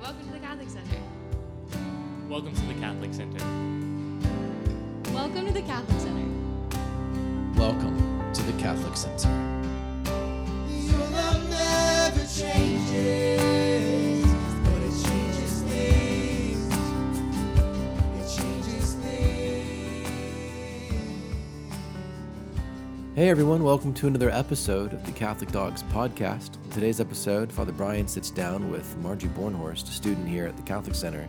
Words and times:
welcome 0.00 0.26
to 0.26 0.32
the 0.32 0.38
Catholic 0.38 0.70
Center. 0.70 0.96
Welcome 2.28 2.54
to 2.54 2.60
the 2.62 2.74
Catholic 2.74 3.14
Center. 3.14 3.38
Welcome 5.12 5.46
to 5.46 5.52
the 5.52 5.62
Catholic 5.62 6.00
Center. 6.00 7.58
Welcome 7.58 8.32
to 8.32 8.42
the 8.42 8.52
Catholic 8.62 8.96
Center. 8.96 9.28
Hey 23.18 23.30
everyone, 23.30 23.64
welcome 23.64 23.92
to 23.94 24.06
another 24.06 24.30
episode 24.30 24.92
of 24.92 25.04
the 25.04 25.10
Catholic 25.10 25.50
Dogs 25.50 25.82
podcast. 25.82 26.54
In 26.64 26.70
today's 26.70 27.00
episode, 27.00 27.50
Father 27.50 27.72
Brian 27.72 28.06
sits 28.06 28.30
down 28.30 28.70
with 28.70 28.96
Margie 28.98 29.26
Bornhorst, 29.26 29.88
a 29.88 29.90
student 29.90 30.28
here 30.28 30.46
at 30.46 30.56
the 30.56 30.62
Catholic 30.62 30.94
Center. 30.94 31.26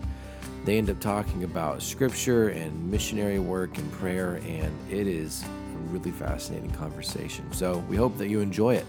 They 0.66 0.78
end 0.78 0.92
up 0.92 1.00
talking 1.00 1.46
about 1.46 1.82
scripture 1.82 2.50
and 2.50 2.92
missionary 2.92 3.40
work 3.40 3.80
and 3.80 3.92
prayer, 3.94 4.36
and 4.46 4.72
it 4.92 5.08
is 5.08 5.44
a 5.44 5.78
really 5.88 6.12
fascinating 6.12 6.70
conversation. 6.70 7.52
So 7.54 7.80
we 7.90 7.96
hope 7.96 8.20
that 8.20 8.30
you 8.30 8.40
enjoy 8.40 8.76
it. 8.76 8.86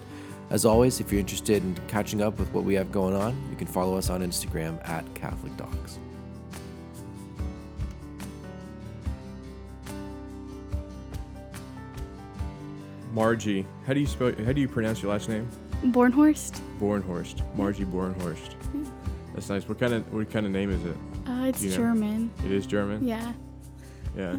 As 0.50 0.66
always, 0.66 1.00
if 1.00 1.10
you're 1.10 1.20
interested 1.20 1.62
in 1.62 1.78
catching 1.88 2.20
up 2.20 2.38
with 2.38 2.52
what 2.52 2.64
we 2.64 2.74
have 2.74 2.92
going 2.92 3.14
on, 3.14 3.34
you 3.48 3.56
can 3.56 3.66
follow 3.66 3.96
us 3.96 4.10
on 4.10 4.20
Instagram 4.20 4.86
at 4.86 5.06
Catholic 5.14 5.56
Dogs. 5.56 5.98
Margie. 13.20 13.66
How 13.86 13.92
do 13.92 14.00
you 14.00 14.06
spell? 14.06 14.32
How 14.46 14.52
do 14.52 14.62
you 14.62 14.66
pronounce 14.66 15.02
your 15.02 15.12
last 15.12 15.28
name? 15.28 15.46
Bornhorst. 15.84 16.58
Bornhorst. 16.80 17.42
Margie 17.54 17.84
Bornhorst. 17.84 18.54
That's 19.34 19.50
nice. 19.50 19.68
What 19.68 19.78
kind 19.78 19.92
of 19.92 20.10
what 20.10 20.30
kind 20.30 20.46
of 20.46 20.52
name 20.52 20.70
is 20.70 20.82
it? 20.86 20.96
Uh, 21.26 21.44
it's 21.44 21.62
you 21.62 21.68
know? 21.68 21.76
German. 21.76 22.30
It 22.46 22.50
is 22.50 22.64
German. 22.64 23.06
Yeah. 23.06 23.34
Yeah. 24.16 24.38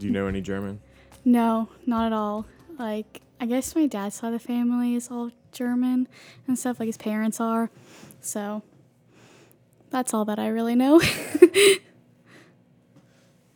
Do 0.00 0.06
you 0.06 0.10
know 0.10 0.26
any 0.26 0.40
German? 0.40 0.80
No, 1.24 1.68
not 1.86 2.06
at 2.06 2.12
all. 2.12 2.46
Like, 2.80 3.20
I 3.40 3.46
guess 3.46 3.76
my 3.76 3.86
dad's 3.86 4.16
side 4.16 4.34
of 4.34 4.42
the 4.42 4.44
family 4.44 4.96
is 4.96 5.08
all 5.08 5.30
German 5.52 6.08
and 6.48 6.58
stuff, 6.58 6.80
like 6.80 6.88
his 6.88 6.96
parents 6.96 7.40
are. 7.40 7.70
So, 8.20 8.64
that's 9.90 10.12
all 10.12 10.24
that 10.24 10.40
I 10.40 10.48
really 10.48 10.74
know. 10.74 11.00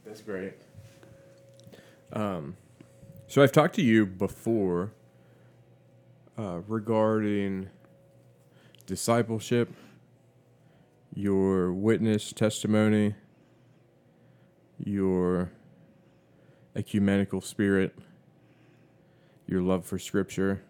That's 0.04 0.20
great. 0.20 0.52
Um, 2.12 2.56
so 3.32 3.42
I've 3.42 3.50
talked 3.50 3.76
to 3.76 3.82
you 3.82 4.04
before 4.04 4.92
uh, 6.38 6.60
regarding 6.68 7.70
discipleship, 8.84 9.72
your 11.14 11.72
witness 11.72 12.34
testimony, 12.34 13.14
your 14.78 15.50
ecumenical 16.76 17.40
spirit, 17.40 17.96
your 19.46 19.62
love 19.62 19.86
for 19.86 19.98
Scripture. 19.98 20.62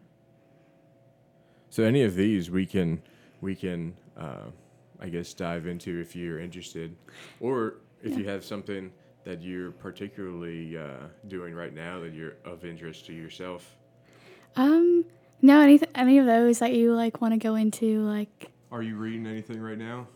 So 1.68 1.82
any 1.82 2.04
of 2.04 2.14
these 2.14 2.48
we 2.48 2.64
can 2.64 3.02
we 3.40 3.56
can 3.56 3.92
uh, 4.16 4.52
I 5.00 5.08
guess 5.08 5.34
dive 5.34 5.66
into 5.66 5.98
if 5.98 6.14
you're 6.14 6.38
interested, 6.38 6.94
or 7.40 7.78
if 8.04 8.16
you 8.16 8.28
have 8.28 8.44
something 8.44 8.92
that 9.24 9.42
you're 9.42 9.70
particularly 9.70 10.76
uh, 10.76 11.06
doing 11.28 11.54
right 11.54 11.74
now 11.74 12.00
that 12.00 12.12
you're 12.12 12.36
of 12.44 12.64
interest 12.64 13.06
to 13.06 13.12
yourself. 13.12 13.76
um, 14.56 15.04
no, 15.40 15.60
any, 15.60 15.80
any 15.94 16.18
of 16.18 16.26
those 16.26 16.60
that 16.60 16.72
you, 16.72 16.94
like, 16.94 17.20
want 17.20 17.34
to 17.34 17.38
go 17.38 17.54
into, 17.56 18.00
like, 18.02 18.50
Are 18.70 18.82
you 18.82 18.96
reading 18.96 19.26
anything 19.26 19.60
right 19.60 19.78
now? 19.78 20.06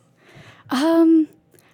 Um, 0.71 1.29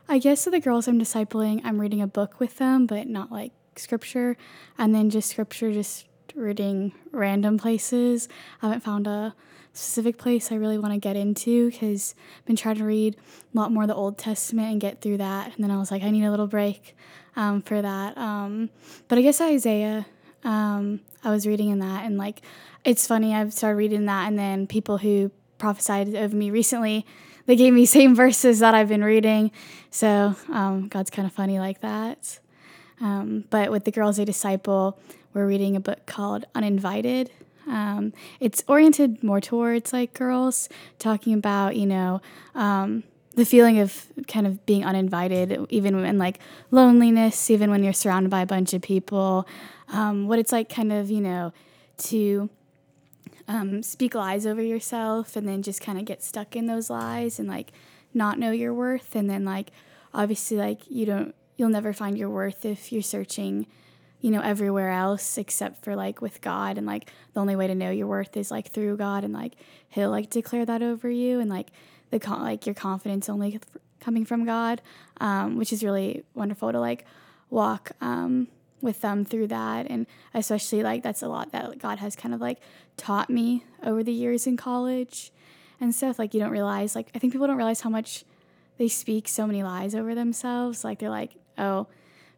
I 0.08 0.18
guess 0.18 0.44
for 0.44 0.50
the 0.50 0.60
girls 0.60 0.88
I'm 0.88 0.98
discipling, 0.98 1.60
I'm 1.64 1.80
reading 1.80 2.02
a 2.02 2.06
book 2.06 2.40
with 2.40 2.58
them, 2.58 2.86
but 2.86 3.06
not 3.06 3.32
like 3.32 3.52
scripture. 3.76 4.36
And 4.76 4.94
then 4.94 5.10
just 5.10 5.30
scripture, 5.30 5.72
just 5.72 6.06
reading 6.34 6.92
random 7.10 7.58
places. 7.58 8.28
I 8.60 8.66
haven't 8.66 8.82
found 8.82 9.06
a 9.06 9.34
specific 9.72 10.18
place 10.18 10.52
I 10.52 10.56
really 10.56 10.78
want 10.78 10.92
to 10.92 11.00
get 11.00 11.16
into 11.16 11.70
because 11.70 12.14
I've 12.38 12.44
been 12.44 12.56
trying 12.56 12.76
to 12.76 12.84
read 12.84 13.16
a 13.16 13.58
lot 13.58 13.72
more 13.72 13.84
of 13.84 13.88
the 13.88 13.94
Old 13.94 14.18
Testament 14.18 14.70
and 14.70 14.80
get 14.80 15.00
through 15.00 15.18
that. 15.18 15.54
And 15.54 15.64
then 15.64 15.70
I 15.70 15.78
was 15.78 15.90
like, 15.90 16.02
I 16.02 16.10
need 16.10 16.24
a 16.24 16.30
little 16.30 16.46
break 16.46 16.94
um, 17.36 17.62
for 17.62 17.80
that. 17.80 18.16
Um, 18.16 18.70
but 19.08 19.18
I 19.18 19.22
guess 19.22 19.40
Isaiah, 19.40 20.06
um, 20.44 21.00
I 21.24 21.30
was 21.30 21.46
reading 21.46 21.70
in 21.70 21.78
that, 21.80 22.04
and 22.04 22.18
like, 22.18 22.42
it's 22.84 23.06
funny. 23.06 23.34
I've 23.34 23.52
started 23.52 23.76
reading 23.76 24.06
that, 24.06 24.26
and 24.26 24.38
then 24.38 24.66
people 24.66 24.98
who 24.98 25.30
prophesied 25.58 26.14
of 26.14 26.34
me 26.34 26.50
recently 26.50 27.06
they 27.46 27.56
gave 27.56 27.72
me 27.72 27.86
same 27.98 28.14
verses 28.14 28.60
that 28.60 28.74
I've 28.74 28.88
been 28.88 29.04
reading. 29.04 29.50
So 29.90 30.36
um, 30.50 30.88
God's 30.88 31.10
kind 31.10 31.26
of 31.26 31.32
funny 31.32 31.58
like 31.58 31.80
that. 31.80 32.38
Um, 33.00 33.44
but 33.50 33.70
with 33.70 33.84
the 33.84 33.90
girls 33.90 34.18
I 34.20 34.24
disciple, 34.24 34.98
we're 35.34 35.46
reading 35.46 35.76
a 35.76 35.80
book 35.80 36.06
called 36.06 36.44
Uninvited. 36.54 37.30
Um, 37.66 38.12
it's 38.40 38.62
oriented 38.68 39.22
more 39.22 39.40
towards 39.40 39.92
like 39.92 40.14
girls, 40.14 40.68
talking 40.98 41.32
about 41.32 41.76
you 41.76 41.86
know 41.86 42.20
the 43.34 43.44
feeling 43.44 43.78
of 43.78 44.06
kind 44.28 44.46
of 44.46 44.64
being 44.66 44.84
uninvited, 44.84 45.66
even 45.70 45.96
when 45.96 46.18
like 46.18 46.38
loneliness, 46.70 47.50
even 47.50 47.70
when 47.70 47.82
you're 47.82 47.92
surrounded 47.92 48.30
by 48.30 48.40
a 48.40 48.46
bunch 48.46 48.74
of 48.74 48.82
people. 48.82 49.46
Um, 49.88 50.26
what 50.28 50.38
it's 50.38 50.52
like, 50.52 50.68
kind 50.68 50.92
of 50.92 51.10
you 51.10 51.20
know, 51.20 51.52
to 51.98 52.50
um, 53.48 53.82
speak 53.82 54.14
lies 54.14 54.46
over 54.46 54.62
yourself 54.62 55.36
and 55.36 55.46
then 55.46 55.62
just 55.62 55.80
kind 55.80 55.98
of 55.98 56.04
get 56.04 56.22
stuck 56.22 56.56
in 56.56 56.66
those 56.66 56.90
lies 56.90 57.38
and 57.38 57.48
like 57.48 57.72
not 58.14 58.38
know 58.38 58.50
your 58.50 58.74
worth. 58.74 59.14
And 59.14 59.28
then 59.28 59.44
like 59.44 59.70
obviously 60.14 60.56
like 60.56 60.80
you 60.88 61.06
don't 61.06 61.34
you'll 61.56 61.68
never 61.68 61.92
find 61.92 62.18
your 62.18 62.30
worth 62.30 62.64
if 62.64 62.92
you're 62.92 63.02
searching 63.02 63.66
you 64.20 64.30
know 64.30 64.40
everywhere 64.40 64.90
else 64.90 65.38
except 65.38 65.84
for 65.84 65.96
like 65.96 66.20
with 66.20 66.40
god. 66.40 66.78
And 66.78 66.86
like 66.86 67.10
the 67.34 67.40
only 67.40 67.56
way 67.56 67.66
to 67.66 67.74
know 67.74 67.90
your 67.90 68.06
worth 68.06 68.36
is 68.36 68.50
like 68.50 68.70
through 68.70 68.96
god. 68.96 69.24
And 69.24 69.32
like 69.32 69.54
he'll 69.88 70.10
like 70.10 70.30
declare 70.30 70.64
that 70.66 70.82
over 70.82 71.10
you. 71.10 71.40
And 71.40 71.50
like 71.50 71.68
the 72.12 72.20
con- 72.20 72.42
like 72.42 72.64
your 72.64 72.74
confidence 72.74 73.28
only 73.28 73.58
coming 73.98 74.24
from 74.24 74.44
god 74.44 74.80
um, 75.20 75.56
which 75.56 75.72
is 75.72 75.82
really 75.84 76.24
wonderful 76.34 76.70
to 76.72 76.80
like 76.80 77.04
walk 77.48 77.92
um, 78.00 78.48
with 78.80 79.00
them 79.00 79.24
through 79.24 79.46
that. 79.46 79.86
And 79.88 80.06
especially 80.34 80.82
like 80.82 81.02
that's 81.02 81.22
a 81.22 81.28
lot 81.28 81.52
that 81.52 81.78
god 81.78 81.98
has 81.98 82.16
kind 82.16 82.34
of 82.34 82.40
like 82.40 82.58
taught 82.96 83.30
me 83.30 83.64
over 83.82 84.02
the 84.02 84.12
years 84.12 84.46
in 84.46 84.56
college 84.56 85.30
and 85.80 85.94
stuff. 85.94 86.18
Like 86.18 86.34
you 86.34 86.40
don't 86.40 86.50
realize 86.50 86.94
like 86.94 87.08
i 87.14 87.18
think 87.18 87.32
people 87.32 87.46
don't 87.46 87.56
realize 87.56 87.80
how 87.82 87.90
much 87.90 88.24
they 88.78 88.88
speak 88.88 89.28
so 89.28 89.46
many 89.46 89.62
lies 89.62 89.94
over 89.94 90.14
themselves. 90.14 90.82
Like 90.82 90.98
they're 90.98 91.10
like 91.10 91.36
oh 91.56 91.86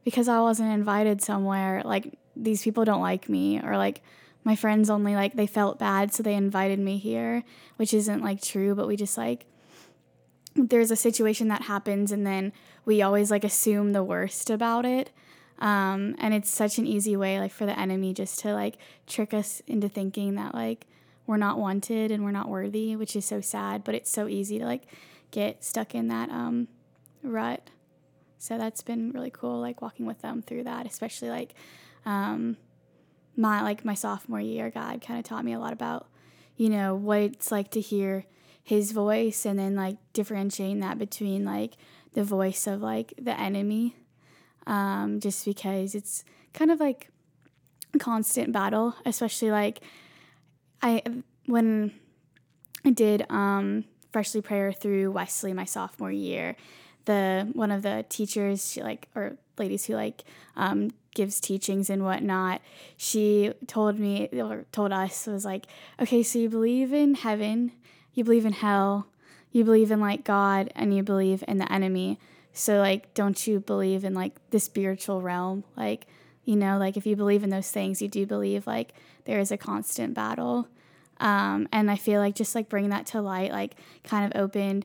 because 0.05 0.27
i 0.29 0.41
wasn't 0.41 0.69
invited 0.69 1.23
somewhere 1.23 1.81
like 1.85 2.19
these 2.35 2.62
people 2.62 2.85
don't 2.85 3.01
like 3.01 3.29
me 3.29 3.61
or 3.62 3.77
like 3.77 4.03
my 4.43 4.56
friends 4.56 4.91
only 4.91 5.15
like 5.15 5.35
they 5.35 5.47
felt 5.47 5.79
bad 5.79 6.12
so 6.12 6.21
they 6.21 6.35
invited 6.35 6.81
me 6.81 6.99
here 6.99 7.45
which 7.77 7.95
isn't 7.95 8.21
like 8.21 8.43
true 8.43 8.75
but 8.75 8.89
we 8.89 8.97
just 8.97 9.17
like 9.17 9.47
there's 10.54 10.91
a 10.91 10.97
situation 10.97 11.48
that 11.48 11.62
happens 11.62 12.12
and 12.12 12.26
then 12.26 12.53
we 12.84 13.03
always 13.03 13.31
like 13.31 13.44
assume 13.44 13.92
the 13.92 14.04
worst 14.04 14.50
about 14.50 14.84
it. 14.84 15.10
Um, 15.59 16.16
and 16.19 16.34
it's 16.34 16.50
such 16.50 16.78
an 16.78 16.87
easy 16.87 17.16
way 17.16 17.38
like 17.38 17.53
for 17.53 17.66
the 17.66 17.78
enemy 17.78 18.12
just 18.12 18.41
to 18.41 18.53
like 18.53 18.76
trick 19.06 19.32
us 19.32 19.62
into 19.66 19.88
thinking 19.88 20.34
that 20.34 20.54
like 20.54 20.87
we're 21.26 21.37
not 21.37 21.59
wanted 21.59 22.10
and 22.10 22.25
we're 22.25 22.32
not 22.32 22.48
worthy 22.48 22.97
which 22.97 23.14
is 23.14 23.25
so 23.25 23.41
sad 23.41 23.84
but 23.84 23.94
it's 23.94 24.10
so 24.10 24.26
easy 24.26 24.59
to 24.59 24.64
like 24.64 24.82
get 25.31 25.64
stuck 25.64 25.94
in 25.94 26.09
that 26.09 26.28
um, 26.31 26.69
rut. 27.22 27.70
So 28.38 28.59
that's 28.59 28.82
been 28.82 29.10
really 29.12 29.31
cool 29.31 29.60
like 29.60 29.81
walking 29.81 30.06
with 30.06 30.20
them 30.22 30.43
through 30.43 30.64
that 30.64 30.87
especially 30.87 31.31
like 31.31 31.54
um, 32.04 32.56
my 33.37 33.62
like 33.62 33.84
my 33.84 33.94
sophomore 33.94 34.41
year 34.41 34.70
god 34.70 35.00
kind 35.00 35.19
of 35.19 35.25
taught 35.25 35.44
me 35.44 35.52
a 35.52 35.58
lot 35.58 35.73
about 35.73 36.06
you 36.56 36.69
know 36.69 36.94
what 36.94 37.20
it's 37.20 37.50
like 37.50 37.70
to 37.73 37.81
hear 37.81 38.25
his 38.64 38.93
voice 38.93 39.44
and 39.44 39.58
then 39.58 39.76
like 39.76 39.96
differentiating 40.14 40.81
that 40.81 40.99
between 40.99 41.44
like 41.44 41.75
the 42.14 42.25
voice 42.25 42.66
of 42.66 42.81
like 42.81 43.12
the 43.20 43.38
enemy 43.38 43.94
um, 44.66 45.20
just 45.20 45.44
because 45.44 45.94
it's 45.94 46.25
kind 46.55 46.70
of 46.70 46.81
like 46.81 47.11
a 47.93 47.99
constant 47.99 48.52
battle 48.52 48.94
especially 49.05 49.50
like 49.50 49.81
i 50.82 51.02
when 51.46 51.93
i 52.87 52.90
did 52.90 53.26
um, 53.31 53.84
freshly 54.11 54.40
prayer 54.40 54.72
through 54.72 55.10
wesley 55.12 55.52
my 55.52 55.67
sophomore 55.67 56.10
year 56.10 56.56
the 57.05 57.46
one 57.52 57.70
of 57.70 57.82
the 57.82 58.05
teachers 58.08 58.72
she 58.72 58.82
like 58.82 59.08
or 59.14 59.37
ladies 59.58 59.84
who 59.84 59.94
like 59.94 60.25
um, 60.56 60.90
gives 61.14 61.38
teachings 61.38 61.90
and 61.90 62.02
whatnot 62.02 62.62
she 62.96 63.52
told 63.67 63.99
me 63.99 64.28
or 64.32 64.64
told 64.72 64.90
us 64.90 65.26
was 65.26 65.44
like 65.44 65.67
okay 66.00 66.22
so 66.22 66.38
you 66.38 66.49
believe 66.49 66.94
in 66.94 67.14
heaven 67.14 67.70
you 68.14 68.25
believe 68.25 68.46
in 68.46 68.52
hell 68.52 69.06
you 69.52 69.64
believe 69.64 69.90
in 69.90 70.00
like 70.00 70.25
god 70.25 70.72
and 70.75 70.94
you 70.94 71.02
believe 71.02 71.44
in 71.46 71.58
the 71.58 71.72
enemy. 71.72 72.19
So 72.52 72.78
like 72.78 73.14
don't 73.14 73.46
you 73.46 73.61
believe 73.61 74.05
in 74.05 74.14
like 74.14 74.34
the 74.50 74.58
spiritual 74.58 75.22
realm? 75.22 75.64
Like 75.76 76.06
you 76.44 76.56
know 76.56 76.78
like 76.78 76.96
if 76.96 77.06
you 77.06 77.16
believe 77.16 77.44
in 77.44 77.50
those 77.50 77.70
things 77.70 78.02
you 78.02 78.08
do 78.08 78.26
believe 78.26 78.66
like 78.66 78.93
there 79.25 79.38
is 79.38 79.50
a 79.50 79.56
constant 79.56 80.14
battle. 80.14 80.69
Um, 81.20 81.69
and 81.70 81.93
i 81.93 81.96
feel 81.96 82.20
like 82.20 82.34
just 82.34 82.56
like 82.56 82.69
bringing 82.69 82.90
that 82.90 83.06
to 83.06 83.22
light 83.22 83.52
like 83.52 83.76
kind 84.02 84.26
of 84.26 84.40
opened 84.40 84.84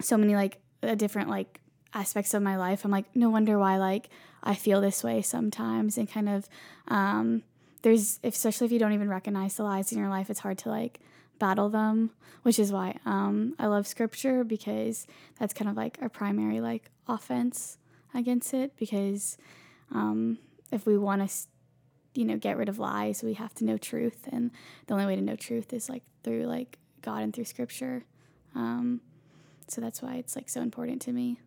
so 0.00 0.16
many 0.16 0.34
like 0.34 0.58
different 0.96 1.28
like 1.28 1.60
aspects 1.94 2.34
of 2.34 2.42
my 2.42 2.56
life. 2.56 2.84
I'm 2.84 2.90
like, 2.90 3.04
no 3.14 3.30
wonder 3.30 3.58
why 3.58 3.76
like 3.76 4.08
I 4.42 4.54
feel 4.54 4.80
this 4.80 5.04
way 5.04 5.22
sometimes, 5.22 5.98
and 5.98 6.10
kind 6.10 6.28
of 6.28 6.48
um, 6.88 7.42
there's 7.82 8.18
especially 8.24 8.66
if 8.66 8.72
you 8.72 8.78
don't 8.78 8.92
even 8.92 9.08
recognize 9.08 9.56
the 9.56 9.64
lies 9.64 9.92
in 9.92 9.98
your 9.98 10.08
life, 10.08 10.30
it's 10.30 10.40
hard 10.40 10.58
to 10.58 10.68
like 10.68 11.00
battle 11.40 11.68
them, 11.68 12.10
which 12.42 12.60
is 12.60 12.70
why 12.70 12.96
um, 13.04 13.54
I 13.58 13.66
love 13.66 13.88
scripture 13.88 14.44
because 14.44 15.08
that's 15.40 15.52
kind 15.52 15.68
of 15.68 15.76
like 15.76 15.98
our 16.00 16.08
primary 16.08 16.60
like 16.60 16.92
offense 17.08 17.78
against 18.14 18.54
it. 18.54 18.76
Because 18.76 19.36
um, 19.90 20.38
if 20.70 20.86
we 20.86 20.96
want 20.96 21.28
to, 21.28 21.36
you 22.14 22.24
know, 22.24 22.36
get 22.36 22.56
rid 22.56 22.68
of 22.68 22.78
lies, 22.78 23.24
we 23.24 23.34
have 23.34 23.52
to 23.54 23.64
know 23.64 23.76
truth, 23.76 24.28
and 24.30 24.52
the 24.86 24.94
only 24.94 25.06
way 25.06 25.16
to 25.16 25.22
know 25.22 25.34
truth 25.34 25.72
is 25.72 25.88
like 25.88 26.04
through 26.22 26.44
like 26.44 26.78
God 27.02 27.24
and 27.24 27.34
through 27.34 27.46
scripture. 27.46 28.04
Um, 28.54 29.00
so 29.66 29.80
that's 29.80 30.02
why 30.02 30.16
it's 30.16 30.36
like 30.36 30.48
so 30.48 30.60
important 30.60 31.02
to 31.02 31.12
me. 31.12 31.40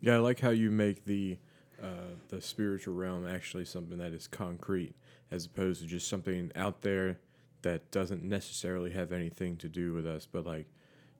Yeah, 0.00 0.14
I 0.14 0.18
like 0.18 0.40
how 0.40 0.50
you 0.50 0.70
make 0.70 1.06
the 1.06 1.38
uh, 1.82 2.14
the 2.28 2.40
spiritual 2.40 2.94
realm 2.94 3.26
actually 3.26 3.64
something 3.64 3.98
that 3.98 4.12
is 4.12 4.26
concrete, 4.26 4.94
as 5.30 5.46
opposed 5.46 5.80
to 5.80 5.86
just 5.86 6.08
something 6.08 6.52
out 6.54 6.82
there 6.82 7.18
that 7.64 7.90
doesn't 7.90 8.22
necessarily 8.22 8.92
have 8.92 9.10
anything 9.10 9.56
to 9.56 9.68
do 9.68 9.92
with 9.92 10.06
us. 10.06 10.28
But 10.30 10.46
like, 10.46 10.66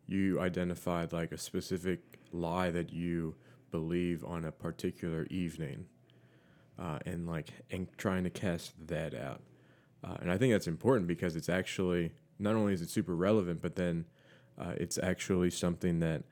you 0.06 0.41
identified 0.41 1.12
like 1.12 1.32
a 1.32 1.38
specific 1.38 2.00
lie 2.32 2.70
that 2.70 2.93
you 2.93 3.35
believe 3.70 4.25
on 4.25 4.44
a 4.44 4.52
particular 4.52 5.26
evening, 5.31 5.87
uh, 6.79 6.99
and 7.05 7.26
like 7.26 7.49
and 7.70 7.88
trying 7.99 8.25
to 8.25 8.31
cast 8.31 8.75
that 8.87 9.14
out. 9.14 9.41
Uh, 10.05 10.17
and 10.20 10.31
I 10.31 10.38
think 10.38 10.52
that's 10.52 10.69
important 10.69 11.08
because 11.08 11.35
it's 11.35 11.49
actually 11.49 12.12
not 12.38 12.55
only 12.55 12.75
is 12.75 12.82
it 12.82 12.90
super 12.90 13.17
relevant, 13.17 13.62
but 13.62 13.75
then 13.76 14.05
uh, 14.58 14.75
it's 14.76 14.99
actually 14.99 15.50
something 15.50 16.00
that 16.00 16.23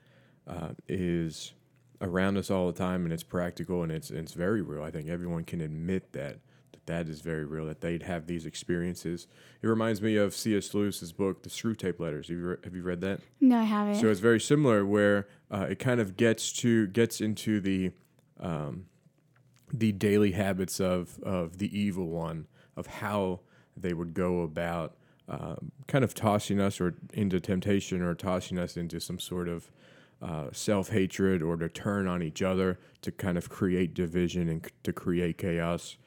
uh, 0.47 0.69
is 0.87 1.53
around 2.01 2.37
us 2.37 2.51
all 2.51 2.67
the 2.67 2.77
time, 2.77 3.03
and 3.03 3.11
it's 3.11 3.23
practical 3.23 3.81
and 3.81 3.91
it's 3.91 4.11
it's 4.11 4.33
very 4.33 4.61
real. 4.61 4.83
I 4.83 4.91
think 4.91 5.09
everyone 5.09 5.43
can 5.43 5.61
admit 5.61 6.13
that 6.13 6.37
that 6.73 6.85
that 6.85 7.09
is 7.09 7.21
very 7.21 7.45
real. 7.45 7.65
That 7.65 7.81
they'd 7.81 8.03
have 8.03 8.27
these 8.27 8.45
experiences. 8.45 9.27
It 9.61 9.67
reminds 9.67 10.01
me 10.01 10.15
of 10.17 10.33
C.S. 10.35 10.73
Lewis's 10.73 11.11
book, 11.13 11.43
The 11.43 11.49
Screwtape 11.49 11.99
Letters. 11.99 12.27
Have 12.27 12.37
you 12.37 12.45
re- 12.45 12.57
have 12.63 12.75
you 12.75 12.83
read 12.83 13.01
that? 13.01 13.21
No, 13.39 13.59
I 13.59 13.63
haven't. 13.63 13.95
So 13.95 14.09
it's 14.09 14.19
very 14.19 14.39
similar, 14.39 14.85
where 14.85 15.27
uh, 15.51 15.67
it 15.69 15.79
kind 15.79 15.99
of 15.99 16.17
gets 16.17 16.51
to 16.53 16.87
gets 16.87 17.21
into 17.21 17.59
the 17.59 17.91
um, 18.39 18.85
the 19.71 19.91
daily 19.91 20.31
habits 20.31 20.79
of 20.79 21.19
of 21.23 21.57
the 21.59 21.77
evil 21.77 22.07
one, 22.09 22.47
of 22.75 22.87
how 22.87 23.39
they 23.75 23.93
would 23.93 24.13
go 24.13 24.41
about 24.41 24.95
um, 25.27 25.71
kind 25.87 26.03
of 26.03 26.13
tossing 26.13 26.59
us 26.59 26.79
or 26.81 26.95
into 27.13 27.39
temptation 27.39 28.01
or 28.01 28.13
tossing 28.13 28.59
us 28.59 28.77
into 28.77 28.99
some 28.99 29.19
sort 29.19 29.47
of 29.47 29.71
uh, 30.21 30.47
self 30.51 30.89
hatred 30.89 31.41
or 31.41 31.57
to 31.57 31.67
turn 31.69 32.07
on 32.07 32.21
each 32.21 32.41
other 32.41 32.77
to 33.01 33.11
kind 33.11 33.37
of 33.37 33.49
create 33.49 33.93
division 33.93 34.47
and 34.49 34.65
c- 34.65 34.71
to 34.83 34.93
create 34.93 35.37
chaos, 35.37 35.97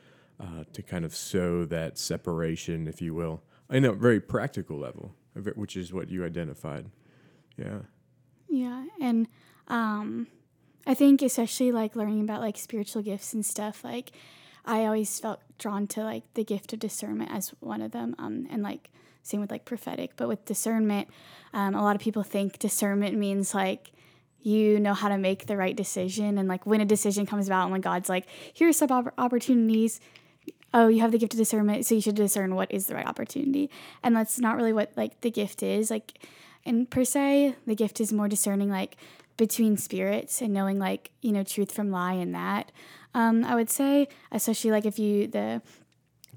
uh, 0.40 0.64
to 0.72 0.82
kind 0.82 1.04
of 1.04 1.14
sow 1.14 1.64
that 1.64 1.98
separation, 1.98 2.86
if 2.86 3.00
you 3.00 3.14
will, 3.14 3.42
in 3.70 3.84
a 3.84 3.92
very 3.92 4.20
practical 4.20 4.78
level, 4.78 5.14
which 5.54 5.76
is 5.76 5.92
what 5.92 6.10
you 6.10 6.24
identified. 6.24 6.90
Yeah. 7.56 7.80
Yeah, 8.48 8.84
and 9.00 9.28
um, 9.68 10.28
I 10.86 10.94
think 10.94 11.22
especially 11.22 11.72
like 11.72 11.96
learning 11.96 12.20
about 12.20 12.40
like 12.40 12.56
spiritual 12.56 13.02
gifts 13.02 13.32
and 13.32 13.44
stuff. 13.44 13.82
Like, 13.82 14.12
I 14.64 14.84
always 14.84 15.18
felt 15.18 15.40
drawn 15.58 15.86
to 15.88 16.02
like 16.02 16.22
the 16.34 16.44
gift 16.44 16.72
of 16.72 16.78
discernment 16.78 17.30
as 17.32 17.50
one 17.60 17.80
of 17.82 17.92
them. 17.92 18.14
Um, 18.18 18.46
and 18.50 18.62
like 18.62 18.90
same 19.22 19.40
with 19.40 19.50
like 19.50 19.64
prophetic, 19.64 20.12
but 20.16 20.28
with 20.28 20.44
discernment, 20.44 21.08
um, 21.52 21.74
a 21.74 21.82
lot 21.82 21.96
of 21.96 22.02
people 22.02 22.22
think 22.22 22.58
discernment 22.58 23.16
means 23.16 23.54
like 23.54 23.90
you 24.42 24.78
know 24.78 24.94
how 24.94 25.08
to 25.08 25.18
make 25.18 25.46
the 25.46 25.56
right 25.56 25.74
decision 25.74 26.38
and 26.38 26.48
like 26.48 26.64
when 26.64 26.80
a 26.80 26.84
decision 26.84 27.26
comes 27.26 27.48
about 27.48 27.64
and 27.64 27.72
when 27.72 27.80
God's 27.80 28.08
like, 28.08 28.26
here's 28.54 28.76
some 28.76 28.92
opp- 28.92 29.14
opportunities. 29.18 29.98
Oh, 30.78 30.88
you 30.88 31.00
have 31.00 31.10
the 31.10 31.18
gift 31.18 31.32
of 31.32 31.38
discernment, 31.38 31.86
so 31.86 31.94
you 31.94 32.02
should 32.02 32.16
discern 32.16 32.54
what 32.54 32.70
is 32.70 32.86
the 32.86 32.94
right 32.94 33.06
opportunity. 33.06 33.70
And 34.02 34.14
that's 34.14 34.38
not 34.38 34.56
really 34.56 34.74
what 34.74 34.92
like 34.94 35.22
the 35.22 35.30
gift 35.30 35.62
is. 35.62 35.90
Like 35.90 36.20
and 36.66 36.90
per 36.90 37.02
se, 37.02 37.54
the 37.66 37.74
gift 37.74 37.98
is 37.98 38.12
more 38.12 38.28
discerning 38.28 38.68
like 38.68 38.98
between 39.38 39.78
spirits 39.78 40.42
and 40.42 40.52
knowing 40.52 40.78
like, 40.78 41.12
you 41.22 41.32
know, 41.32 41.44
truth 41.44 41.72
from 41.72 41.90
lie 41.90 42.12
and 42.12 42.34
that. 42.34 42.72
Um, 43.14 43.42
I 43.42 43.54
would 43.54 43.70
say, 43.70 44.08
especially 44.30 44.70
like 44.70 44.84
if 44.84 44.98
you 44.98 45.28
the 45.28 45.62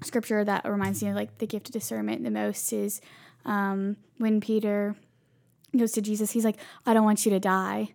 scripture 0.02 0.42
that 0.42 0.66
reminds 0.66 1.02
me 1.02 1.10
of 1.10 1.16
like 1.16 1.36
the 1.36 1.46
gift 1.46 1.68
of 1.68 1.74
discernment 1.74 2.24
the 2.24 2.30
most 2.30 2.72
is 2.72 3.02
um, 3.44 3.98
when 4.16 4.40
Peter 4.40 4.96
goes 5.76 5.92
to 5.92 6.00
Jesus, 6.00 6.30
he's 6.30 6.46
like, 6.46 6.56
I 6.86 6.94
don't 6.94 7.04
want 7.04 7.26
you 7.26 7.30
to 7.32 7.40
die. 7.40 7.90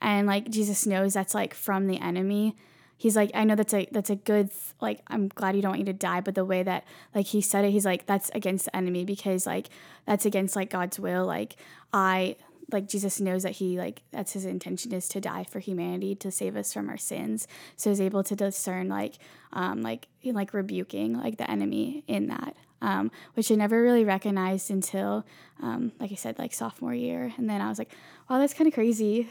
And 0.00 0.26
like 0.26 0.48
Jesus 0.48 0.86
knows 0.86 1.12
that's 1.12 1.34
like 1.34 1.52
from 1.52 1.88
the 1.88 2.00
enemy. 2.00 2.56
He's 3.00 3.16
like, 3.16 3.30
I 3.32 3.44
know 3.44 3.54
that's 3.54 3.72
a 3.72 3.88
that's 3.90 4.10
a 4.10 4.16
good 4.16 4.50
like 4.78 5.00
I'm 5.06 5.28
glad 5.28 5.56
you 5.56 5.62
don't 5.62 5.70
want 5.70 5.78
you 5.78 5.86
to 5.86 5.94
die, 5.94 6.20
but 6.20 6.34
the 6.34 6.44
way 6.44 6.62
that 6.62 6.84
like 7.14 7.28
he 7.28 7.40
said 7.40 7.64
it, 7.64 7.70
he's 7.70 7.86
like, 7.86 8.04
that's 8.04 8.30
against 8.34 8.66
the 8.66 8.76
enemy 8.76 9.06
because 9.06 9.46
like 9.46 9.70
that's 10.04 10.26
against 10.26 10.54
like 10.54 10.68
God's 10.68 11.00
will. 11.00 11.24
Like 11.24 11.56
I 11.94 12.36
like 12.70 12.88
Jesus 12.88 13.18
knows 13.18 13.42
that 13.44 13.52
he 13.52 13.78
like 13.78 14.02
that's 14.10 14.34
his 14.34 14.44
intention 14.44 14.92
is 14.92 15.08
to 15.08 15.18
die 15.18 15.44
for 15.44 15.60
humanity 15.60 16.14
to 16.16 16.30
save 16.30 16.56
us 16.56 16.74
from 16.74 16.90
our 16.90 16.98
sins. 16.98 17.48
So 17.74 17.88
he's 17.88 18.02
able 18.02 18.22
to 18.22 18.36
discern 18.36 18.90
like 18.90 19.14
um 19.54 19.80
like 19.80 20.08
like 20.22 20.52
rebuking 20.52 21.18
like 21.18 21.38
the 21.38 21.50
enemy 21.50 22.04
in 22.06 22.26
that. 22.26 22.54
Um, 22.82 23.10
which 23.32 23.50
I 23.50 23.54
never 23.54 23.82
really 23.82 24.04
recognized 24.04 24.70
until, 24.70 25.26
um, 25.62 25.92
like 26.00 26.12
I 26.12 26.16
said, 26.16 26.38
like 26.38 26.54
sophomore 26.54 26.94
year. 26.94 27.32
And 27.36 27.48
then 27.48 27.60
I 27.60 27.68
was 27.68 27.78
like, 27.78 27.92
wow, 28.28 28.38
that's 28.38 28.54
kind 28.54 28.68
of 28.68 28.72
crazy 28.72 29.28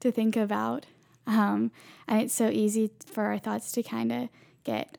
to 0.00 0.10
think 0.10 0.36
about. 0.36 0.86
Um, 1.28 1.70
and 2.08 2.22
it's 2.22 2.34
so 2.34 2.48
easy 2.48 2.90
for 3.06 3.24
our 3.24 3.38
thoughts 3.38 3.70
to 3.72 3.82
kind 3.82 4.10
of 4.10 4.28
get 4.64 4.98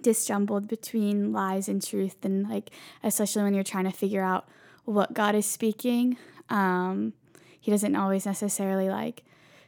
disjumbled 0.00 0.66
between 0.66 1.32
lies 1.32 1.68
and 1.68 1.86
truth. 1.86 2.24
And 2.24 2.48
like, 2.48 2.70
especially 3.02 3.42
when 3.42 3.54
you're 3.54 3.62
trying 3.62 3.84
to 3.84 3.92
figure 3.92 4.22
out 4.22 4.48
what 4.84 5.14
God 5.14 5.34
is 5.34 5.46
speaking, 5.46 6.16
um, 6.48 7.12
He 7.60 7.70
doesn't 7.70 7.94
always 7.94 8.26
necessarily 8.26 8.88
like 8.88 9.22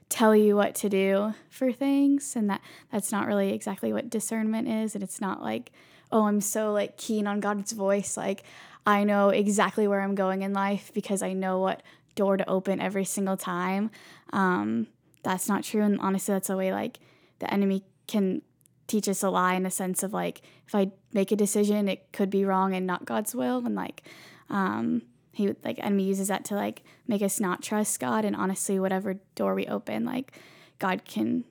tell 0.08 0.34
you 0.34 0.56
what 0.56 0.74
to 0.76 0.88
do 0.88 1.34
for 1.50 1.70
things. 1.72 2.34
And 2.34 2.48
that 2.48 2.62
that's 2.90 3.12
not 3.12 3.26
really 3.26 3.52
exactly 3.52 3.92
what 3.92 4.08
discernment 4.10 4.68
is. 4.68 4.94
And 4.94 5.04
it's 5.04 5.20
not 5.20 5.42
like, 5.42 5.72
oh, 6.10 6.24
I'm 6.24 6.40
so 6.40 6.72
like 6.72 6.96
keen 6.96 7.26
on 7.26 7.40
God's 7.40 7.72
voice. 7.72 8.16
Like, 8.16 8.44
I 8.86 9.04
know 9.04 9.28
exactly 9.28 9.86
where 9.86 10.00
I'm 10.00 10.14
going 10.14 10.40
in 10.40 10.54
life 10.54 10.90
because 10.94 11.22
I 11.22 11.34
know 11.34 11.58
what 11.58 11.82
door 12.14 12.38
to 12.38 12.48
open 12.48 12.80
every 12.80 13.04
single 13.04 13.36
time. 13.36 13.90
Um, 14.32 14.86
that's 15.26 15.48
not 15.48 15.64
true. 15.64 15.82
And 15.82 16.00
honestly, 16.00 16.34
that's 16.34 16.50
a 16.50 16.56
way 16.56 16.72
like 16.72 16.98
the 17.40 17.52
enemy 17.52 17.84
can 18.06 18.42
teach 18.86 19.08
us 19.08 19.22
a 19.22 19.30
lie 19.30 19.54
in 19.54 19.66
a 19.66 19.70
sense 19.70 20.02
of 20.02 20.12
like, 20.12 20.42
if 20.66 20.74
I 20.74 20.92
make 21.12 21.32
a 21.32 21.36
decision, 21.36 21.88
it 21.88 22.12
could 22.12 22.30
be 22.30 22.44
wrong 22.44 22.74
and 22.74 22.86
not 22.86 23.04
God's 23.04 23.34
will. 23.34 23.58
And 23.64 23.74
like, 23.74 24.02
um, 24.48 25.02
he 25.32 25.52
like 25.64 25.78
enemy 25.80 26.04
uses 26.04 26.28
that 26.28 26.44
to 26.46 26.54
like 26.54 26.82
make 27.08 27.22
us 27.22 27.40
not 27.40 27.62
trust 27.62 27.98
God. 27.98 28.24
And 28.24 28.36
honestly, 28.36 28.78
whatever 28.78 29.14
door 29.34 29.54
we 29.54 29.66
open, 29.66 30.04
like 30.04 30.38
God 30.78 31.04
can 31.04 31.44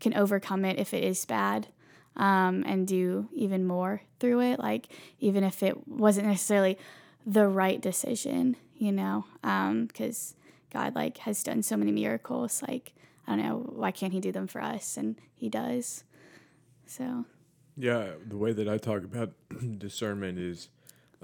can 0.00 0.14
overcome 0.14 0.64
it 0.64 0.78
if 0.78 0.94
it 0.94 1.04
is 1.04 1.26
bad 1.26 1.66
um, 2.16 2.64
and 2.66 2.86
do 2.86 3.28
even 3.34 3.66
more 3.66 4.02
through 4.20 4.40
it. 4.40 4.60
Like 4.60 4.88
even 5.18 5.44
if 5.44 5.62
it 5.62 5.86
wasn't 5.86 6.28
necessarily 6.28 6.78
the 7.26 7.46
right 7.46 7.80
decision, 7.80 8.56
you 8.74 8.92
know, 8.92 9.24
because 9.42 10.34
God 10.72 10.94
like 10.94 11.18
has 11.18 11.42
done 11.42 11.62
so 11.62 11.76
many 11.76 11.92
miracles. 11.92 12.62
Like 12.66 12.94
I 13.30 13.36
don't 13.36 13.46
know 13.46 13.58
why 13.76 13.92
can't 13.92 14.12
He 14.12 14.18
do 14.18 14.32
them 14.32 14.48
for 14.48 14.60
us, 14.60 14.96
and 14.96 15.16
He 15.34 15.48
does. 15.48 16.02
So 16.86 17.24
Yeah, 17.76 18.08
the 18.26 18.36
way 18.36 18.52
that 18.52 18.68
I 18.68 18.76
talk 18.76 19.04
about 19.04 19.30
discernment 19.78 20.38
is 20.38 20.68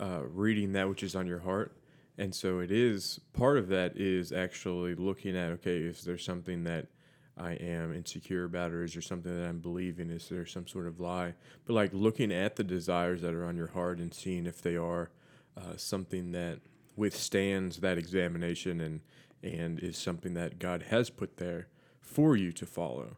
uh, 0.01 0.21
reading 0.25 0.73
that 0.73 0.89
which 0.89 1.03
is 1.03 1.17
on 1.17 1.27
your 1.27 1.41
heart. 1.41 1.77
And 2.17 2.33
so 2.33 2.61
it 2.61 2.71
is 2.71 3.21
part 3.33 3.59
of 3.59 3.69
that 3.69 3.97
is 3.97 4.31
actually 4.31 4.95
looking 4.95 5.37
at 5.37 5.51
okay, 5.55 5.79
is 5.79 6.05
there 6.05 6.17
something 6.17 6.63
that 6.63 6.87
I 7.37 7.55
am 7.55 7.93
insecure 7.93 8.45
about, 8.45 8.71
or 8.71 8.85
is 8.85 8.93
there 8.93 9.03
something 9.03 9.37
that 9.37 9.47
I'm 9.47 9.59
believing? 9.59 10.09
Is 10.09 10.29
there 10.29 10.47
some 10.47 10.69
sort 10.69 10.87
of 10.87 11.01
lie? 11.01 11.35
But 11.67 11.75
like 11.75 11.93
looking 11.93 12.33
at 12.33 12.55
the 12.55 12.65
desires 12.65 13.21
that 13.23 13.35
are 13.35 13.45
on 13.45 13.57
your 13.57 13.67
heart 13.67 13.99
and 13.99 14.15
seeing 14.15 14.47
if 14.47 14.63
they 14.63 14.77
are 14.77 15.11
uh, 15.57 15.77
something 15.77 16.31
that 16.33 16.61
withstands 16.95 17.79
that 17.79 17.99
examination 17.99 18.81
and 18.81 19.01
and 19.43 19.81
is 19.81 19.99
something 19.99 20.35
that 20.35 20.61
God 20.61 20.85
has 20.85 21.11
put 21.11 21.37
there 21.37 21.67
for 22.07 22.37
you 22.37 22.53
to 22.53 22.65
follow, 22.65 23.17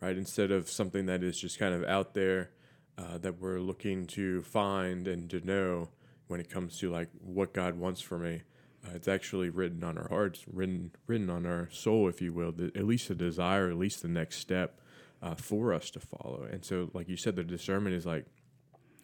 right? 0.00 0.16
Instead 0.16 0.50
of 0.50 0.70
something 0.70 1.06
that 1.06 1.22
is 1.22 1.38
just 1.38 1.58
kind 1.58 1.74
of 1.74 1.84
out 1.84 2.14
there 2.14 2.50
uh, 2.96 3.18
that 3.18 3.40
we're 3.40 3.60
looking 3.60 4.06
to 4.06 4.42
find 4.42 5.06
and 5.06 5.28
to 5.30 5.44
know 5.44 5.88
when 6.28 6.40
it 6.40 6.48
comes 6.48 6.78
to 6.78 6.90
like 6.90 7.08
what 7.20 7.52
God 7.52 7.76
wants 7.78 8.00
for 8.00 8.18
me. 8.18 8.42
Uh, 8.86 8.90
it's 8.94 9.08
actually 9.08 9.50
written 9.50 9.82
on 9.82 9.98
our 9.98 10.08
hearts, 10.08 10.44
written 10.50 10.92
written 11.06 11.28
on 11.28 11.44
our 11.44 11.68
soul, 11.72 12.08
if 12.08 12.22
you 12.22 12.32
will. 12.32 12.52
The, 12.52 12.66
at 12.76 12.84
least 12.84 13.10
a 13.10 13.14
desire, 13.14 13.70
at 13.70 13.76
least 13.76 14.02
the 14.02 14.08
next 14.08 14.38
step 14.38 14.80
uh, 15.20 15.34
for 15.34 15.74
us 15.74 15.90
to 15.90 16.00
follow. 16.00 16.46
And 16.50 16.64
so, 16.64 16.90
like 16.94 17.08
you 17.08 17.16
said, 17.16 17.34
the 17.34 17.42
discernment 17.42 17.96
is 17.96 18.06
like 18.06 18.26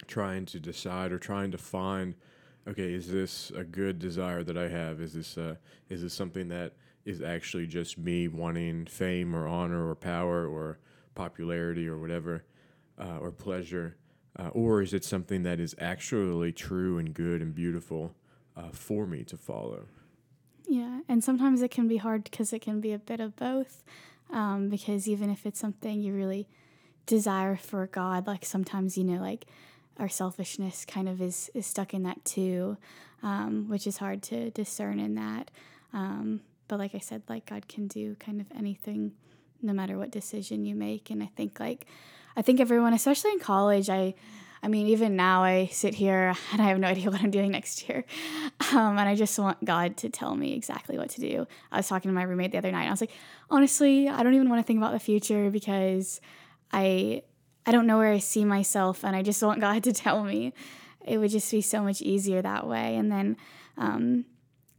trying 0.06 0.46
to 0.46 0.60
decide 0.60 1.12
or 1.12 1.18
trying 1.18 1.50
to 1.50 1.58
find. 1.58 2.14
Okay, 2.66 2.94
is 2.94 3.10
this 3.10 3.50
a 3.54 3.64
good 3.64 3.98
desire 3.98 4.42
that 4.44 4.56
I 4.56 4.68
have? 4.68 5.00
Is 5.00 5.12
this 5.12 5.36
uh, 5.36 5.56
is 5.88 6.02
this 6.02 6.14
something 6.14 6.48
that 6.48 6.74
is 7.04 7.20
actually 7.20 7.66
just 7.66 7.98
me 7.98 8.28
wanting 8.28 8.86
fame 8.86 9.34
or 9.34 9.46
honor 9.46 9.88
or 9.88 9.94
power 9.94 10.46
or 10.46 10.78
popularity 11.14 11.86
or 11.86 11.98
whatever 11.98 12.44
uh, 12.98 13.18
or 13.18 13.30
pleasure? 13.30 13.96
Uh, 14.38 14.48
or 14.48 14.82
is 14.82 14.92
it 14.92 15.04
something 15.04 15.42
that 15.44 15.60
is 15.60 15.74
actually 15.78 16.52
true 16.52 16.98
and 16.98 17.14
good 17.14 17.40
and 17.40 17.54
beautiful 17.54 18.14
uh, 18.56 18.70
for 18.72 19.06
me 19.06 19.22
to 19.22 19.36
follow? 19.36 19.86
Yeah, 20.66 21.00
and 21.08 21.22
sometimes 21.22 21.62
it 21.62 21.70
can 21.70 21.88
be 21.88 21.98
hard 21.98 22.24
because 22.24 22.52
it 22.52 22.60
can 22.60 22.80
be 22.80 22.92
a 22.92 22.98
bit 22.98 23.20
of 23.20 23.36
both. 23.36 23.84
Um, 24.30 24.68
because 24.70 25.06
even 25.06 25.30
if 25.30 25.46
it's 25.46 25.60
something 25.60 26.00
you 26.00 26.14
really 26.14 26.48
desire 27.06 27.56
for 27.56 27.86
God, 27.86 28.26
like 28.26 28.44
sometimes 28.44 28.96
you 28.96 29.04
know, 29.04 29.20
like 29.20 29.44
our 29.98 30.08
selfishness 30.08 30.84
kind 30.84 31.08
of 31.08 31.20
is 31.20 31.50
is 31.54 31.66
stuck 31.66 31.94
in 31.94 32.02
that 32.04 32.24
too, 32.24 32.76
um, 33.22 33.68
which 33.68 33.86
is 33.86 33.98
hard 33.98 34.22
to 34.24 34.50
discern 34.50 34.98
in 34.98 35.14
that. 35.14 35.50
Um, 35.92 36.40
but 36.68 36.78
like 36.78 36.94
I 36.94 36.98
said, 36.98 37.22
like 37.28 37.46
God 37.46 37.68
can 37.68 37.86
do 37.86 38.14
kind 38.16 38.40
of 38.40 38.46
anything, 38.56 39.12
no 39.62 39.72
matter 39.72 39.98
what 39.98 40.10
decision 40.10 40.64
you 40.64 40.74
make. 40.74 41.10
And 41.10 41.22
I 41.22 41.30
think 41.36 41.60
like 41.60 41.86
I 42.36 42.42
think 42.42 42.60
everyone, 42.60 42.92
especially 42.92 43.32
in 43.32 43.38
college, 43.38 43.88
I 43.88 44.14
I 44.64 44.68
mean, 44.68 44.86
even 44.86 45.14
now 45.14 45.44
I 45.44 45.66
sit 45.66 45.94
here 45.94 46.34
and 46.52 46.62
I 46.62 46.68
have 46.68 46.78
no 46.78 46.88
idea 46.88 47.10
what 47.10 47.20
I'm 47.20 47.30
doing 47.30 47.50
next 47.50 47.86
year. 47.86 48.04
Um, 48.72 48.96
and 48.96 49.08
I 49.08 49.14
just 49.14 49.38
want 49.38 49.62
God 49.62 49.98
to 49.98 50.08
tell 50.08 50.34
me 50.34 50.54
exactly 50.54 50.96
what 50.96 51.10
to 51.10 51.20
do. 51.20 51.46
I 51.70 51.76
was 51.76 51.86
talking 51.86 52.08
to 52.08 52.14
my 52.14 52.22
roommate 52.22 52.52
the 52.52 52.58
other 52.58 52.72
night 52.72 52.80
and 52.80 52.88
I 52.88 52.92
was 52.92 53.02
like, 53.02 53.12
honestly, 53.50 54.08
I 54.08 54.22
don't 54.22 54.32
even 54.32 54.48
want 54.48 54.60
to 54.60 54.66
think 54.66 54.78
about 54.78 54.92
the 54.92 54.98
future 54.98 55.50
because 55.50 56.20
I 56.72 57.22
I 57.66 57.72
don't 57.72 57.86
know 57.86 57.98
where 57.98 58.12
I 58.12 58.18
see 58.18 58.44
myself 58.44 59.04
and 59.04 59.14
I 59.14 59.22
just 59.22 59.42
want 59.42 59.60
God 59.68 59.84
to 59.84 59.92
tell 59.92 60.24
me. 60.24 60.54
It 61.06 61.18
would 61.18 61.30
just 61.30 61.50
be 61.50 61.60
so 61.60 61.82
much 61.82 62.00
easier 62.00 62.40
that 62.40 62.66
way. 62.66 62.96
And 62.96 63.12
then 63.12 63.36
um, 63.76 64.24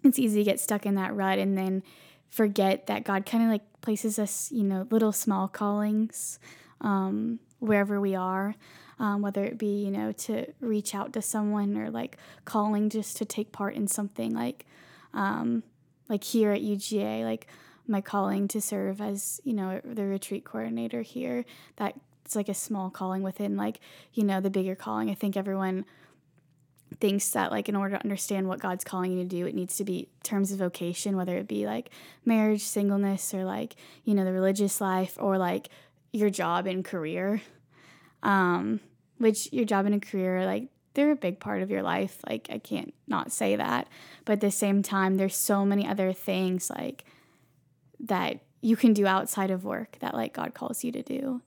it's 0.06 0.20
easy 0.20 0.40
to 0.40 0.44
get 0.44 0.60
stuck 0.60 0.86
in 0.86 0.96
that 0.96 1.16
rut 1.16 1.40
and 1.40 1.58
then 1.58 1.84
forget 2.30 2.88
that 2.88 3.04
God 3.04 3.26
kind 3.26 3.44
of 3.44 3.50
like 3.50 3.64
places 3.82 4.18
us, 4.20 4.52
you 4.52 4.64
know, 4.64 4.88
little 4.90 5.12
small 5.12 5.48
callings 5.48 6.40
um, 6.82 7.40
wherever 7.60 8.00
we 8.00 8.16
are 8.16 8.56
um, 9.00 9.22
whether 9.22 9.44
it 9.44 9.58
be 9.58 9.84
you 9.84 9.92
know 9.92 10.12
to 10.12 10.46
reach 10.60 10.96
out 10.96 11.14
to 11.14 11.22
someone 11.22 11.78
or 11.78 11.90
like 11.90 12.18
calling 12.46 12.90
just 12.90 13.18
to 13.18 13.26
take 13.26 13.52
part 13.52 13.76
in 13.76 13.88
something 13.88 14.34
like 14.34 14.66
um, 15.14 15.64
like 16.10 16.24
here 16.24 16.52
at 16.52 16.62
UGA 16.62 17.24
like 17.24 17.48
my 17.88 18.02
calling 18.02 18.48
to 18.48 18.62
serve 18.62 19.02
as 19.02 19.40
you 19.44 19.54
know 19.54 19.82
the 19.84 20.06
retreat 20.06 20.46
coordinator 20.46 21.02
here 21.02 21.46
that 21.76 21.96
it's 22.24 22.36
like 22.36 22.50
a 22.50 22.54
small 22.54 22.90
calling 22.90 23.22
within 23.22 23.56
like 23.56 23.80
you 24.14 24.24
know 24.24 24.40
the 24.40 24.50
bigger 24.50 24.76
calling. 24.76 25.10
I 25.10 25.14
think 25.14 25.38
everyone 25.38 25.86
thinks 27.00 27.30
that 27.32 27.52
like 27.52 27.68
in 27.68 27.76
order 27.76 27.96
to 27.96 28.04
understand 28.04 28.48
what 28.48 28.60
god's 28.60 28.84
calling 28.84 29.12
you 29.12 29.24
to 29.24 29.30
do 29.30 29.46
it 29.46 29.56
needs 29.56 29.78
to 29.78 29.84
be 29.84 30.08
terms 30.24 30.52
of 30.52 30.60
vocation 30.60 31.18
whether 31.18 31.38
it 31.38 31.48
be 31.48 31.66
like 31.66 31.90
marriage 32.26 32.64
singleness 32.64 33.34
or 33.34 33.44
like 33.44 33.76
you 34.04 34.14
know 34.14 34.26
the 34.26 34.32
religious 34.32 34.80
life 34.80 35.18
or 35.20 35.38
like 35.38 35.70
your 36.12 36.30
job 36.30 36.66
and 36.66 36.86
career 36.86 37.42
um, 38.26 38.80
which 39.18 39.54
your 39.54 39.66
job 39.66 39.86
and 39.86 39.96
a 39.96 40.00
career, 40.00 40.46
like 40.46 40.68
they're 40.94 41.12
a 41.12 41.16
big 41.16 41.40
part 41.40 41.62
of 41.62 41.70
your 41.70 41.84
life. 41.84 42.20
Like 42.28 42.48
I 42.52 42.58
can't 42.58 42.94
not 43.08 43.32
say 43.32 43.56
that. 43.56 43.88
But 44.26 44.34
at 44.34 44.42
the 44.42 44.52
same 44.52 44.82
time, 44.82 45.16
there's 45.16 45.36
so 45.36 45.64
many 45.64 45.88
other 45.88 46.12
things 46.12 46.70
like 46.70 47.06
that 48.02 48.40
you 48.62 48.76
can 48.76 48.94
do 48.94 49.06
outside 49.06 49.52
of 49.52 49.64
work 49.64 49.98
that 50.00 50.14
like 50.14 50.34
God 50.34 50.54
calls 50.54 50.84
you 50.84 50.92
to 50.92 51.04
do. 51.04 51.42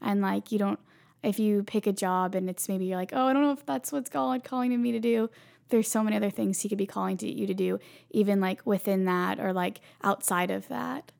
And 0.00 0.20
like 0.20 0.52
you 0.52 0.58
don't 0.58 0.78
if 1.22 1.38
you 1.38 1.62
pick 1.62 1.86
a 1.86 1.92
job 1.92 2.34
and 2.34 2.48
it's 2.48 2.68
maybe 2.68 2.86
you're 2.86 2.96
like, 2.96 3.12
oh, 3.12 3.26
I 3.26 3.32
don't 3.32 3.42
know 3.42 3.52
if 3.52 3.66
that's 3.66 3.92
what's 3.92 4.10
God 4.10 4.44
calling 4.44 4.80
me 4.80 4.92
to 4.92 5.00
do. 5.00 5.30
There's 5.70 5.90
so 5.90 6.02
many 6.02 6.16
other 6.16 6.30
things 6.30 6.60
He 6.60 6.68
could 6.68 6.78
be 6.78 6.86
calling 6.86 7.16
to 7.18 7.30
you 7.30 7.46
to 7.46 7.54
do, 7.54 7.78
even 8.10 8.40
like 8.40 8.64
within 8.64 9.04
that 9.04 9.38
or 9.38 9.52
like 9.52 9.80
outside 10.02 10.50
of 10.50 10.68
that. 10.68 11.12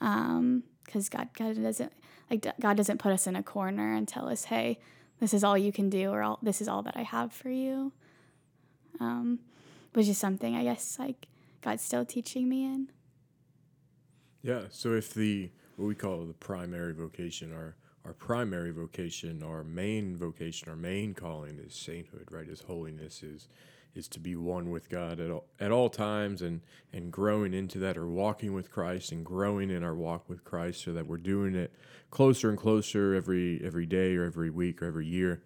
Um, 0.00 0.64
because 0.84 1.08
God, 1.08 1.28
God 1.34 1.62
doesn't 1.62 1.92
like 2.30 2.46
God 2.60 2.76
doesn't 2.76 2.98
put 2.98 3.12
us 3.12 3.26
in 3.26 3.36
a 3.36 3.42
corner 3.42 3.94
and 3.94 4.08
tell 4.08 4.28
us, 4.28 4.44
hey, 4.44 4.78
this 5.20 5.34
is 5.34 5.44
all 5.44 5.58
you 5.58 5.72
can 5.72 5.90
do 5.90 6.10
or 6.10 6.22
all 6.22 6.38
this 6.42 6.60
is 6.60 6.68
all 6.68 6.82
that 6.82 6.96
I 6.96 7.02
have 7.02 7.32
for 7.32 7.50
you. 7.50 7.92
Um, 8.98 9.40
which 9.92 10.08
is 10.08 10.18
something 10.18 10.54
I 10.56 10.62
guess 10.62 10.98
like 10.98 11.26
God's 11.60 11.82
still 11.82 12.04
teaching 12.04 12.48
me 12.48 12.64
in. 12.64 12.88
Yeah. 14.42 14.62
So 14.70 14.94
if 14.94 15.12
the 15.12 15.50
what 15.76 15.86
we 15.86 15.94
call 15.94 16.24
the 16.24 16.34
primary 16.34 16.92
vocation, 16.92 17.52
our 17.52 17.76
our 18.04 18.12
primary 18.12 18.70
vocation, 18.70 19.42
our 19.42 19.62
main 19.62 20.16
vocation, 20.16 20.68
our 20.68 20.76
main 20.76 21.14
calling 21.14 21.58
is 21.58 21.74
sainthood, 21.74 22.28
right? 22.30 22.48
Is 22.48 22.62
holiness, 22.62 23.22
is 23.22 23.48
is 23.94 24.08
to 24.08 24.20
be 24.20 24.36
one 24.36 24.70
with 24.70 24.88
God 24.88 25.18
at 25.18 25.30
all, 25.30 25.46
at 25.58 25.72
all 25.72 25.88
times 25.88 26.42
and 26.42 26.60
and 26.92 27.12
growing 27.12 27.52
into 27.52 27.78
that 27.80 27.96
or 27.96 28.08
walking 28.08 28.52
with 28.52 28.70
Christ 28.70 29.12
and 29.12 29.24
growing 29.24 29.70
in 29.70 29.82
our 29.82 29.94
walk 29.94 30.28
with 30.28 30.44
Christ 30.44 30.84
so 30.84 30.92
that 30.92 31.06
we're 31.06 31.18
doing 31.18 31.54
it 31.54 31.72
closer 32.10 32.48
and 32.48 32.58
closer 32.58 33.14
every 33.14 33.60
every 33.64 33.86
day 33.86 34.14
or 34.16 34.24
every 34.24 34.50
week 34.50 34.82
or 34.82 34.86
every 34.86 35.06
year, 35.06 35.42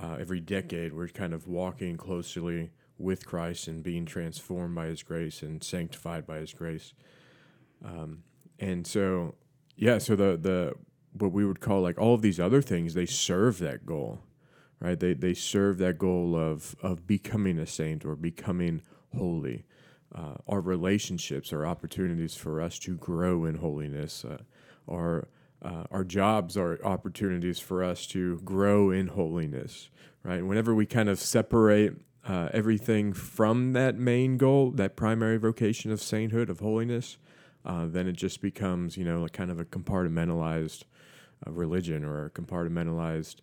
uh, 0.00 0.16
every 0.20 0.40
decade. 0.40 0.92
We're 0.92 1.08
kind 1.08 1.32
of 1.32 1.48
walking 1.48 1.96
closely 1.96 2.70
with 2.98 3.26
Christ 3.26 3.68
and 3.68 3.82
being 3.82 4.04
transformed 4.06 4.74
by 4.74 4.86
His 4.86 5.02
grace 5.02 5.42
and 5.42 5.62
sanctified 5.62 6.26
by 6.26 6.38
His 6.38 6.52
grace. 6.52 6.92
Um, 7.84 8.22
and 8.58 8.86
so, 8.86 9.34
yeah, 9.76 9.98
so 9.98 10.16
the 10.16 10.36
the 10.36 10.74
what 11.12 11.32
we 11.32 11.44
would 11.44 11.60
call 11.60 11.82
like 11.82 11.98
all 11.98 12.14
of 12.14 12.22
these 12.22 12.40
other 12.40 12.62
things, 12.62 12.94
they 12.94 13.06
serve 13.06 13.58
that 13.58 13.86
goal 13.86 14.22
right? 14.80 14.98
They, 14.98 15.14
they 15.14 15.34
serve 15.34 15.78
that 15.78 15.98
goal 15.98 16.36
of, 16.36 16.76
of 16.82 17.06
becoming 17.06 17.58
a 17.58 17.66
saint 17.66 18.04
or 18.04 18.14
becoming 18.14 18.82
holy. 19.16 19.64
Uh, 20.14 20.34
our 20.46 20.60
relationships 20.60 21.52
are 21.52 21.66
opportunities 21.66 22.34
for 22.34 22.60
us 22.60 22.78
to 22.80 22.96
grow 22.96 23.44
in 23.44 23.56
holiness. 23.56 24.24
Uh, 24.24 24.38
our, 24.88 25.28
uh, 25.62 25.84
our 25.90 26.04
jobs 26.04 26.56
are 26.56 26.82
opportunities 26.84 27.58
for 27.58 27.82
us 27.82 28.06
to 28.06 28.38
grow 28.40 28.90
in 28.90 29.08
holiness, 29.08 29.90
right? 30.22 30.44
Whenever 30.44 30.74
we 30.74 30.86
kind 30.86 31.08
of 31.08 31.18
separate 31.18 31.94
uh, 32.26 32.48
everything 32.52 33.12
from 33.12 33.72
that 33.72 33.96
main 33.96 34.36
goal, 34.36 34.70
that 34.72 34.96
primary 34.96 35.36
vocation 35.36 35.90
of 35.90 36.00
sainthood, 36.00 36.48
of 36.48 36.60
holiness, 36.60 37.18
uh, 37.66 37.86
then 37.86 38.06
it 38.06 38.12
just 38.12 38.40
becomes, 38.40 38.96
you 38.96 39.04
know, 39.04 39.22
like 39.22 39.32
kind 39.32 39.50
of 39.50 39.60
a 39.60 39.64
compartmentalized 39.64 40.84
religion 41.46 42.04
or 42.04 42.26
a 42.26 42.30
compartmentalized 42.30 43.36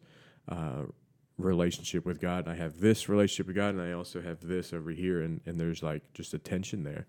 relationship 1.37 2.05
with 2.05 2.19
God. 2.21 2.47
I 2.47 2.55
have 2.55 2.79
this 2.79 3.09
relationship 3.09 3.47
with 3.47 3.55
God, 3.55 3.75
and 3.75 3.81
I 3.81 3.91
also 3.91 4.21
have 4.21 4.41
this 4.41 4.73
over 4.73 4.91
here, 4.91 5.21
and, 5.21 5.41
and 5.45 5.59
there's 5.59 5.83
like 5.83 6.01
just 6.13 6.33
a 6.33 6.39
tension 6.39 6.83
there, 6.83 7.07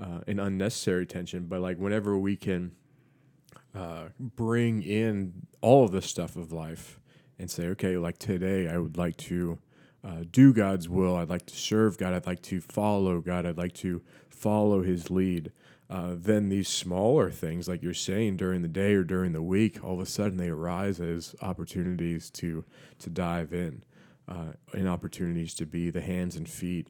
uh, 0.00 0.20
an 0.26 0.40
unnecessary 0.40 1.06
tension. 1.06 1.46
But 1.46 1.60
like 1.60 1.78
whenever 1.78 2.16
we 2.18 2.36
can 2.36 2.72
uh, 3.74 4.08
bring 4.18 4.82
in 4.82 5.46
all 5.60 5.84
of 5.84 5.92
the 5.92 6.02
stuff 6.02 6.36
of 6.36 6.52
life 6.52 6.98
and 7.38 7.50
say, 7.50 7.66
okay, 7.68 7.96
like 7.96 8.18
today, 8.18 8.68
I 8.68 8.78
would 8.78 8.96
like 8.96 9.16
to. 9.18 9.58
Uh, 10.04 10.24
do 10.28 10.52
God's 10.52 10.88
will. 10.88 11.14
I'd 11.14 11.30
like 11.30 11.46
to 11.46 11.54
serve 11.54 11.96
God. 11.96 12.12
I'd 12.12 12.26
like 12.26 12.42
to 12.42 12.60
follow 12.60 13.20
God. 13.20 13.46
I'd 13.46 13.56
like 13.56 13.74
to 13.74 14.02
follow 14.28 14.82
His 14.82 15.12
lead 15.12 15.52
uh, 15.92 16.14
then 16.16 16.48
these 16.48 16.68
smaller 16.68 17.30
things, 17.30 17.68
like 17.68 17.82
you're 17.82 17.92
saying, 17.92 18.38
during 18.38 18.62
the 18.62 18.68
day 18.68 18.94
or 18.94 19.04
during 19.04 19.32
the 19.32 19.42
week, 19.42 19.84
all 19.84 19.92
of 19.92 20.00
a 20.00 20.06
sudden 20.06 20.38
they 20.38 20.48
arise 20.48 21.00
as 21.00 21.34
opportunities 21.42 22.30
to 22.30 22.64
to 22.98 23.10
dive 23.10 23.52
in, 23.52 23.82
uh, 24.26 24.52
and 24.72 24.88
opportunities 24.88 25.52
to 25.54 25.66
be 25.66 25.90
the 25.90 26.00
hands 26.00 26.34
and 26.34 26.48
feet, 26.48 26.88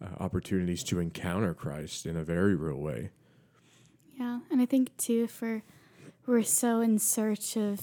uh, 0.00 0.22
opportunities 0.22 0.84
to 0.84 1.00
encounter 1.00 1.52
Christ 1.52 2.06
in 2.06 2.16
a 2.16 2.22
very 2.22 2.54
real 2.54 2.78
way. 2.78 3.10
Yeah, 4.16 4.38
and 4.52 4.62
I 4.62 4.66
think 4.66 4.96
too, 4.98 5.26
for 5.26 5.64
we're 6.24 6.44
so 6.44 6.80
in 6.80 7.00
search 7.00 7.56
of, 7.56 7.80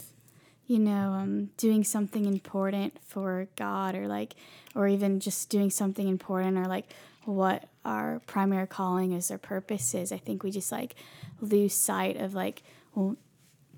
you 0.68 0.80
know, 0.80 1.12
um, 1.12 1.50
doing 1.58 1.84
something 1.84 2.26
important 2.26 2.94
for 3.04 3.50
God, 3.58 3.94
or 3.94 4.08
like, 4.08 4.36
or 4.74 4.88
even 4.88 5.20
just 5.20 5.50
doing 5.50 5.70
something 5.70 6.08
important, 6.08 6.58
or 6.58 6.66
like 6.66 6.86
what 7.26 7.66
our 7.86 8.22
primary 8.26 8.68
calling 8.68 9.12
is, 9.14 9.32
our 9.32 9.38
purpose 9.38 9.94
is. 9.94 10.12
I 10.12 10.18
think 10.18 10.44
we 10.44 10.52
just 10.52 10.72
like 10.72 10.96
lose 11.40 11.74
sight 11.74 12.18
of 12.18 12.34
like 12.34 12.64
who 12.94 13.18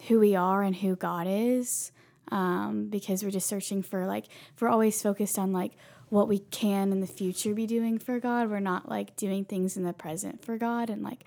we 0.10 0.36
are 0.36 0.64
and 0.64 0.76
who 0.76 0.96
God 0.96 1.28
is 1.30 1.92
um, 2.32 2.88
because 2.90 3.24
we're 3.24 3.32
just 3.32 3.48
searching 3.48 3.84
for 3.84 4.06
like, 4.06 4.26
we're 4.60 4.70
always 4.70 5.02
focused 5.02 5.38
on 5.38 5.52
like 5.54 5.74
what 6.10 6.28
we 6.28 6.40
can 6.40 6.92
in 6.92 7.00
the 7.00 7.08
future 7.08 7.54
be 7.54 7.66
doing 7.66 7.98
for 7.98 8.20
God. 8.20 8.50
We're 8.50 8.60
not 8.60 8.90
like 8.90 9.16
doing 9.16 9.46
things 9.46 9.78
in 9.78 9.84
the 9.84 9.94
present 9.94 10.44
for 10.44 10.58
God 10.58 10.90
and 10.90 11.04
like 11.04 11.24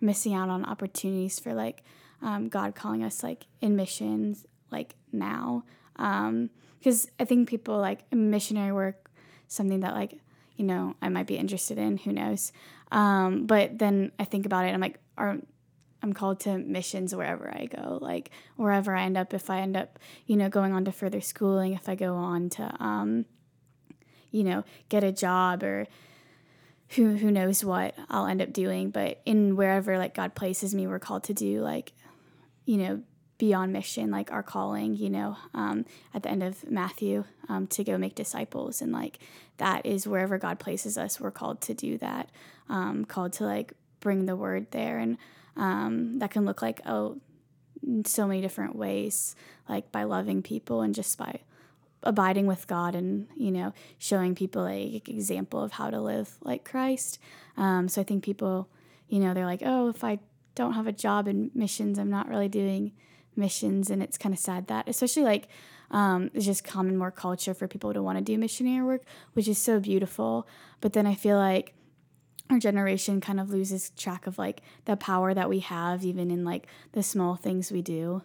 missing 0.00 0.34
out 0.34 0.48
on 0.48 0.64
opportunities 0.64 1.38
for 1.38 1.54
like 1.54 1.82
um, 2.22 2.48
God 2.48 2.74
calling 2.74 3.04
us 3.04 3.22
like 3.22 3.46
in 3.60 3.76
missions 3.76 4.46
like 4.70 4.94
now. 5.12 5.64
Because 5.94 7.04
um, 7.04 7.10
I 7.18 7.24
think 7.24 7.48
people 7.48 7.78
like 7.78 8.10
missionary 8.12 8.72
work, 8.72 9.10
something 9.48 9.80
that 9.80 9.94
like 9.94 10.18
you 10.60 10.66
know, 10.66 10.94
I 11.00 11.08
might 11.08 11.26
be 11.26 11.38
interested 11.38 11.78
in. 11.78 11.96
Who 11.96 12.12
knows? 12.12 12.52
Um, 12.92 13.46
but 13.46 13.78
then 13.78 14.12
I 14.18 14.24
think 14.24 14.44
about 14.44 14.66
it. 14.66 14.74
I'm 14.74 14.80
like, 14.80 15.00
are 15.16 15.38
I'm 16.02 16.12
called 16.12 16.40
to 16.40 16.58
missions 16.58 17.14
wherever 17.14 17.50
I 17.50 17.64
go, 17.64 17.96
like 17.98 18.30
wherever 18.56 18.94
I 18.94 19.04
end 19.04 19.16
up. 19.16 19.32
If 19.32 19.48
I 19.48 19.60
end 19.60 19.74
up, 19.74 19.98
you 20.26 20.36
know, 20.36 20.50
going 20.50 20.74
on 20.74 20.84
to 20.84 20.92
further 20.92 21.22
schooling, 21.22 21.72
if 21.72 21.88
I 21.88 21.94
go 21.94 22.14
on 22.14 22.50
to, 22.50 22.74
um, 22.78 23.24
you 24.30 24.44
know, 24.44 24.62
get 24.90 25.02
a 25.02 25.12
job 25.12 25.62
or 25.62 25.86
who 26.90 27.16
who 27.16 27.30
knows 27.30 27.64
what 27.64 27.94
I'll 28.10 28.26
end 28.26 28.42
up 28.42 28.52
doing, 28.52 28.90
but 28.90 29.22
in 29.24 29.56
wherever 29.56 29.96
like 29.96 30.14
God 30.14 30.34
places 30.34 30.74
me, 30.74 30.86
we're 30.86 30.98
called 30.98 31.24
to 31.24 31.32
do 31.32 31.62
like, 31.62 31.94
you 32.66 32.76
know, 32.76 33.02
beyond 33.40 33.72
mission, 33.72 34.10
like 34.10 34.30
our 34.30 34.42
calling, 34.42 34.94
you 34.94 35.08
know, 35.08 35.34
um, 35.54 35.86
at 36.12 36.22
the 36.22 36.28
end 36.28 36.42
of 36.42 36.70
Matthew, 36.70 37.24
um, 37.48 37.66
to 37.68 37.82
go 37.82 37.96
make 37.96 38.14
disciples. 38.14 38.82
And 38.82 38.92
like 38.92 39.18
that 39.56 39.86
is 39.86 40.06
wherever 40.06 40.36
God 40.36 40.58
places 40.58 40.98
us, 40.98 41.18
we're 41.18 41.30
called 41.30 41.62
to 41.62 41.72
do 41.72 41.96
that, 41.98 42.28
um, 42.68 43.06
called 43.06 43.32
to 43.34 43.44
like 43.44 43.72
bring 44.00 44.26
the 44.26 44.36
word 44.36 44.66
there. 44.72 44.98
And 44.98 45.16
um, 45.56 46.18
that 46.18 46.30
can 46.30 46.44
look 46.44 46.60
like, 46.60 46.82
oh, 46.84 47.16
so 48.04 48.26
many 48.26 48.42
different 48.42 48.76
ways, 48.76 49.34
like 49.66 49.90
by 49.90 50.04
loving 50.04 50.42
people 50.42 50.82
and 50.82 50.94
just 50.94 51.16
by 51.16 51.40
abiding 52.02 52.46
with 52.46 52.66
God 52.66 52.94
and 52.94 53.26
you 53.36 53.50
know 53.50 53.74
showing 53.98 54.34
people 54.34 54.66
a 54.66 55.02
example 55.06 55.62
of 55.62 55.72
how 55.72 55.88
to 55.88 55.98
live 55.98 56.36
like 56.42 56.62
Christ. 56.62 57.18
Um, 57.56 57.88
so 57.88 58.02
I 58.02 58.04
think 58.04 58.22
people, 58.22 58.68
you 59.08 59.18
know, 59.18 59.32
they're 59.32 59.46
like, 59.46 59.62
oh, 59.64 59.88
if 59.88 60.04
I 60.04 60.18
don't 60.54 60.74
have 60.74 60.86
a 60.86 60.92
job 60.92 61.26
in 61.26 61.50
missions, 61.54 61.98
I'm 61.98 62.10
not 62.10 62.28
really 62.28 62.48
doing 62.48 62.92
missions, 63.36 63.90
and 63.90 64.02
it's 64.02 64.18
kind 64.18 64.34
of 64.34 64.38
sad 64.38 64.66
that, 64.68 64.88
especially 64.88 65.24
like. 65.24 65.48
Um, 65.92 66.30
it's 66.34 66.46
just 66.46 66.62
common 66.62 66.96
more 66.96 67.10
culture 67.10 67.52
for 67.52 67.66
people 67.66 67.92
to 67.92 68.00
want 68.00 68.16
to 68.16 68.22
do 68.22 68.38
missionary 68.38 68.86
work, 68.86 69.02
which 69.32 69.48
is 69.48 69.58
so 69.58 69.80
beautiful. 69.80 70.46
But 70.80 70.92
then 70.92 71.04
I 71.04 71.16
feel 71.16 71.36
like 71.36 71.74
our 72.50 72.58
generation 72.58 73.20
kind 73.20 73.40
of 73.40 73.50
loses 73.50 73.90
track 73.90 74.26
of 74.26 74.36
like 74.38 74.60
the 74.84 74.96
power 74.96 75.32
that 75.32 75.48
we 75.48 75.60
have 75.60 76.04
even 76.04 76.30
in 76.30 76.44
like 76.44 76.66
the 76.92 77.02
small 77.02 77.36
things 77.36 77.70
we 77.70 77.80
do 77.80 78.22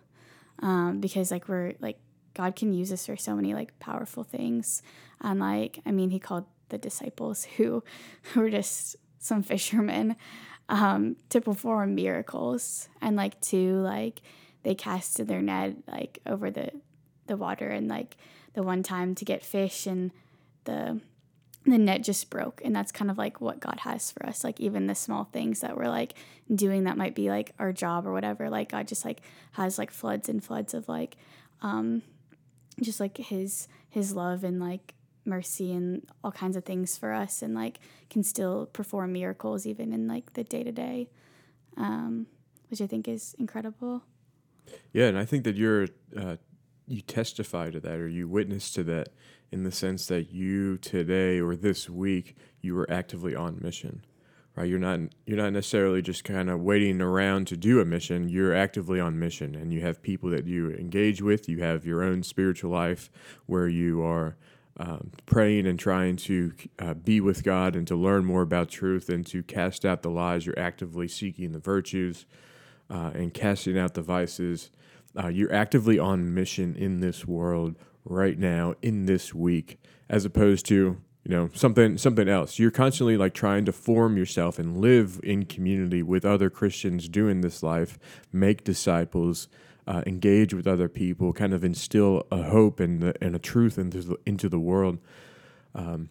um, 0.60 1.00
because 1.00 1.32
like 1.32 1.48
we're 1.48 1.74
like 1.80 2.00
god 2.34 2.56
can 2.56 2.74
use 2.74 2.92
us 2.92 3.06
for 3.06 3.16
so 3.16 3.36
many 3.36 3.54
like 3.54 3.78
powerful 3.80 4.24
things 4.24 4.82
and 5.22 5.40
like 5.40 5.80
i 5.86 5.92
mean 5.92 6.10
he 6.10 6.20
called 6.20 6.46
the 6.70 6.78
disciples 6.78 7.46
who, 7.58 7.84
were 8.36 8.50
just 8.50 8.96
some 9.20 9.44
fishermen 9.44 10.16
um, 10.68 11.16
to 11.30 11.40
perform 11.40 11.94
miracles 11.94 12.90
and 13.02 13.16
like 13.16 13.40
to 13.40 13.76
like 13.82 14.22
they 14.65 14.75
casted 14.75 15.27
their 15.27 15.43
net 15.43 15.75
like 15.88 16.19
over 16.25 16.50
the 16.50 16.72
the 17.27 17.38
water 17.38 17.69
and 17.69 17.88
like 17.88 18.17
the 18.53 18.63
one 18.63 18.81
time 18.84 19.13
to 19.15 19.24
get 19.24 19.45
fish 19.45 19.86
and 19.86 20.12
the 20.65 21.00
the 21.67 21.77
net 21.79 22.03
just 22.03 22.29
broke. 22.29 22.62
And 22.63 22.75
that's 22.75 22.91
kind 22.91 23.10
of 23.10 23.17
like 23.17 23.39
what 23.39 23.60
god 23.60 23.79
has 23.81 24.12
for 24.12 24.25
us 24.25 24.43
like 24.43 24.60
even 24.60 24.88
the 24.88 24.95
small 24.95 25.25
things 25.25 25.62
that 25.62 25.77
we're 25.77 25.88
like 25.88 26.15
doing 26.53 26.84
that 26.84 26.98
might 26.98 27.15
be 27.15 27.29
like 27.29 27.53
our 27.60 27.72
job 27.72 28.07
or 28.07 28.12
whatever. 28.12 28.50
Like 28.50 28.72
god 28.72 28.88
just 28.88 29.05
like 29.05 29.22
has 29.53 29.77
like 29.77 29.91
floods 29.91 30.27
and 30.27 30.43
floods 30.43 30.74
of 30.74 30.89
like 30.89 31.15
um 31.62 32.01
just 32.81 33.00
like 33.00 33.17
his 33.17 33.67
his 33.89 34.15
love 34.15 34.43
and 34.43 34.60
like 34.60 34.95
mercy 35.25 35.74
and 35.74 36.07
all 36.24 36.31
kinds 36.31 36.55
of 36.55 36.65
things 36.65 36.98
for 36.98 37.13
us 37.13 37.41
and 37.43 37.53
like 37.53 37.79
can 38.10 38.24
still 38.24 38.67
perform 38.67 39.13
miracles 39.13 39.65
even 39.67 39.93
in 39.93 40.07
like 40.07 40.34
the 40.34 40.43
day 40.43 40.63
to 40.63 40.72
day 40.72 41.10
um 41.77 42.27
which 42.69 42.79
i 42.79 42.86
think 42.86 43.07
is 43.07 43.36
incredible 43.39 44.03
Yeah, 44.93 45.07
and 45.07 45.17
I 45.17 45.25
think 45.25 45.43
that 45.43 45.55
you're 45.55 45.88
uh, 46.17 46.38
you 46.88 47.01
testify 47.01 47.72
to 47.72 47.79
that 47.79 47.95
or 47.95 48.07
you 48.07 48.27
witness 48.27 48.72
to 48.72 48.84
that 48.84 49.10
in 49.51 49.63
the 49.63 49.72
sense 49.72 50.07
that 50.07 50.31
you 50.31 50.77
today 50.77 51.39
or 51.39 51.55
this 51.55 51.89
week 51.89 52.36
you 52.62 52.75
were 52.75 52.89
actively 52.89 53.36
on 53.36 53.60
mission. 53.62 54.05
Right? 54.55 54.69
You're 54.69 54.79
not 54.79 55.00
you're 55.25 55.38
not 55.38 55.53
necessarily 55.53 56.01
just 56.01 56.24
kind 56.24 56.50
of 56.50 56.62
waiting 56.62 57.01
around 57.01 57.48
to 57.48 57.57
do 57.57 57.81
a 57.81 57.86
mission. 57.86 58.29
You're 58.29 58.55
actively 58.55 59.00
on 59.00 59.19
mission 59.19 59.53
and 59.53 59.74
you 59.74 59.81
have 59.81 60.01
people 60.01 60.29
that 60.29 60.48
you 60.48 60.72
engage 60.72 61.22
with, 61.22 61.50
you 61.50 61.62
have 61.62 61.86
your 61.86 62.03
own 62.03 62.24
spiritual 62.24 62.72
life 62.72 63.10
where 63.45 63.67
you 63.67 64.01
are 64.01 64.38
um, 64.77 65.12
praying 65.25 65.67
and 65.67 65.79
trying 65.79 66.17
to 66.17 66.53
uh, 66.79 66.93
be 66.93 67.22
with 67.22 67.43
God 67.43 67.75
and 67.75 67.88
to 67.88 67.95
learn 67.95 68.25
more 68.25 68.41
about 68.41 68.69
truth 68.69 69.10
and 69.10 69.25
to 69.27 69.43
cast 69.43 69.86
out 69.86 70.01
the 70.01 70.10
lies. 70.10 70.45
You're 70.45 70.60
actively 70.60 71.08
seeking 71.08 71.51
the 71.51 71.60
virtues 71.60 72.25
uh, 72.89 73.12
and 73.13 73.34
casting 73.34 73.78
out 73.78 73.93
the 73.93 74.02
vices. 74.02 74.71
Uh, 75.17 75.28
you're 75.28 75.54
actively 75.54 75.98
on 75.98 76.34
mission 76.34 76.76
in 76.76 77.00
this 77.00 77.26
world 77.26 77.76
right 78.04 78.38
now, 78.38 78.76
in 78.82 79.06
this 79.06 79.34
week, 79.34 79.80
as 80.10 80.26
opposed 80.26 80.65
to 80.67 80.76
you 81.24 81.32
know 81.32 81.50
something 81.54 81.98
something 81.98 82.30
else. 82.30 82.60
You're 82.60 82.71
constantly 82.71 83.17
like 83.17 83.34
trying 83.34 83.65
to 83.65 83.71
form 83.71 84.17
yourself 84.17 84.60
and 84.60 84.78
live 84.78 85.19
in 85.24 85.45
community 85.45 86.04
with 86.04 86.26
other 86.26 86.50
Christians 86.50 87.10
doing 87.10 87.41
this 87.41 87.63
life, 87.63 87.98
make 88.32 88.63
disciples, 88.63 89.48
uh, 89.88 90.04
engage 90.06 90.54
with 90.54 90.67
other 90.67 90.88
people, 90.88 91.34
kind 91.34 91.54
of 91.54 91.63
instill 91.63 92.28
a 92.32 92.43
hope 92.43 92.80
and 92.80 93.02
the, 93.02 93.24
and 93.24 93.36
a 93.36 93.39
truth 93.39 93.78
into 93.78 94.02
the, 94.02 94.17
into 94.26 94.50
the 94.50 94.60
world. 94.60 95.00
Um, 95.74 96.10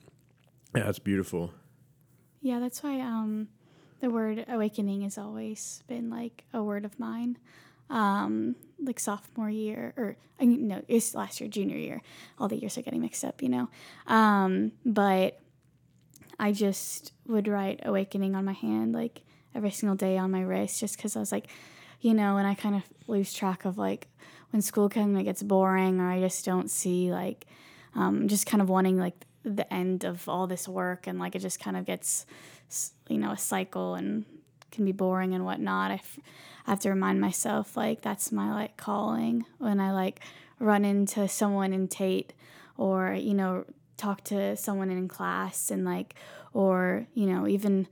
yeah, 0.75 0.85
that's 0.85 0.99
beautiful. 0.99 1.53
Yeah, 2.41 2.59
that's 2.59 2.83
why 2.83 3.01
um, 3.01 3.49
the 4.01 4.11
word 4.11 4.45
awakening 4.49 5.03
has 5.03 5.19
always 5.19 5.83
been 5.87 6.11
like 6.11 6.45
a 6.53 6.63
word 6.63 6.85
of 6.85 6.99
mine. 6.99 7.39
Um, 7.91 8.57
like 8.83 8.99
sophomore 8.99 9.51
year, 9.51 9.93
or 9.97 10.17
no, 10.41 10.83
it's 10.89 11.15
last 11.15 11.41
year, 11.41 11.51
junior 11.51 11.77
year. 11.77 12.01
All 12.39 12.49
the 12.49 12.57
years 12.57 12.79
are 12.79 12.83
getting 12.83 13.03
mixed 13.03 13.25
up, 13.25 13.43
you 13.43 13.49
know. 13.51 13.69
Um, 14.07 14.73
but 14.87 15.39
I 16.39 16.53
just 16.53 17.13
would 17.27 17.47
write 17.47 17.81
awakening 17.85 18.35
on 18.35 18.47
my 18.47 18.55
hand 18.55 18.95
like 18.95 19.21
every 19.55 19.71
single 19.71 19.97
day 19.97 20.17
on 20.17 20.31
my 20.31 20.41
wrist, 20.41 20.81
just 20.81 20.97
because 20.97 21.15
I 21.15 21.21
was 21.21 21.31
like, 21.31 21.49
you 22.01 22.15
know, 22.15 22.39
and 22.39 22.47
I 22.47 22.55
kind 22.55 22.75
of 22.75 22.83
lose 23.07 23.33
track 23.33 23.65
of 23.67 23.77
like 23.77 24.09
when 24.51 24.63
school 24.63 24.89
kind 24.89 25.17
of 25.17 25.25
gets 25.25 25.43
boring, 25.43 26.01
or 26.01 26.11
I 26.11 26.21
just 26.21 26.45
don't 26.45 26.71
see 26.71 27.13
like, 27.13 27.47
um, 27.95 28.29
just 28.29 28.47
kind 28.47 28.63
of 28.63 28.69
wanting 28.69 28.99
like 28.99 29.27
the 29.45 29.73
end 29.73 30.05
of 30.05 30.27
all 30.29 30.47
this 30.47 30.67
work, 30.67 31.07
and 31.07 31.19
like 31.19 31.37
it 31.37 31.41
just 31.41 31.61
kind 31.61 31.77
of 31.77 31.85
gets 31.85 32.25
you 33.09 33.19
know 33.19 33.33
a 33.33 33.39
cycle 33.39 33.95
and 33.95 34.25
can 34.71 34.85
be 34.85 34.93
boring 34.93 35.35
and 35.35 35.45
whatnot 35.45 35.91
I, 35.91 35.95
f- 35.95 36.19
I 36.67 36.71
have 36.71 36.81
to 36.81 36.91
remind 36.91 37.21
myself 37.21 37.77
like 37.77 38.01
that's 38.03 38.33
my 38.33 38.53
like 38.53 38.77
calling 38.77 39.45
when 39.59 39.81
i 39.81 39.93
like 39.93 40.21
run 40.59 40.85
into 40.85 41.29
someone 41.29 41.73
in 41.73 41.89
tate 41.89 42.33
or 42.77 43.15
you 43.15 43.35
know 43.35 43.65
talk 43.97 44.25
to 44.25 44.57
someone 44.57 44.91
in 44.91 45.09
class 45.09 45.71
and 45.71 45.85
like 45.85 46.15
or 46.53 47.07
you 47.15 47.27
know 47.27 47.47
even 47.47 47.87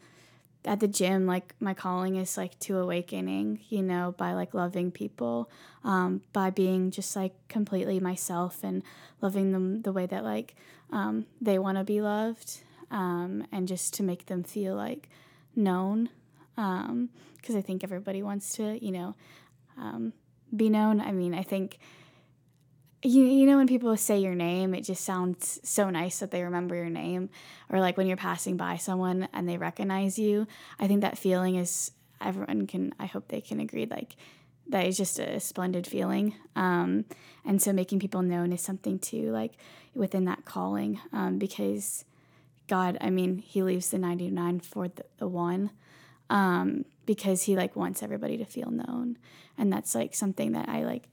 at 0.65 0.81
the 0.81 0.89
gym 0.89 1.27
like 1.27 1.55
my 1.61 1.75
calling 1.75 2.17
is 2.17 2.37
like 2.37 2.59
to 2.61 2.79
awakening 2.79 3.61
you 3.69 3.83
know 3.83 4.15
by 4.17 4.33
like 4.33 4.55
loving 4.55 4.91
people 4.91 5.51
um, 5.85 6.23
by 6.33 6.51
being 6.51 6.91
just 6.91 7.17
like 7.17 7.35
completely 7.49 7.99
myself 7.99 8.61
and 8.63 8.83
loving 9.21 9.53
them 9.53 9.83
the 9.83 9.93
way 9.93 10.07
that 10.07 10.25
like 10.25 10.55
um, 10.93 11.27
they 11.41 11.59
want 11.59 11.79
to 11.79 11.85
be 11.85 12.01
loved 12.01 12.61
um, 12.93 13.45
and 13.51 13.67
just 13.67 13.95
to 13.95 14.05
make 14.05 14.27
them 14.27 14.45
feel 14.45 14.77
like 14.77 15.09
known 15.57 16.11
because 16.55 17.57
I 17.57 17.61
think 17.61 17.83
everybody 17.83 18.23
wants 18.23 18.55
to, 18.57 18.79
you 18.85 18.93
know, 18.93 19.17
um, 19.77 20.13
be 20.55 20.69
known. 20.69 21.01
I 21.01 21.11
mean, 21.11 21.35
I 21.35 21.43
think 21.43 21.79
you 23.03 23.25
you 23.25 23.47
know 23.47 23.57
when 23.57 23.67
people 23.67 23.97
say 23.97 24.19
your 24.19 24.35
name, 24.35 24.75
it 24.75 24.83
just 24.83 25.05
sounds 25.05 25.59
so 25.65 25.91
nice 25.91 26.21
that 26.21 26.31
they 26.31 26.45
remember 26.45 26.77
your 26.77 26.91
name, 26.91 27.31
or 27.69 27.81
like 27.81 27.97
when 27.97 28.07
you're 28.07 28.17
passing 28.17 28.57
by 28.57 28.77
someone 28.77 29.29
and 29.33 29.49
they 29.49 29.57
recognize 29.57 30.19
you. 30.19 30.47
I 30.79 30.87
think 30.87 31.01
that 31.01 31.19
feeling 31.19 31.57
is 31.57 31.91
everyone 32.21 32.67
can. 32.67 32.95
I 33.01 33.07
hope 33.07 33.29
they 33.29 33.41
can 33.41 33.59
agree. 33.59 33.87
Like 33.87 34.15
that 34.69 34.87
is 34.87 34.97
just 34.97 35.19
a 35.19 35.41
splendid 35.41 35.87
feeling. 35.87 36.35
Um, 36.55 37.07
and 37.45 37.61
so 37.61 37.73
making 37.73 37.99
people 37.99 38.23
known 38.23 38.53
is 38.53 38.61
something 38.61 38.99
too, 38.99 39.33
like 39.33 39.55
within 39.95 40.27
that 40.27 40.45
calling, 40.45 41.01
um, 41.13 41.39
because 41.39 42.05
God, 42.73 42.97
I 43.01 43.11
mean, 43.11 43.39
He 43.39 43.63
leaves 43.63 43.91
the 43.91 43.99
ninety 43.99 44.31
nine 44.31 44.61
for 44.61 44.89
the, 44.89 45.05
the 45.19 45.29
one 45.29 45.71
um, 46.33 46.87
because 47.05 47.43
he 47.43 47.55
like 47.55 47.77
wants 47.77 48.03
everybody 48.03 48.39
to 48.39 48.45
feel 48.45 48.71
known. 48.71 49.19
And 49.59 49.73
that's 49.73 49.95
like 49.95 50.15
something 50.15 50.53
that 50.53 50.69
i 50.69 50.83
like 50.83 51.05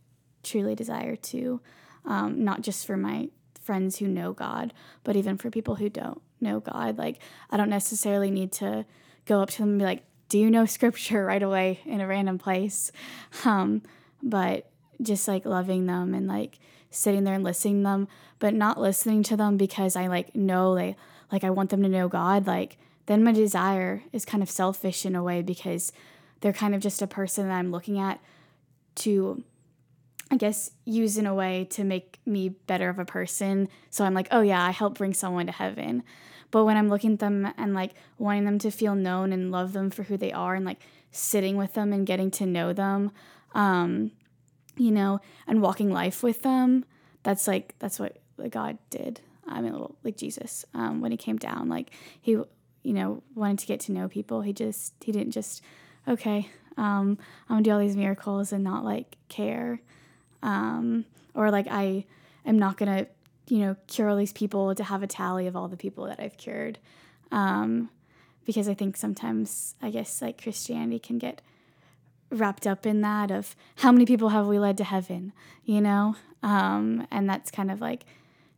truly 0.42 0.74
desire 0.74 1.18
to 1.18 1.60
um, 2.06 2.44
not 2.44 2.62
just 2.62 2.88
for 2.88 2.96
my 2.96 3.28
friends 3.62 3.98
who 3.98 4.08
know 4.08 4.32
god 4.32 4.74
but 5.04 5.16
even 5.16 5.38
for 5.38 5.52
people 5.52 5.76
who 5.76 5.90
don't 5.90 6.22
know 6.40 6.60
god. 6.60 6.98
Like 6.98 7.20
i 7.52 7.58
don't 7.58 7.70
necessarily 7.70 8.32
need 8.32 8.52
to 8.54 8.86
go 9.26 9.42
up 9.42 9.50
to 9.52 9.58
them 9.60 9.72
and 9.72 9.80
be 9.80 9.86
like 9.86 10.04
do 10.30 10.40
you 10.40 10.50
know 10.50 10.66
scripture? 10.66 11.26
right 11.32 11.44
away 11.44 11.80
in 11.86 12.02
a 12.02 12.08
random 12.08 12.38
place. 12.38 12.92
Um, 13.46 13.82
but 14.22 14.70
just 15.02 15.28
like 15.28 15.44
loving 15.46 15.88
them 15.88 16.14
and 16.14 16.28
like 16.28 16.60
sitting 16.92 17.24
there 17.24 17.34
and 17.34 17.44
listening 17.44 17.80
to 17.80 17.84
them 17.84 18.08
but 18.40 18.54
not 18.54 18.80
listening 18.80 19.22
to 19.24 19.38
them 19.38 19.58
because 19.58 19.96
i 19.96 20.08
like 20.08 20.36
know 20.36 20.76
they 20.76 20.96
like 21.32 21.44
i 21.44 21.50
want 21.50 21.70
them 21.70 21.82
to 21.82 21.90
know 21.90 22.08
god 22.08 22.46
like 22.48 22.78
then 23.10 23.24
my 23.24 23.32
desire 23.32 24.04
is 24.14 24.24
kind 24.24 24.44
of 24.44 24.52
selfish 24.52 25.04
in 25.04 25.16
a 25.16 25.24
way 25.24 25.42
because 25.42 25.92
they're 26.42 26.54
kind 26.54 26.76
of 26.76 26.82
just 26.82 27.02
a 27.02 27.08
person 27.08 27.48
that 27.48 27.56
I'm 27.56 27.72
looking 27.72 27.98
at 28.00 28.20
to, 28.98 29.44
I 30.30 30.38
guess, 30.38 30.70
use 30.86 31.18
in 31.18 31.26
a 31.26 31.34
way 31.34 31.66
to 31.72 31.84
make 31.84 32.20
me 32.28 32.50
better 32.50 32.88
of 32.88 33.00
a 33.00 33.06
person. 33.06 33.68
So 33.90 34.06
I'm 34.06 34.14
like, 34.14 34.28
oh 34.30 34.42
yeah, 34.42 34.64
I 34.64 34.70
help 34.70 34.96
bring 34.96 35.16
someone 35.16 35.48
to 35.48 35.52
heaven. 35.52 36.04
But 36.52 36.66
when 36.66 36.78
I'm 36.78 36.88
looking 36.88 37.14
at 37.14 37.20
them 37.20 37.52
and 37.58 37.74
like 37.74 37.96
wanting 38.20 38.46
them 38.46 38.60
to 38.60 38.70
feel 38.70 38.94
known 38.94 39.34
and 39.34 39.52
love 39.52 39.74
them 39.74 39.90
for 39.90 40.04
who 40.04 40.16
they 40.16 40.32
are 40.32 40.54
and 40.54 40.64
like 40.64 40.80
sitting 41.12 41.58
with 41.58 41.74
them 41.74 41.92
and 41.92 42.06
getting 42.06 42.30
to 42.30 42.46
know 42.46 42.74
them, 42.74 43.12
um, 43.54 44.12
you 44.78 44.92
know, 44.92 45.20
and 45.48 45.64
walking 45.64 45.92
life 45.92 46.22
with 46.22 46.44
them, 46.44 46.86
that's 47.24 47.48
like, 47.48 47.74
that's 47.80 48.00
what 48.00 48.20
God 48.52 48.78
did. 48.92 49.22
I 49.50 49.62
mean, 49.62 49.76
like 50.04 50.18
Jesus, 50.18 50.66
um, 50.74 51.02
when 51.02 51.12
he 51.12 51.18
came 51.18 51.38
down, 51.38 51.70
like 51.70 51.92
he 52.22 52.38
you 52.84 52.94
know, 52.94 53.22
wanted 53.36 53.60
to 53.60 53.68
get 53.68 53.80
to 53.82 53.92
know 53.92 54.08
people. 54.08 54.42
He 54.42 54.54
just 54.54 54.94
he 55.04 55.12
didn't 55.12 55.32
just 55.32 55.62
okay, 56.08 56.50
um, 56.78 57.18
I'm 57.48 57.58
gonna 57.58 57.62
do 57.62 57.72
all 57.72 57.80
these 57.80 57.98
miracles 57.98 58.52
and 58.52 58.64
not 58.64 58.84
like 58.84 59.18
care, 59.28 59.82
um, 60.42 61.06
or 61.34 61.52
like 61.52 61.68
I 61.70 62.06
am 62.46 62.58
not 62.58 62.78
gonna 62.78 63.08
you 63.48 63.60
know 63.60 63.76
cure 63.88 64.10
all 64.10 64.16
these 64.16 64.34
people 64.34 64.74
to 64.76 64.84
have 64.84 65.04
a 65.04 65.08
tally 65.08 65.48
of 65.48 65.56
all 65.56 65.68
the 65.68 65.78
people 65.78 66.06
that 66.06 66.20
I've 66.20 66.38
cured, 66.38 66.80
um, 67.32 67.90
because 68.46 68.68
I 68.68 68.74
think 68.74 68.96
sometimes 68.96 69.76
I 69.82 69.90
guess 69.90 70.22
like 70.22 70.42
Christianity 70.42 71.00
can 71.00 71.18
get 71.18 71.42
wrapped 72.32 72.68
up 72.68 72.86
in 72.86 73.02
that 73.02 73.32
of 73.32 73.56
how 73.78 73.92
many 73.92 74.06
people 74.06 74.30
have 74.30 74.46
we 74.46 74.60
led 74.60 74.78
to 74.78 74.84
heaven, 74.84 75.34
you 75.66 75.82
know, 75.82 76.16
um, 76.44 77.08
and 77.10 77.28
that's 77.28 77.50
kind 77.52 77.72
of 77.72 77.82
like 77.82 78.06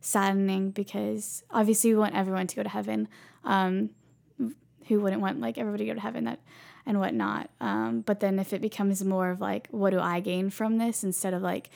saddening 0.02 0.70
because 0.70 1.42
obviously 1.50 1.90
we 1.90 1.98
want 1.98 2.14
everyone 2.14 2.46
to 2.46 2.56
go 2.56 2.62
to 2.62 2.68
heaven. 2.68 3.08
Um, 3.44 3.90
who 4.88 5.00
wouldn't 5.00 5.22
want 5.22 5.40
like 5.40 5.58
everybody 5.58 5.84
to 5.84 5.90
go 5.90 5.94
to 5.94 6.00
heaven 6.00 6.24
that 6.24 6.40
and 6.84 6.98
whatnot? 6.98 7.50
Um, 7.60 8.00
but 8.02 8.20
then 8.20 8.38
if 8.38 8.52
it 8.52 8.60
becomes 8.60 9.02
more 9.04 9.30
of 9.30 9.40
like, 9.40 9.68
what 9.70 9.90
do 9.90 10.00
I 10.00 10.20
gain 10.20 10.50
from 10.50 10.78
this 10.78 11.04
instead 11.04 11.32
of 11.34 11.42
like 11.42 11.70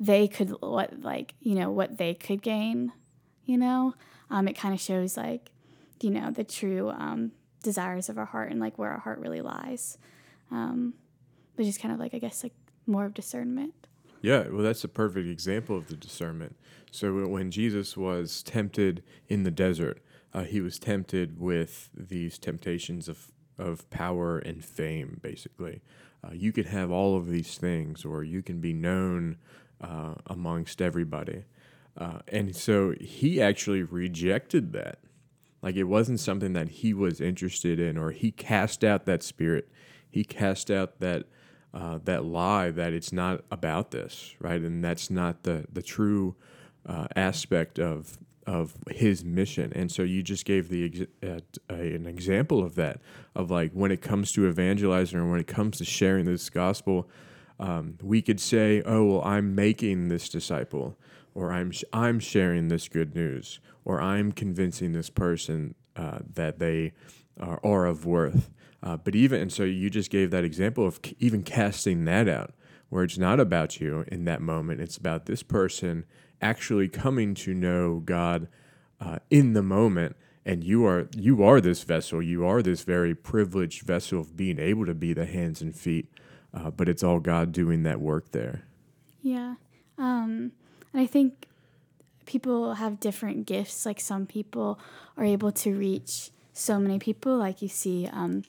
they 0.00 0.26
could 0.26 0.50
what 0.60 1.00
like 1.02 1.34
you 1.40 1.54
know 1.54 1.70
what 1.70 1.98
they 1.98 2.14
could 2.14 2.42
gain, 2.42 2.92
you 3.44 3.56
know, 3.56 3.94
um, 4.30 4.48
it 4.48 4.54
kind 4.54 4.74
of 4.74 4.80
shows 4.80 5.16
like 5.16 5.50
you 6.00 6.10
know 6.10 6.30
the 6.30 6.44
true 6.44 6.90
um, 6.90 7.32
desires 7.62 8.08
of 8.08 8.18
our 8.18 8.24
heart 8.26 8.50
and 8.50 8.60
like 8.60 8.78
where 8.78 8.90
our 8.90 8.98
heart 8.98 9.20
really 9.20 9.40
lies, 9.40 9.98
um, 10.50 10.94
which 11.54 11.68
is 11.68 11.78
kind 11.78 11.94
of 11.94 12.00
like 12.00 12.14
I 12.14 12.18
guess 12.18 12.42
like 12.42 12.54
more 12.86 13.04
of 13.04 13.14
discernment. 13.14 13.74
Yeah, 14.22 14.48
well, 14.48 14.62
that's 14.62 14.84
a 14.84 14.88
perfect 14.88 15.28
example 15.28 15.76
of 15.76 15.88
the 15.88 15.96
discernment. 15.96 16.56
So 16.92 17.26
when 17.26 17.50
Jesus 17.50 17.96
was 17.96 18.42
tempted 18.44 19.02
in 19.28 19.42
the 19.42 19.50
desert, 19.50 20.00
uh, 20.32 20.44
he 20.44 20.60
was 20.60 20.78
tempted 20.78 21.40
with 21.40 21.90
these 21.92 22.38
temptations 22.38 23.08
of, 23.08 23.32
of 23.58 23.90
power 23.90 24.38
and 24.38 24.64
fame, 24.64 25.18
basically. 25.22 25.82
Uh, 26.24 26.30
you 26.32 26.52
could 26.52 26.66
have 26.66 26.92
all 26.92 27.16
of 27.16 27.28
these 27.28 27.58
things, 27.58 28.04
or 28.04 28.22
you 28.22 28.42
can 28.42 28.60
be 28.60 28.72
known 28.72 29.38
uh, 29.80 30.14
amongst 30.26 30.80
everybody. 30.80 31.44
Uh, 31.98 32.20
and 32.28 32.54
so 32.54 32.94
he 33.00 33.42
actually 33.42 33.82
rejected 33.82 34.72
that. 34.72 35.00
Like 35.62 35.74
it 35.74 35.84
wasn't 35.84 36.20
something 36.20 36.52
that 36.52 36.68
he 36.68 36.94
was 36.94 37.20
interested 37.20 37.80
in, 37.80 37.98
or 37.98 38.12
he 38.12 38.30
cast 38.30 38.84
out 38.84 39.04
that 39.06 39.24
spirit. 39.24 39.68
He 40.08 40.22
cast 40.22 40.70
out 40.70 41.00
that 41.00 41.24
uh, 41.74 41.98
that 42.04 42.24
lie 42.24 42.70
that 42.70 42.92
it's 42.92 43.12
not 43.12 43.44
about 43.50 43.90
this, 43.90 44.34
right? 44.40 44.60
And 44.60 44.84
that's 44.84 45.10
not 45.10 45.42
the 45.42 45.66
the 45.72 45.82
true 45.82 46.34
uh, 46.86 47.06
aspect 47.16 47.78
of 47.78 48.18
of 48.46 48.74
his 48.90 49.24
mission. 49.24 49.72
And 49.74 49.90
so 49.90 50.02
you 50.02 50.22
just 50.22 50.44
gave 50.44 50.68
the 50.68 51.06
uh, 51.22 51.38
an 51.68 52.06
example 52.06 52.62
of 52.62 52.74
that, 52.74 53.00
of 53.34 53.50
like 53.50 53.72
when 53.72 53.92
it 53.92 54.02
comes 54.02 54.32
to 54.32 54.48
evangelizing 54.48 55.18
and 55.18 55.30
when 55.30 55.40
it 55.40 55.46
comes 55.46 55.78
to 55.78 55.84
sharing 55.84 56.24
this 56.26 56.50
gospel, 56.50 57.08
um, 57.60 57.96
we 58.02 58.20
could 58.20 58.40
say, 58.40 58.82
"Oh, 58.84 59.04
well, 59.04 59.22
I'm 59.24 59.54
making 59.54 60.08
this 60.08 60.28
disciple." 60.28 60.96
Or 61.34 61.50
I'm 61.50 61.70
sh- 61.70 61.84
I'm 61.94 62.20
sharing 62.20 62.68
this 62.68 62.88
good 62.88 63.14
news, 63.14 63.58
or 63.86 64.02
I'm 64.02 64.32
convincing 64.32 64.92
this 64.92 65.08
person 65.08 65.74
uh, 65.96 66.18
that 66.34 66.58
they 66.58 66.92
are, 67.42 67.60
are 67.62 67.86
of 67.86 68.06
worth. 68.06 68.48
Uh, 68.82 68.96
but 68.96 69.14
even 69.14 69.40
and 69.40 69.52
so 69.52 69.64
you 69.64 69.90
just 69.90 70.10
gave 70.10 70.30
that 70.30 70.44
example 70.44 70.86
of 70.86 70.98
even 71.18 71.42
casting 71.42 72.04
that 72.04 72.28
out, 72.28 72.54
where 72.88 73.04
it's 73.04 73.18
not 73.18 73.38
about 73.38 73.80
you 73.80 74.04
in 74.08 74.24
that 74.24 74.40
moment. 74.40 74.80
It's 74.80 74.96
about 74.96 75.26
this 75.26 75.42
person 75.42 76.04
actually 76.40 76.88
coming 76.88 77.34
to 77.34 77.54
know 77.54 78.00
God 78.00 78.48
uh, 79.00 79.18
in 79.30 79.52
the 79.52 79.62
moment, 79.62 80.16
and 80.44 80.64
you 80.64 80.84
are 80.86 81.08
you 81.16 81.44
are 81.44 81.60
this 81.60 81.84
vessel. 81.84 82.22
You 82.22 82.44
are 82.44 82.62
this 82.62 82.82
very 82.82 83.14
privileged 83.14 83.82
vessel 83.82 84.20
of 84.20 84.36
being 84.36 84.58
able 84.58 84.86
to 84.86 84.94
be 84.94 85.12
the 85.12 85.26
hands 85.26 85.60
and 85.60 85.74
feet. 85.74 86.08
Uh, 86.54 86.70
but 86.70 86.88
it's 86.88 87.02
all 87.02 87.18
God 87.18 87.50
doing 87.52 87.82
that 87.84 88.00
work 88.00 88.32
there. 88.32 88.64
Yeah. 89.22 89.54
Um, 89.96 90.52
and 90.92 91.00
I 91.00 91.06
think 91.06 91.46
people 92.26 92.74
have 92.74 93.00
different 93.00 93.46
gifts. 93.46 93.86
Like 93.86 94.00
some 94.00 94.26
people 94.26 94.78
are 95.16 95.24
able 95.24 95.52
to 95.52 95.74
reach 95.74 96.30
so 96.52 96.78
many 96.78 96.98
people. 96.98 97.36
Like 97.36 97.62
you 97.62 97.68
see 97.68 98.08
um, 98.12 98.44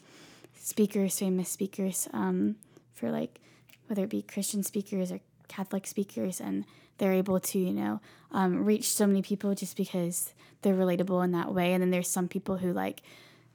speakers, 0.55 1.19
famous 1.19 1.49
speakers, 1.49 2.07
um, 2.13 2.55
for 2.93 3.11
like 3.11 3.39
whether 3.87 4.03
it 4.03 4.09
be 4.09 4.21
Christian 4.21 4.63
speakers 4.63 5.11
or 5.11 5.19
Catholic 5.47 5.85
speakers, 5.87 6.39
and 6.39 6.65
they're 6.97 7.13
able 7.13 7.39
to, 7.39 7.59
you 7.59 7.73
know, 7.73 7.99
um, 8.31 8.63
reach 8.65 8.89
so 8.89 9.05
many 9.05 9.21
people 9.21 9.53
just 9.55 9.75
because 9.75 10.33
they're 10.61 10.75
relatable 10.75 11.23
in 11.23 11.31
that 11.31 11.53
way. 11.53 11.73
And 11.73 11.81
then 11.81 11.91
there's 11.91 12.07
some 12.07 12.27
people 12.27 12.57
who 12.57 12.71
like 12.71 13.01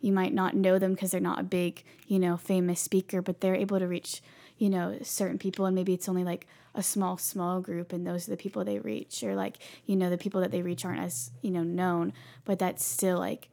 you 0.00 0.12
might 0.12 0.32
not 0.32 0.54
know 0.54 0.78
them 0.78 0.94
because 0.94 1.10
they're 1.10 1.20
not 1.20 1.40
a 1.40 1.44
big, 1.44 1.82
you 2.06 2.18
know, 2.18 2.36
famous 2.36 2.80
speaker, 2.80 3.20
but 3.20 3.40
they're 3.40 3.54
able 3.54 3.78
to 3.78 3.86
reach, 3.86 4.22
you 4.56 4.70
know, 4.70 4.98
certain 5.02 5.38
people, 5.38 5.66
and 5.66 5.74
maybe 5.74 5.92
it's 5.92 6.08
only 6.08 6.24
like 6.24 6.46
a 6.74 6.82
small, 6.82 7.18
small 7.18 7.60
group, 7.60 7.92
and 7.92 8.06
those 8.06 8.28
are 8.28 8.30
the 8.30 8.36
people 8.36 8.64
they 8.64 8.78
reach, 8.78 9.24
or 9.24 9.34
like, 9.34 9.56
you 9.86 9.96
know, 9.96 10.10
the 10.10 10.18
people 10.18 10.40
that 10.40 10.52
they 10.52 10.62
reach 10.62 10.84
aren't 10.84 11.00
as, 11.00 11.30
you 11.42 11.50
know, 11.50 11.64
known, 11.64 12.12
but 12.44 12.58
that's 12.58 12.84
still 12.84 13.18
like 13.18 13.48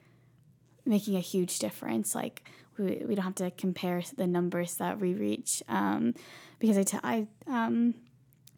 making 0.86 1.15
a 1.15 1.19
huge 1.21 1.60
difference. 1.60 2.15
Like, 2.15 2.48
we, 2.78 3.04
we 3.08 3.15
don't 3.15 3.26
have 3.26 3.36
to 3.36 3.52
compare 3.52 4.02
the 4.15 4.28
numbers 4.28 4.76
that 4.76 5.00
we 5.00 5.13
reach, 5.13 5.63
um, 5.67 6.13
because 6.60 6.78
I, 6.78 6.84
t- 6.84 7.00
I 7.04 7.28
um, 7.48 7.95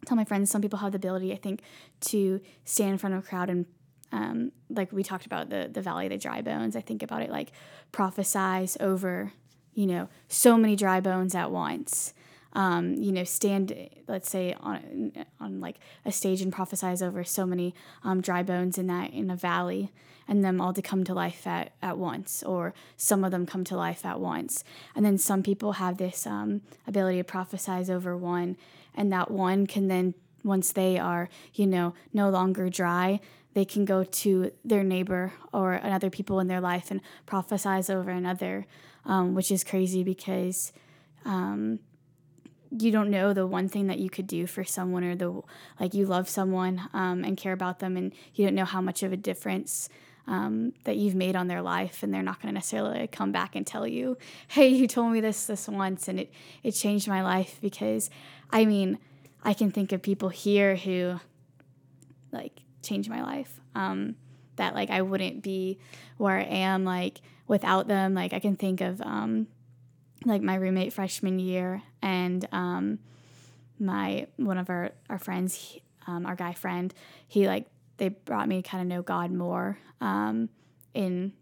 tell 0.06 0.16
my 0.16 0.24
friends 0.24 0.50
some 0.50 0.62
people 0.62 0.78
have 0.80 0.92
the 0.92 0.96
ability, 0.96 1.32
I 1.32 1.36
think, 1.36 1.62
to 2.00 2.40
stand 2.64 2.92
in 2.92 2.98
front 2.98 3.14
of 3.14 3.24
a 3.24 3.26
crowd 3.26 3.50
and 3.50 3.66
um, 4.12 4.52
like 4.70 4.90
we 4.92 5.02
talked 5.02 5.26
about 5.26 5.50
the 5.50 5.68
the 5.70 5.82
valley 5.82 6.06
of 6.06 6.10
the 6.10 6.18
dry 6.18 6.40
bones. 6.40 6.76
I 6.76 6.80
think 6.80 7.02
about 7.02 7.22
it 7.22 7.30
like 7.30 7.52
prophesize 7.92 8.80
over, 8.80 9.32
you 9.74 9.86
know, 9.86 10.08
so 10.28 10.56
many 10.56 10.76
dry 10.76 11.00
bones 11.00 11.34
at 11.34 11.50
once. 11.50 12.14
Um, 12.54 12.94
you 12.94 13.12
know, 13.12 13.24
stand, 13.24 13.90
let's 14.06 14.30
say 14.30 14.54
on 14.60 15.12
on 15.38 15.60
like 15.60 15.76
a 16.04 16.12
stage 16.12 16.40
and 16.40 16.52
prophesize 16.52 17.06
over 17.06 17.22
so 17.22 17.44
many 17.44 17.74
um, 18.02 18.20
dry 18.20 18.42
bones 18.42 18.78
in 18.78 18.86
that 18.86 19.12
in 19.12 19.30
a 19.30 19.36
valley, 19.36 19.92
and 20.26 20.44
them 20.44 20.60
all 20.60 20.72
to 20.72 20.82
come 20.82 21.04
to 21.04 21.14
life 21.14 21.46
at 21.46 21.72
at 21.82 21.98
once, 21.98 22.42
or 22.42 22.72
some 22.96 23.22
of 23.22 23.30
them 23.30 23.44
come 23.44 23.64
to 23.64 23.76
life 23.76 24.04
at 24.04 24.18
once, 24.18 24.64
and 24.96 25.04
then 25.04 25.18
some 25.18 25.42
people 25.42 25.72
have 25.72 25.98
this 25.98 26.26
um, 26.26 26.62
ability 26.86 27.22
to 27.22 27.24
prophesize 27.24 27.90
over 27.90 28.16
one, 28.16 28.56
and 28.94 29.12
that 29.12 29.30
one 29.30 29.66
can 29.66 29.88
then 29.88 30.14
once 30.42 30.72
they 30.72 30.98
are 30.98 31.28
you 31.54 31.66
know 31.66 31.92
no 32.14 32.30
longer 32.30 32.70
dry 32.70 33.20
they 33.58 33.64
can 33.64 33.84
go 33.84 34.04
to 34.04 34.52
their 34.64 34.84
neighbor 34.84 35.32
or 35.52 35.72
another 35.72 36.10
people 36.10 36.38
in 36.38 36.46
their 36.46 36.60
life 36.60 36.92
and 36.92 37.00
prophesize 37.26 37.92
over 37.92 38.08
another, 38.08 38.66
um, 39.04 39.34
which 39.34 39.50
is 39.50 39.64
crazy 39.64 40.04
because 40.04 40.72
um, 41.24 41.80
you 42.70 42.90
don't 42.90 43.10
know 43.10 43.32
the 43.32 43.46
one 43.46 43.68
thing 43.68 43.86
that 43.86 43.98
you 43.98 44.10
could 44.10 44.26
do 44.26 44.46
for 44.46 44.64
someone 44.64 45.04
or 45.04 45.16
the 45.16 45.40
like 45.80 45.94
you 45.94 46.06
love 46.06 46.28
someone 46.28 46.88
um, 46.92 47.24
and 47.24 47.36
care 47.36 47.52
about 47.52 47.78
them 47.78 47.96
and 47.96 48.12
you 48.34 48.44
don't 48.44 48.54
know 48.54 48.64
how 48.64 48.80
much 48.80 49.02
of 49.02 49.12
a 49.12 49.16
difference 49.16 49.88
um, 50.26 50.74
that 50.84 50.96
you've 50.96 51.14
made 51.14 51.34
on 51.34 51.48
their 51.48 51.62
life 51.62 52.02
and 52.02 52.12
they're 52.12 52.22
not 52.22 52.42
going 52.42 52.52
to 52.52 52.54
necessarily 52.54 53.06
come 53.06 53.32
back 53.32 53.56
and 53.56 53.66
tell 53.66 53.86
you 53.86 54.18
hey 54.48 54.68
you 54.68 54.86
told 54.86 55.12
me 55.12 55.20
this 55.20 55.46
this 55.46 55.68
once 55.68 56.08
and 56.08 56.20
it 56.20 56.32
it 56.62 56.72
changed 56.72 57.08
my 57.08 57.22
life 57.22 57.58
because 57.62 58.10
i 58.50 58.64
mean 58.64 58.98
i 59.44 59.54
can 59.54 59.70
think 59.70 59.92
of 59.92 60.02
people 60.02 60.28
here 60.28 60.76
who 60.76 61.18
like 62.32 62.60
changed 62.82 63.08
my 63.08 63.22
life. 63.22 63.60
Um, 63.74 64.16
that 64.56 64.74
like 64.74 64.90
I 64.90 65.02
wouldn't 65.02 65.42
be 65.42 65.78
where 66.16 66.36
I 66.36 66.42
am 66.42 66.84
like 66.84 67.20
without 67.46 67.86
them. 67.86 68.14
Like 68.14 68.32
I 68.32 68.40
can 68.40 68.56
think 68.56 68.80
of 68.80 69.00
um, 69.00 69.46
like 70.24 70.42
my 70.42 70.56
roommate 70.56 70.92
freshman 70.92 71.38
year 71.38 71.82
and 72.02 72.46
um, 72.52 72.98
my 73.78 74.26
one 74.36 74.58
of 74.58 74.70
our 74.70 74.90
our 75.08 75.18
friends, 75.18 75.54
he, 75.54 75.82
um, 76.06 76.26
our 76.26 76.34
guy 76.34 76.52
friend. 76.52 76.92
He 77.26 77.46
like 77.46 77.66
they 77.96 78.08
brought 78.08 78.48
me 78.48 78.62
to 78.62 78.68
kind 78.68 78.80
of 78.80 78.88
know 78.88 79.02
God 79.02 79.30
more 79.30 79.78
um, 80.00 80.48
in 80.94 81.32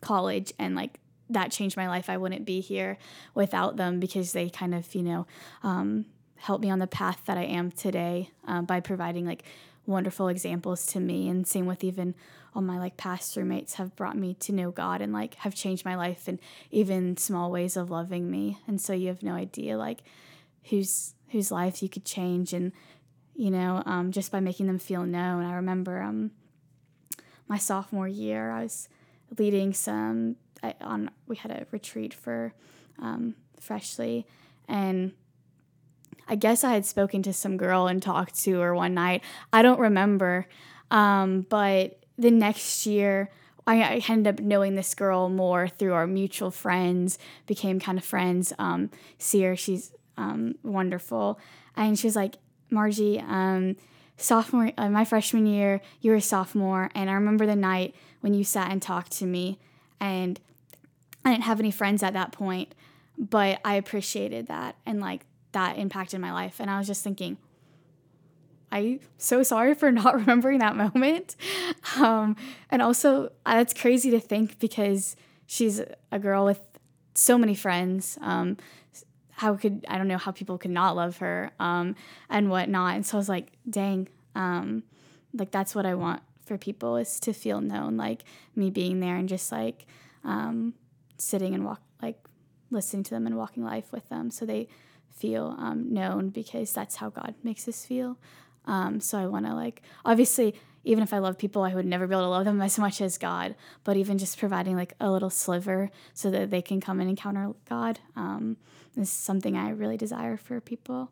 college 0.00 0.52
and 0.58 0.74
like 0.74 0.98
that 1.30 1.50
changed 1.50 1.76
my 1.76 1.88
life. 1.88 2.08
I 2.08 2.16
wouldn't 2.16 2.44
be 2.44 2.60
here 2.60 2.98
without 3.34 3.76
them 3.76 4.00
because 4.00 4.32
they 4.32 4.48
kind 4.48 4.74
of 4.74 4.94
you 4.94 5.02
know 5.02 5.26
um, 5.62 6.06
helped 6.36 6.62
me 6.62 6.70
on 6.70 6.78
the 6.78 6.86
path 6.86 7.22
that 7.26 7.36
I 7.36 7.44
am 7.44 7.70
today 7.70 8.30
um, 8.46 8.64
by 8.64 8.80
providing 8.80 9.26
like 9.26 9.44
wonderful 9.86 10.28
examples 10.28 10.84
to 10.86 11.00
me 11.00 11.28
and 11.28 11.46
same 11.46 11.66
with 11.66 11.82
even 11.82 12.14
all 12.58 12.62
my 12.62 12.76
like 12.76 12.96
past 12.96 13.36
roommates 13.36 13.74
have 13.74 13.94
brought 13.94 14.16
me 14.16 14.34
to 14.34 14.52
know 14.52 14.72
god 14.72 15.00
and 15.00 15.12
like 15.12 15.36
have 15.36 15.54
changed 15.54 15.84
my 15.84 15.94
life 15.94 16.26
and 16.26 16.40
even 16.72 17.16
small 17.16 17.52
ways 17.52 17.76
of 17.76 17.88
loving 17.88 18.28
me 18.28 18.58
and 18.66 18.80
so 18.80 18.92
you 18.92 19.06
have 19.06 19.22
no 19.22 19.34
idea 19.34 19.78
like 19.78 20.02
whose 20.64 21.14
whose 21.28 21.52
life 21.52 21.84
you 21.84 21.88
could 21.88 22.04
change 22.04 22.52
and 22.52 22.72
you 23.36 23.48
know 23.48 23.80
um, 23.86 24.10
just 24.10 24.32
by 24.32 24.40
making 24.40 24.66
them 24.66 24.80
feel 24.80 25.04
known 25.04 25.44
i 25.44 25.54
remember 25.54 26.02
um, 26.02 26.32
my 27.46 27.56
sophomore 27.56 28.08
year 28.08 28.50
i 28.50 28.64
was 28.64 28.88
leading 29.38 29.72
some 29.72 30.34
I, 30.60 30.74
on 30.80 31.12
we 31.28 31.36
had 31.36 31.52
a 31.52 31.64
retreat 31.70 32.12
for 32.12 32.54
um, 32.98 33.36
freshly 33.60 34.26
and 34.66 35.12
I 36.30 36.34
guess 36.34 36.64
I 36.64 36.72
had 36.72 36.84
spoken 36.84 37.22
to 37.22 37.32
some 37.32 37.56
girl 37.56 37.86
and 37.86 38.02
talked 38.02 38.34
to 38.42 38.60
her 38.60 38.74
one 38.74 38.92
night. 38.92 39.22
I 39.50 39.62
don't 39.62 39.80
remember. 39.80 40.46
Um, 40.90 41.46
but 41.48 41.98
the 42.18 42.30
next 42.30 42.84
year, 42.84 43.30
I, 43.66 44.02
ended 44.08 44.34
up 44.34 44.44
knowing 44.44 44.74
this 44.74 44.94
girl 44.94 45.28
more 45.28 45.68
through 45.68 45.92
our 45.92 46.06
mutual 46.06 46.50
friends, 46.50 47.18
became 47.46 47.78
kind 47.78 47.98
of 47.98 48.04
friends. 48.04 48.52
Um, 48.58 48.90
her, 49.32 49.56
she's 49.56 49.92
um, 50.16 50.56
wonderful. 50.62 51.38
And 51.76 51.98
she 51.98 52.06
was 52.06 52.16
like, 52.16 52.36
Margie, 52.70 53.20
um, 53.20 53.76
sophomore, 54.16 54.72
uh, 54.76 54.88
my 54.88 55.04
freshman 55.04 55.46
year, 55.46 55.80
you 56.00 56.10
were 56.10 56.16
a 56.16 56.22
sophomore. 56.22 56.90
And 56.94 57.08
I 57.08 57.12
remember 57.12 57.46
the 57.46 57.56
night 57.56 57.94
when 58.20 58.34
you 58.34 58.42
sat 58.42 58.70
and 58.70 58.82
talked 58.82 59.12
to 59.12 59.26
me. 59.26 59.58
And 60.00 60.40
I 61.24 61.32
didn't 61.32 61.44
have 61.44 61.60
any 61.60 61.70
friends 61.70 62.02
at 62.02 62.14
that 62.14 62.32
point, 62.32 62.74
but 63.18 63.60
I 63.64 63.74
appreciated 63.74 64.48
that. 64.48 64.76
And 64.86 65.00
like 65.00 65.26
that 65.52 65.78
impacted 65.78 66.20
my 66.20 66.32
life. 66.32 66.56
And 66.58 66.70
I 66.70 66.78
was 66.78 66.86
just 66.86 67.04
thinking, 67.04 67.36
I'm 68.70 69.00
so 69.16 69.42
sorry 69.42 69.74
for 69.74 69.90
not 70.02 70.14
remembering 70.14 70.58
that 70.60 70.76
moment. 70.76 71.36
Um, 71.96 72.36
and 72.70 72.82
also, 72.82 73.32
that's 73.44 73.74
crazy 73.74 74.10
to 74.10 74.20
think 74.20 74.58
because 74.58 75.16
she's 75.46 75.80
a 76.12 76.18
girl 76.18 76.44
with 76.44 76.60
so 77.14 77.38
many 77.38 77.54
friends. 77.54 78.18
Um, 78.20 78.56
how 79.32 79.54
could 79.54 79.84
I 79.88 79.98
don't 79.98 80.08
know 80.08 80.18
how 80.18 80.32
people 80.32 80.58
could 80.58 80.72
not 80.72 80.96
love 80.96 81.18
her 81.18 81.52
um, 81.60 81.94
and 82.28 82.50
whatnot. 82.50 82.96
And 82.96 83.06
so 83.06 83.16
I 83.16 83.18
was 83.18 83.28
like, 83.28 83.52
dang, 83.70 84.08
um, 84.34 84.82
like 85.32 85.52
that's 85.52 85.74
what 85.74 85.86
I 85.86 85.94
want 85.94 86.22
for 86.44 86.58
people 86.58 86.96
is 86.96 87.20
to 87.20 87.32
feel 87.32 87.60
known, 87.60 87.96
like 87.96 88.24
me 88.56 88.70
being 88.70 88.98
there 88.98 89.14
and 89.14 89.28
just 89.28 89.52
like 89.52 89.86
um, 90.24 90.74
sitting 91.18 91.54
and 91.54 91.64
walk, 91.64 91.80
like 92.02 92.18
listening 92.70 93.04
to 93.04 93.10
them 93.10 93.26
and 93.26 93.36
walking 93.36 93.64
life 93.64 93.92
with 93.92 94.08
them, 94.08 94.30
so 94.30 94.44
they 94.44 94.66
feel 95.10 95.54
um, 95.58 95.92
known 95.92 96.30
because 96.30 96.72
that's 96.72 96.96
how 96.96 97.10
God 97.10 97.34
makes 97.42 97.68
us 97.68 97.84
feel. 97.84 98.18
Um, 98.68 99.00
so 99.00 99.18
I 99.18 99.26
want 99.26 99.46
to 99.46 99.54
like 99.54 99.82
obviously 100.04 100.54
even 100.84 101.02
if 101.02 101.12
I 101.12 101.18
love 101.18 101.36
people, 101.36 101.62
I 101.64 101.74
would 101.74 101.84
never 101.84 102.06
be 102.06 102.14
able 102.14 102.22
to 102.22 102.28
love 102.28 102.44
them 102.44 102.62
as 102.62 102.78
much 102.78 103.00
as 103.00 103.18
God. 103.18 103.56
But 103.84 103.96
even 103.96 104.16
just 104.16 104.38
providing 104.38 104.74
like 104.76 104.94
a 105.00 105.10
little 105.10 105.28
sliver 105.28 105.90
so 106.14 106.30
that 106.30 106.50
they 106.50 106.62
can 106.62 106.80
come 106.80 107.00
and 107.00 107.10
encounter 107.10 107.52
God 107.68 107.98
um, 108.16 108.56
is 108.96 109.10
something 109.10 109.56
I 109.56 109.70
really 109.70 109.96
desire 109.98 110.36
for 110.36 110.60
people. 110.60 111.10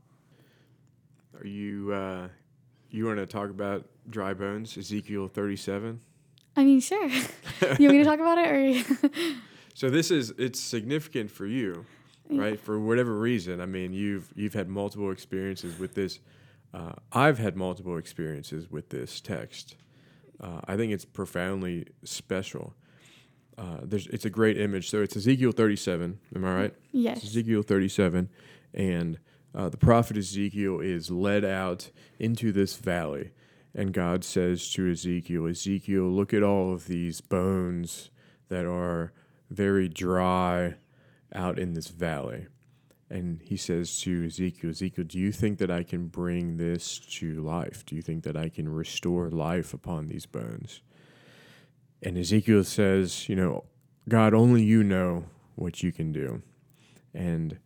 Are 1.39 1.47
you 1.47 1.93
uh, 1.93 2.29
you 2.91 3.05
want 3.07 3.19
to 3.19 3.27
talk 3.27 3.51
about 3.51 3.85
dry 4.09 4.33
bones, 4.35 4.77
Ezekiel 4.79 5.29
thirty-seven? 5.29 6.01
I 6.57 6.65
mean, 6.65 6.81
sure. 6.81 7.09
you 7.11 7.21
want 7.61 7.79
me 7.81 7.99
to 7.99 8.05
talk 8.05 8.21
about 8.21 8.39
it, 8.39 8.49
or 9.11 9.11
So 9.75 9.91
this 9.91 10.11
is 10.11 10.33
it's 10.39 10.59
significant 10.59 11.31
for 11.31 11.45
you, 11.47 11.85
Yeah. 12.31 12.41
right? 12.41 12.61
For 12.61 12.81
whatever 12.81 13.15
reason. 13.19 13.61
I 13.61 13.67
mean, 13.67 13.93
you've 13.93 14.33
you've 14.35 14.55
had 14.55 14.69
multiple 14.69 15.11
experiences 15.11 15.79
with 15.79 15.95
this. 15.95 16.19
Uh, 16.77 16.93
I've 17.11 17.39
had 17.39 17.57
multiple 17.57 17.97
experiences 17.97 18.71
with 18.71 18.91
this 18.91 19.23
text. 19.23 19.77
Uh, 20.39 20.61
I 20.67 20.77
think 20.77 20.93
it's 20.93 21.07
profoundly 21.07 21.87
special. 22.05 22.75
Uh, 23.57 23.79
there's 23.83 24.07
it's 24.09 24.27
a 24.27 24.31
great 24.31 24.61
image. 24.61 24.91
So 24.91 25.01
it's 25.01 25.17
Ezekiel 25.17 25.53
37. 25.53 26.19
Am 26.35 26.45
I 26.45 26.55
right? 26.55 26.65
It's 26.65 26.77
yes, 26.93 27.25
Ezekiel 27.25 27.63
37, 27.63 28.29
and 28.75 29.19
uh, 29.55 29.71
the 29.71 29.79
prophet 29.79 30.19
Ezekiel 30.19 30.81
is 30.81 31.11
led 31.11 31.47
out 31.47 31.91
into 32.19 32.53
this 32.53 32.77
valley, 32.77 33.31
and 33.75 33.95
God 33.95 34.23
says 34.23 34.71
to 34.73 34.91
Ezekiel, 34.91 35.47
Ezekiel, 35.47 36.05
look 36.05 36.35
at 36.35 36.43
all 36.43 36.75
of 36.75 36.87
these 36.89 37.23
bones 37.23 38.11
that 38.49 38.67
are 38.67 39.15
very 39.51 39.89
dry 39.89 40.75
out 41.35 41.59
in 41.59 41.73
this 41.73 41.89
valley. 41.89 42.49
And 43.09 43.41
he 43.43 43.57
says 43.57 44.01
to 44.01 44.25
Ezekiel, 44.25 44.71
Ezekiel, 44.71 45.05
do 45.05 45.19
you 45.19 45.31
think 45.31 45.59
that 45.59 45.71
I 45.71 45.85
can 45.85 46.09
bring 46.09 46.57
this 46.57 46.99
to 47.19 47.41
life? 47.41 47.87
Do 47.87 47.95
you 47.95 48.03
think 48.03 48.25
that 48.25 48.37
I 48.37 48.49
can 48.49 48.69
restore 48.69 49.31
life 49.31 49.73
upon 49.73 50.09
these 50.09 50.27
bones? 50.27 50.81
And 52.03 52.19
Ezekiel 52.19 52.65
says, 52.65 53.29
you 53.29 53.37
know, 53.37 53.65
God, 54.09 54.35
only 54.35 54.63
you 54.63 54.83
know 54.83 55.27
what 55.55 55.83
you 55.83 55.93
can 55.93 56.13
do. 56.13 56.43
And 57.15 57.59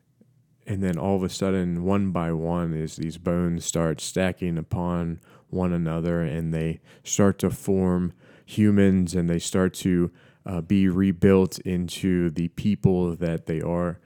and 0.67 0.85
then 0.85 0.99
all 0.99 1.17
of 1.17 1.25
a 1.25 1.29
sudden, 1.29 1.83
one 1.83 2.13
by 2.13 2.31
one, 2.31 2.75
is 2.75 2.95
these 2.95 3.19
bones 3.19 3.65
start 3.65 4.01
stacking 4.01 4.57
upon 4.57 5.21
one 5.49 5.73
another, 5.73 6.23
and 6.23 6.55
they 6.55 6.81
start 7.03 7.41
to 7.41 7.51
form 7.51 8.13
humans, 8.47 9.15
and 9.15 9.29
they 9.29 9.41
start 9.41 9.75
to 9.75 10.13
uh, 10.47 10.61
be 10.61 10.89
rebuilt 10.89 11.59
into 11.61 12.31
the 12.31 12.49
people 12.49 13.17
that 13.17 13.47
they 13.47 13.61
are. 13.61 13.99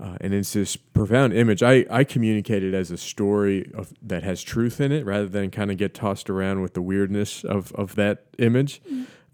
Uh, 0.00 0.16
and 0.20 0.34
it's 0.34 0.52
this 0.52 0.76
profound 0.76 1.32
image. 1.32 1.62
I, 1.62 1.86
I 1.88 2.04
communicate 2.04 2.64
it 2.64 2.74
as 2.74 2.90
a 2.90 2.96
story 2.96 3.70
of, 3.74 3.92
that 4.02 4.24
has 4.24 4.42
truth 4.42 4.80
in 4.80 4.90
it 4.90 5.06
rather 5.06 5.28
than 5.28 5.50
kind 5.50 5.70
of 5.70 5.76
get 5.76 5.94
tossed 5.94 6.28
around 6.28 6.62
with 6.62 6.74
the 6.74 6.82
weirdness 6.82 7.44
of, 7.44 7.72
of 7.72 7.94
that 7.94 8.24
image. 8.38 8.82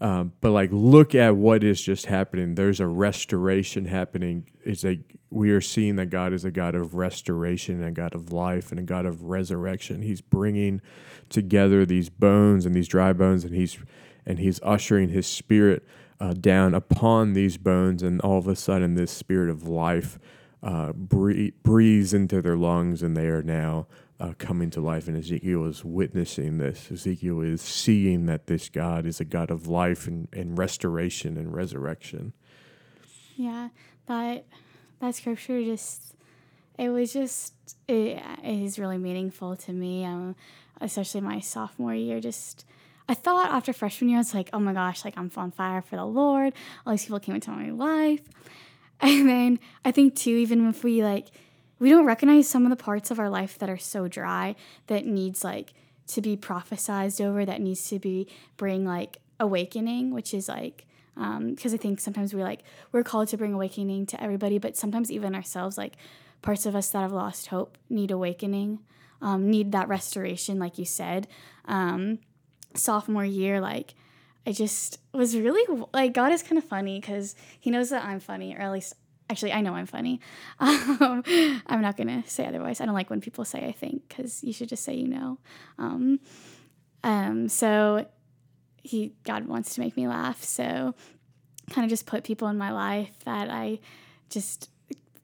Um, 0.01 0.33
but 0.41 0.51
like, 0.51 0.69
look 0.71 1.13
at 1.13 1.35
what 1.35 1.63
is 1.63 1.81
just 1.81 2.07
happening. 2.07 2.55
There's 2.55 2.79
a 2.79 2.87
restoration 2.87 3.85
happening. 3.85 4.49
It's 4.63 4.83
a 4.83 4.99
we 5.29 5.51
are 5.51 5.61
seeing 5.61 5.95
that 5.95 6.07
God 6.07 6.33
is 6.33 6.43
a 6.43 6.51
God 6.51 6.75
of 6.75 6.95
restoration, 6.95 7.75
and 7.75 7.85
a 7.85 7.91
God 7.91 8.13
of 8.13 8.33
life, 8.33 8.71
and 8.71 8.79
a 8.79 8.83
God 8.83 9.05
of 9.05 9.23
resurrection. 9.23 10.01
He's 10.01 10.19
bringing 10.19 10.81
together 11.29 11.85
these 11.85 12.09
bones 12.09 12.65
and 12.65 12.75
these 12.75 12.87
dry 12.87 13.13
bones, 13.13 13.45
and 13.45 13.55
he's 13.55 13.77
and 14.25 14.39
he's 14.39 14.59
ushering 14.63 15.09
His 15.09 15.27
Spirit 15.27 15.87
uh, 16.19 16.33
down 16.33 16.73
upon 16.73 17.33
these 17.33 17.57
bones, 17.57 18.01
and 18.03 18.19
all 18.21 18.39
of 18.39 18.47
a 18.47 18.55
sudden, 18.55 18.95
this 18.95 19.11
Spirit 19.11 19.49
of 19.49 19.67
life 19.67 20.19
uh, 20.63 20.93
breathe, 20.93 21.53
breathes 21.63 22.13
into 22.13 22.41
their 22.41 22.57
lungs, 22.57 23.01
and 23.01 23.15
they 23.17 23.27
are 23.27 23.41
now 23.43 23.87
uh, 24.19 24.33
coming 24.37 24.69
to 24.71 24.81
life. 24.81 25.07
And 25.07 25.17
Ezekiel 25.17 25.65
is 25.65 25.83
witnessing 25.83 26.57
this. 26.59 26.91
Ezekiel 26.91 27.41
is 27.41 27.61
seeing 27.61 28.27
that 28.27 28.47
this 28.47 28.69
God 28.69 29.05
is 29.05 29.19
a 29.19 29.25
God 29.25 29.49
of 29.49 29.67
life 29.67 30.07
and, 30.07 30.27
and 30.33 30.57
restoration 30.57 31.37
and 31.37 31.53
resurrection. 31.53 32.33
yeah, 33.35 33.69
that 34.05 34.45
that 34.99 35.15
scripture 35.15 35.63
just 35.63 36.15
it 36.77 36.89
was 36.89 37.11
just 37.11 37.53
it, 37.87 38.21
it 38.43 38.63
is 38.63 38.77
really 38.77 38.97
meaningful 38.97 39.55
to 39.55 39.73
me. 39.73 40.05
Um, 40.05 40.35
especially 40.81 41.21
my 41.21 41.39
sophomore 41.39 41.95
year, 41.95 42.19
just. 42.19 42.65
I 43.09 43.13
thought 43.13 43.51
after 43.51 43.73
freshman 43.73 44.09
year, 44.09 44.19
I 44.19 44.21
was 44.21 44.33
like, 44.33 44.49
oh 44.53 44.59
my 44.59 44.71
gosh, 44.71 45.03
like 45.03 45.17
I'm 45.17 45.29
on 45.35 45.51
fire 45.51 45.81
for 45.81 45.97
the 45.97 46.05
Lord. 46.05 46.53
All 46.85 46.93
these 46.93 47.03
people 47.03 47.19
came 47.19 47.35
into 47.35 47.51
my 47.51 47.69
life. 47.69 48.21
And 49.03 49.27
then 49.27 49.59
I 49.83 49.91
think 49.91 50.15
too, 50.15 50.29
even 50.29 50.67
if 50.67 50.83
we 50.83 51.03
like, 51.03 51.27
we 51.79 51.89
don't 51.89 52.05
recognize 52.05 52.47
some 52.47 52.65
of 52.65 52.69
the 52.69 52.75
parts 52.75 53.09
of 53.09 53.19
our 53.19 53.29
life 53.29 53.57
that 53.57 53.69
are 53.69 53.77
so 53.77 54.07
dry 54.07 54.55
that 54.87 55.07
needs 55.07 55.43
like 55.43 55.73
to 56.07 56.21
be 56.21 56.37
prophesized 56.37 57.19
over, 57.19 57.43
that 57.43 57.61
needs 57.61 57.89
to 57.89 57.97
be 57.97 58.27
bring 58.57 58.85
like 58.85 59.17
awakening, 59.39 60.13
which 60.13 60.35
is 60.35 60.47
like, 60.47 60.85
because 61.15 61.73
I 61.73 61.77
think 61.77 61.99
sometimes 61.99 62.33
we're 62.33 62.43
like, 62.43 62.61
we're 62.91 63.03
called 63.03 63.29
to 63.29 63.37
bring 63.37 63.53
awakening 63.53 64.05
to 64.07 64.21
everybody, 64.21 64.59
but 64.59 64.77
sometimes 64.77 65.11
even 65.11 65.33
ourselves, 65.33 65.77
like 65.77 65.93
parts 66.43 66.67
of 66.67 66.75
us 66.75 66.89
that 66.91 66.99
have 66.99 67.11
lost 67.11 67.47
hope 67.47 67.79
need 67.89 68.11
awakening, 68.11 68.79
um, 69.21 69.49
need 69.49 69.71
that 69.71 69.87
restoration, 69.87 70.59
like 70.59 70.77
you 70.77 70.85
said. 70.85 71.27
Um, 71.65 72.19
sophomore 72.75 73.25
year, 73.25 73.59
like 73.59 73.95
I 74.45 74.51
just 74.51 74.99
was 75.13 75.37
really 75.37 75.83
like 75.93 76.13
God 76.13 76.31
is 76.31 76.41
kind 76.43 76.57
of 76.57 76.63
funny 76.63 76.99
because 76.99 77.35
He 77.59 77.69
knows 77.69 77.89
that 77.89 78.03
I'm 78.03 78.19
funny, 78.19 78.55
or 78.55 78.59
at 78.59 78.71
least 78.71 78.93
actually 79.29 79.53
I 79.53 79.61
know 79.61 79.73
I'm 79.73 79.85
funny. 79.85 80.19
Um, 80.59 81.23
I'm 81.67 81.81
not 81.81 81.97
gonna 81.97 82.23
say 82.27 82.45
otherwise. 82.45 82.81
I 82.81 82.85
don't 82.85 82.95
like 82.95 83.09
when 83.09 83.21
people 83.21 83.45
say 83.45 83.65
I 83.65 83.71
think 83.71 84.07
because 84.07 84.43
you 84.43 84.53
should 84.53 84.69
just 84.69 84.83
say 84.83 84.95
you 84.95 85.07
know. 85.07 85.39
Um, 85.77 86.19
um, 87.03 87.47
so 87.49 88.05
He 88.81 89.13
God 89.23 89.47
wants 89.47 89.75
to 89.75 89.81
make 89.81 89.95
me 89.95 90.07
laugh, 90.07 90.43
so 90.43 90.95
kind 91.69 91.85
of 91.85 91.89
just 91.89 92.05
put 92.05 92.23
people 92.23 92.47
in 92.47 92.57
my 92.57 92.71
life 92.71 93.11
that 93.25 93.49
I 93.49 93.79
just 94.29 94.69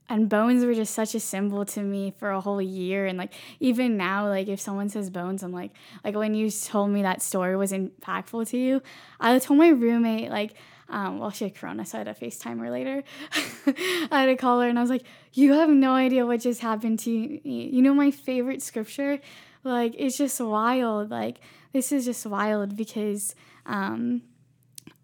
and 0.08 0.28
bones 0.28 0.64
were 0.64 0.74
just 0.74 0.94
such 0.94 1.14
a 1.14 1.20
symbol 1.20 1.64
to 1.66 1.82
me 1.82 2.12
for 2.18 2.30
a 2.30 2.40
whole 2.40 2.62
year. 2.62 3.06
And 3.06 3.18
like 3.18 3.32
even 3.60 3.96
now 3.96 4.28
like 4.28 4.48
if 4.48 4.60
someone 4.60 4.88
says 4.88 5.10
bones 5.10 5.42
i'm 5.42 5.52
like 5.52 5.72
like 6.04 6.14
when 6.14 6.34
you 6.34 6.50
told 6.50 6.90
me 6.90 7.02
that 7.02 7.22
story 7.22 7.56
was 7.56 7.72
impactful 7.72 8.48
to 8.48 8.56
you 8.56 8.82
i 9.20 9.38
told 9.38 9.58
my 9.58 9.68
roommate 9.68 10.30
like 10.30 10.54
um, 10.90 11.18
well 11.18 11.30
she 11.30 11.44
had 11.44 11.54
corona 11.54 11.84
so 11.84 11.98
i 11.98 12.04
had 12.04 12.16
to 12.16 12.26
facetime 12.26 12.58
her 12.60 12.70
later. 12.70 13.04
I 14.10 14.20
had 14.20 14.26
to 14.26 14.36
call 14.36 14.60
her 14.60 14.68
and 14.68 14.78
i 14.78 14.82
was 14.82 14.90
like 14.90 15.04
you 15.32 15.52
have 15.52 15.68
no 15.68 15.92
idea 15.92 16.24
what 16.24 16.40
just 16.40 16.60
happened 16.60 16.98
to 17.00 17.10
me. 17.10 17.68
You 17.72 17.82
know 17.82 17.94
my 17.94 18.10
favorite 18.10 18.62
scripture? 18.62 19.20
Like 19.64 19.94
it's 19.98 20.16
just 20.16 20.40
wild. 20.40 21.10
Like 21.10 21.40
this 21.72 21.92
is 21.92 22.04
just 22.06 22.24
wild 22.24 22.76
because 22.76 23.34
um 23.66 24.22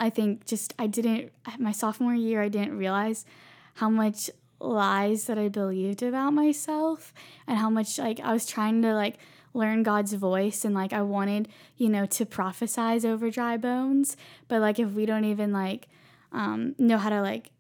i 0.01 0.09
think 0.09 0.47
just 0.47 0.73
i 0.79 0.87
didn't 0.87 1.31
my 1.59 1.73
sophomore 1.73 2.15
year 2.15 2.43
i 2.43 2.49
didn't 2.49 2.77
realize 2.77 3.25
how 3.75 3.91
much 3.91 4.31
lies 4.61 5.27
that 5.27 5.39
I 5.39 5.49
believed 5.49 6.03
about 6.03 6.33
myself 6.33 7.13
and 7.47 7.59
how 7.59 7.71
much 7.71 7.99
like 7.99 8.21
I 8.21 8.33
was 8.33 8.47
trying 8.47 8.83
to 8.83 8.95
like 8.95 9.19
learn 9.53 9.83
God's 9.83 10.13
voice 10.15 10.65
and 10.65 10.75
like 10.75 10.93
I 10.93 11.03
wanted, 11.03 11.49
you 11.77 11.89
know, 11.89 12.07
to 12.07 12.27
prophesize 12.27 13.05
over 13.05 13.31
dry 13.31 13.57
bones. 13.57 14.17
But 14.49 14.61
like 14.61 14.79
if 14.79 14.91
we 14.91 15.07
don't 15.07 15.25
even 15.25 15.53
like 15.53 15.89
um, 16.33 16.75
know 16.79 16.99
how 16.99 17.11
to 17.11 17.23
like 17.23 17.51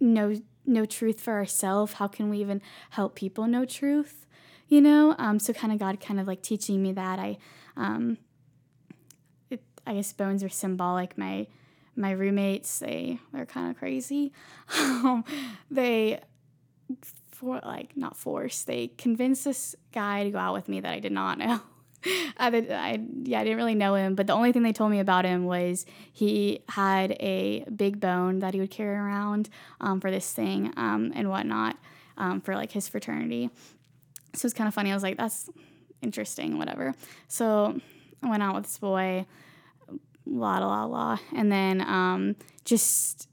know 0.00 0.34
know 0.66 0.84
truth 0.84 1.20
for 1.20 1.34
ourselves, 1.34 1.94
how 1.94 2.08
can 2.08 2.28
we 2.28 2.38
even 2.38 2.60
help 2.90 3.14
people 3.14 3.46
know 3.46 3.64
truth? 3.64 4.26
You 4.68 4.80
know? 4.80 5.14
Um, 5.18 5.38
so 5.38 5.52
kind 5.52 5.72
of 5.72 5.78
God 5.78 6.00
kind 6.00 6.18
of 6.18 6.26
like 6.26 6.42
teaching 6.42 6.82
me 6.82 6.92
that 6.92 7.18
I 7.18 7.38
um 7.76 8.18
it, 9.50 9.62
I 9.86 9.94
guess 9.94 10.12
bones 10.12 10.42
are 10.42 10.48
symbolic. 10.48 11.16
My 11.16 11.46
my 11.96 12.10
roommates 12.10 12.80
they 12.80 13.20
they're 13.32 13.46
kind 13.46 13.70
of 13.70 13.78
crazy. 13.78 14.32
Um, 15.04 15.24
they 15.70 16.20
for 17.28 17.60
like 17.64 17.96
not 17.96 18.16
force 18.16 18.62
they 18.62 18.88
convinced 18.96 19.44
this 19.44 19.74
guy 19.92 20.24
to 20.24 20.30
go 20.30 20.38
out 20.38 20.54
with 20.54 20.68
me 20.68 20.80
that 20.80 20.92
I 20.92 21.00
did 21.00 21.12
not 21.12 21.38
know. 21.38 21.60
I, 22.36 22.48
I 22.48 23.00
yeah 23.22 23.40
I 23.40 23.44
didn't 23.44 23.56
really 23.56 23.74
know 23.74 23.94
him, 23.94 24.14
but 24.14 24.26
the 24.26 24.34
only 24.34 24.52
thing 24.52 24.62
they 24.62 24.72
told 24.72 24.90
me 24.90 24.98
about 24.98 25.24
him 25.24 25.44
was 25.44 25.86
he 26.12 26.60
had 26.68 27.12
a 27.20 27.64
big 27.74 27.98
bone 27.98 28.40
that 28.40 28.54
he 28.54 28.60
would 28.60 28.70
carry 28.70 28.94
around 28.96 29.48
um, 29.80 30.00
for 30.00 30.10
this 30.10 30.30
thing 30.32 30.72
um, 30.76 31.12
and 31.14 31.30
whatnot 31.30 31.76
um, 32.16 32.40
for 32.40 32.54
like 32.54 32.72
his 32.72 32.88
fraternity. 32.88 33.50
So 34.34 34.46
it's 34.46 34.54
kind 34.54 34.68
of 34.68 34.74
funny. 34.74 34.90
I 34.90 34.94
was 34.94 35.02
like, 35.02 35.16
that's 35.16 35.48
interesting, 36.02 36.58
whatever. 36.58 36.94
So 37.28 37.80
I 38.22 38.28
went 38.28 38.42
out 38.42 38.54
with 38.54 38.64
this 38.64 38.78
boy, 38.78 39.26
la 40.26 40.58
la 40.58 40.66
la 40.66 40.84
la, 40.84 41.18
and 41.34 41.50
then 41.50 41.80
um, 41.80 42.36
just 42.64 43.28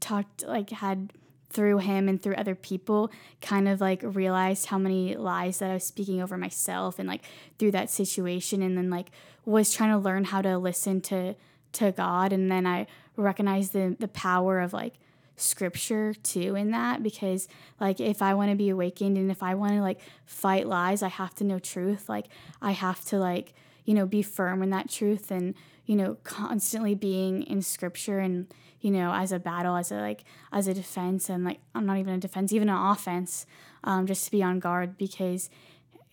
talked 0.00 0.44
like 0.44 0.70
had 0.70 1.12
through 1.52 1.78
him 1.78 2.08
and 2.08 2.22
through 2.22 2.34
other 2.34 2.54
people 2.54 3.10
kind 3.40 3.68
of 3.68 3.80
like 3.80 4.00
realized 4.02 4.66
how 4.66 4.78
many 4.78 5.16
lies 5.16 5.58
that 5.58 5.70
I 5.70 5.74
was 5.74 5.84
speaking 5.84 6.22
over 6.22 6.36
myself 6.36 6.98
and 6.98 7.08
like 7.08 7.22
through 7.58 7.72
that 7.72 7.90
situation 7.90 8.62
and 8.62 8.76
then 8.76 8.90
like 8.90 9.10
was 9.44 9.72
trying 9.72 9.90
to 9.90 9.98
learn 9.98 10.24
how 10.24 10.42
to 10.42 10.58
listen 10.58 11.00
to 11.02 11.34
to 11.72 11.92
God. 11.92 12.32
And 12.32 12.50
then 12.50 12.66
I 12.66 12.86
recognized 13.16 13.72
the 13.72 13.96
the 13.98 14.08
power 14.08 14.60
of 14.60 14.72
like 14.72 14.94
scripture 15.36 16.14
too 16.22 16.54
in 16.54 16.70
that 16.70 17.02
because 17.02 17.48
like 17.80 18.00
if 18.00 18.22
I 18.22 18.34
want 18.34 18.50
to 18.50 18.56
be 18.56 18.68
awakened 18.68 19.16
and 19.16 19.30
if 19.30 19.42
I 19.42 19.54
want 19.54 19.72
to 19.72 19.80
like 19.80 19.98
fight 20.24 20.66
lies 20.68 21.02
I 21.02 21.08
have 21.08 21.34
to 21.36 21.44
know 21.44 21.58
truth. 21.58 22.08
Like 22.08 22.28
I 22.60 22.72
have 22.72 23.04
to 23.06 23.18
like 23.18 23.54
you 23.84 23.94
know 23.94 24.06
be 24.06 24.22
firm 24.22 24.62
in 24.62 24.70
that 24.70 24.90
truth 24.90 25.30
and 25.30 25.54
you 25.86 25.96
know 25.96 26.16
constantly 26.22 26.94
being 26.94 27.42
in 27.42 27.62
scripture 27.62 28.18
and 28.18 28.52
you 28.82 28.90
know, 28.90 29.14
as 29.14 29.30
a 29.32 29.38
battle, 29.38 29.76
as 29.76 29.90
a 29.90 29.96
like 29.96 30.24
as 30.52 30.66
a 30.66 30.74
defense, 30.74 31.30
and 31.30 31.44
like 31.44 31.60
I'm 31.74 31.86
not 31.86 31.96
even 31.96 32.14
a 32.14 32.18
defense, 32.18 32.52
even 32.52 32.68
an 32.68 32.76
offense, 32.76 33.46
um, 33.84 34.06
just 34.06 34.24
to 34.26 34.30
be 34.30 34.42
on 34.42 34.58
guard 34.58 34.98
because, 34.98 35.48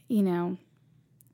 you 0.08 0.22
know, 0.22 0.58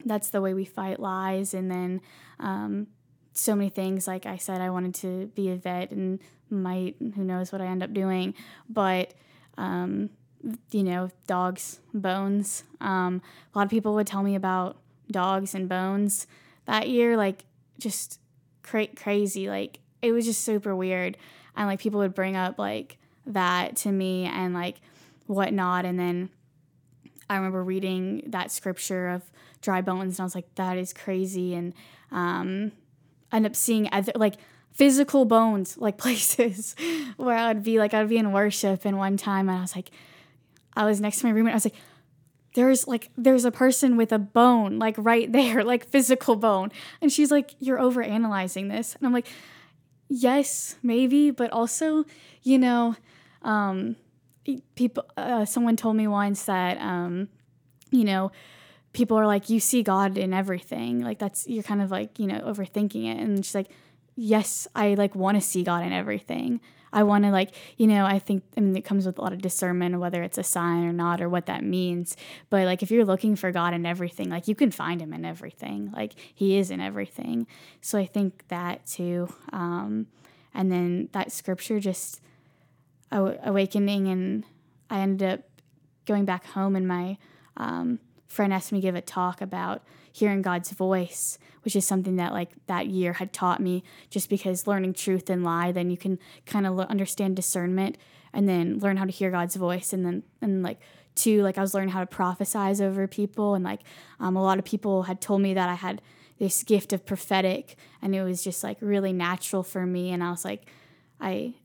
that's 0.05 0.29
the 0.29 0.41
way 0.41 0.53
we 0.53 0.65
fight 0.65 0.99
lies, 0.99 1.53
and 1.53 1.69
then 1.69 2.01
um, 2.39 2.87
so 3.33 3.53
many 3.53 3.69
things. 3.69 4.07
Like 4.07 4.25
I 4.25 4.37
said, 4.37 4.61
I 4.61 4.69
wanted 4.69 4.95
to 4.95 5.27
be 5.35 5.51
a 5.51 5.55
vet, 5.57 5.91
and 5.91 6.19
might 6.49 6.95
who 6.99 7.23
knows 7.23 7.51
what 7.51 7.61
I 7.61 7.67
end 7.67 7.83
up 7.83 7.93
doing, 7.93 8.33
but. 8.67 9.13
Um, 9.57 10.09
you 10.71 10.83
know, 10.83 11.09
dogs, 11.25 11.79
bones. 11.91 12.65
Um, 12.79 13.21
a 13.53 13.57
lot 13.57 13.63
of 13.63 13.71
people 13.71 13.95
would 13.95 14.05
tell 14.05 14.21
me 14.21 14.35
about 14.35 14.77
dogs 15.09 15.55
and 15.55 15.67
bones 15.67 16.27
that 16.65 16.87
year, 16.87 17.17
like 17.17 17.45
just 17.79 18.19
cra- 18.61 18.93
crazy. 18.95 19.49
Like 19.49 19.79
it 20.05 20.11
was 20.11 20.25
just 20.25 20.43
super 20.43 20.75
weird. 20.75 21.17
And 21.55 21.67
like 21.67 21.79
people 21.79 21.99
would 21.99 22.13
bring 22.13 22.35
up 22.35 22.59
like 22.59 22.97
that 23.25 23.75
to 23.77 23.91
me 23.91 24.25
and 24.25 24.53
like 24.53 24.77
whatnot. 25.27 25.85
And 25.85 25.99
then 25.99 26.29
I 27.29 27.35
remember 27.35 27.63
reading 27.63 28.23
that 28.27 28.51
scripture 28.51 29.09
of 29.09 29.23
dry 29.61 29.81
bones 29.81 30.17
and 30.17 30.23
I 30.23 30.25
was 30.25 30.35
like, 30.35 30.53
that 30.55 30.77
is 30.77 30.93
crazy. 30.93 31.53
And 31.53 31.73
um, 32.11 32.71
I 33.31 33.37
ended 33.37 33.51
up 33.51 33.55
seeing 33.55 33.89
other 33.91 34.11
like 34.15 34.35
physical 34.71 35.25
bones, 35.25 35.77
like 35.77 35.97
places 35.99 36.75
where 37.17 37.37
I'd 37.37 37.63
be 37.63 37.79
like, 37.79 37.93
I'd 37.93 38.09
be 38.09 38.17
in 38.17 38.31
worship. 38.31 38.85
And 38.85 38.97
one 38.97 39.17
time 39.17 39.49
and 39.49 39.57
I 39.57 39.61
was 39.61 39.75
like, 39.75 39.91
I 40.75 40.85
was 40.85 40.99
next 40.99 41.19
to 41.19 41.25
my 41.25 41.31
roommate. 41.31 41.53
I 41.53 41.55
was 41.55 41.65
like, 41.65 41.75
there's 42.55 42.87
like 42.87 43.11
there's 43.17 43.45
a 43.45 43.51
person 43.51 43.97
with 43.97 44.11
a 44.11 44.17
bone 44.17 44.79
like 44.79 44.95
right 44.97 45.31
there 45.31 45.63
like 45.63 45.85
physical 45.85 46.35
bone 46.35 46.71
and 47.01 47.11
she's 47.11 47.29
like 47.29 47.53
you're 47.59 47.79
over 47.79 48.01
analyzing 48.01 48.69
this 48.69 48.95
and 48.95 49.05
i'm 49.05 49.13
like 49.13 49.27
yes, 50.09 50.75
maybe, 50.83 51.31
but 51.31 51.51
also, 51.51 52.05
you 52.43 52.57
know, 52.57 52.95
um, 53.41 53.95
people. 54.75 55.05
Uh, 55.17 55.45
someone 55.45 55.75
told 55.75 55.95
me 55.95 56.07
once 56.07 56.45
that, 56.45 56.77
um, 56.79 57.29
you 57.91 58.03
know, 58.03 58.31
people 58.93 59.17
are 59.17 59.27
like, 59.27 59.49
you 59.49 59.59
see 59.59 59.83
God 59.83 60.17
in 60.17 60.33
everything. 60.33 61.01
Like 61.01 61.19
that's 61.19 61.47
you're 61.47 61.63
kind 61.63 61.81
of 61.81 61.91
like 61.91 62.19
you 62.19 62.27
know 62.27 62.39
overthinking 62.39 63.11
it, 63.11 63.19
and 63.19 63.45
she's 63.45 63.55
like, 63.55 63.69
yes, 64.15 64.67
I 64.75 64.95
like 64.95 65.15
want 65.15 65.35
to 65.35 65.41
see 65.41 65.63
God 65.63 65.83
in 65.83 65.93
everything. 65.93 66.61
I 66.95 67.03
want 67.03 67.25
to 67.25 67.29
like, 67.29 67.51
you 67.75 67.87
know, 67.87 68.05
I 68.05 68.19
think 68.19 68.43
I 68.57 68.61
mean 68.61 68.75
it 68.75 68.85
comes 68.85 69.05
with 69.05 69.19
a 69.19 69.21
lot 69.21 69.33
of 69.33 69.41
discernment 69.41 69.99
whether 69.99 70.23
it's 70.23 70.37
a 70.37 70.43
sign 70.43 70.85
or 70.85 70.93
not 70.93 71.21
or 71.21 71.27
what 71.27 71.45
that 71.47 71.63
means. 71.63 72.15
But 72.49 72.65
like 72.65 72.81
if 72.81 72.89
you're 72.89 73.05
looking 73.05 73.35
for 73.35 73.51
God 73.51 73.73
in 73.73 73.85
everything, 73.85 74.29
like 74.29 74.47
you 74.47 74.55
can 74.55 74.71
find 74.71 75.01
him 75.01 75.13
in 75.13 75.25
everything. 75.25 75.91
Like 75.91 76.13
he 76.33 76.57
is 76.57 76.71
in 76.71 76.79
everything. 76.79 77.47
So 77.81 77.99
I 77.99 78.05
think 78.05 78.47
that 78.47 78.85
too. 78.85 79.27
Um, 79.51 80.07
and 80.53 80.71
then 80.71 81.09
that 81.11 81.33
scripture 81.33 81.81
just 81.81 82.21
aw- 83.11 83.35
awakening 83.43 84.07
and 84.07 84.45
I 84.89 84.99
ended 84.99 85.29
up 85.29 85.41
going 86.05 86.23
back 86.23 86.45
home 86.45 86.77
and 86.77 86.87
my 86.87 87.17
um, 87.57 87.99
friend 88.27 88.53
asked 88.53 88.71
me 88.71 88.79
to 88.79 88.81
give 88.81 88.95
a 88.95 89.01
talk 89.01 89.41
about 89.41 89.83
hearing 90.15 90.41
God's 90.41 90.71
voice, 90.71 91.37
which 91.63 91.75
is 91.75 91.85
something 91.85 92.15
that 92.15 92.31
like 92.31 92.51
that 92.67 92.87
year 92.87 93.11
had 93.11 93.33
taught 93.33 93.59
me 93.59 93.83
just 94.09 94.29
because 94.29 94.65
learning 94.65 94.93
truth 94.93 95.29
and 95.29 95.43
lie, 95.43 95.73
then 95.73 95.89
you 95.89 95.97
can 95.97 96.19
kind 96.45 96.65
of 96.65 96.79
understand 96.79 97.35
discernment 97.35 97.97
and 98.33 98.47
then 98.47 98.79
learn 98.79 98.95
how 98.95 99.03
to 99.03 99.11
hear 99.11 99.29
God's 99.29 99.57
voice. 99.57 99.91
And 99.91 100.05
then, 100.05 100.23
and 100.41 100.63
like, 100.63 100.79
two, 101.15 101.43
like 101.43 101.57
I 101.57 101.61
was 101.61 101.73
learning 101.73 101.89
how 101.89 101.99
to 101.99 102.05
prophesize 102.05 102.79
over 102.79 103.07
people. 103.07 103.55
And 103.55 103.65
like, 103.65 103.81
um, 104.21 104.37
a 104.37 104.41
lot 104.41 104.57
of 104.57 104.63
people 104.63 105.03
had 105.03 105.19
told 105.19 105.41
me 105.41 105.53
that 105.53 105.67
I 105.67 105.73
had 105.73 106.01
this 106.39 106.63
gift 106.63 106.93
of 106.93 107.05
prophetic 107.05 107.75
and 108.01 108.15
it 108.15 108.23
was 108.23 108.41
just 108.41 108.63
like 108.63 108.77
really 108.79 109.11
natural 109.11 109.63
for 109.63 109.85
me. 109.85 110.11
And 110.11 110.23
I 110.23 110.31
was 110.31 110.45
like, 110.45 110.63
I, 111.19 111.55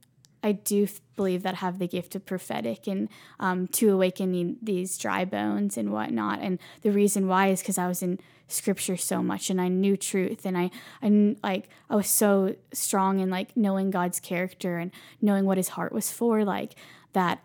I 0.43 0.53
do 0.53 0.87
believe 1.15 1.43
that 1.43 1.55
have 1.55 1.77
the 1.77 1.87
gift 1.87 2.15
of 2.15 2.25
prophetic 2.25 2.87
and 2.87 3.09
um, 3.39 3.67
to 3.67 3.91
awakening 3.91 4.57
these 4.61 4.97
dry 4.97 5.23
bones 5.25 5.77
and 5.77 5.91
whatnot. 5.91 6.39
And 6.41 6.59
the 6.81 6.91
reason 6.91 7.27
why 7.27 7.47
is 7.47 7.61
because 7.61 7.77
I 7.77 7.87
was 7.87 8.01
in 8.01 8.19
scripture 8.47 8.97
so 8.97 9.21
much 9.21 9.49
and 9.49 9.61
I 9.61 9.67
knew 9.67 9.95
truth 9.95 10.45
and 10.45 10.57
I, 10.57 10.71
I 11.01 11.35
like 11.43 11.69
I 11.89 11.95
was 11.95 12.09
so 12.09 12.55
strong 12.73 13.19
in 13.19 13.29
like 13.29 13.55
knowing 13.55 13.91
God's 13.91 14.19
character 14.19 14.77
and 14.77 14.91
knowing 15.21 15.45
what 15.45 15.57
His 15.57 15.69
heart 15.69 15.93
was 15.93 16.11
for, 16.11 16.43
like 16.43 16.75
that. 17.13 17.43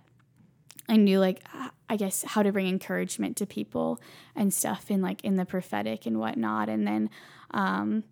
I 0.89 0.97
knew 0.97 1.19
like 1.19 1.43
I 1.89 1.97
guess 1.97 2.23
how 2.23 2.43
to 2.43 2.53
bring 2.53 2.69
encouragement 2.69 3.37
to 3.39 3.47
people 3.47 4.01
and 4.35 4.55
stuff 4.55 4.91
in 4.91 5.03
like 5.03 5.23
in 5.25 5.37
the 5.37 5.45
prophetic 5.45 6.07
and 6.07 6.19
whatnot. 6.19 6.69
And 6.69 6.87
then 6.87 7.11
um, 7.51 8.05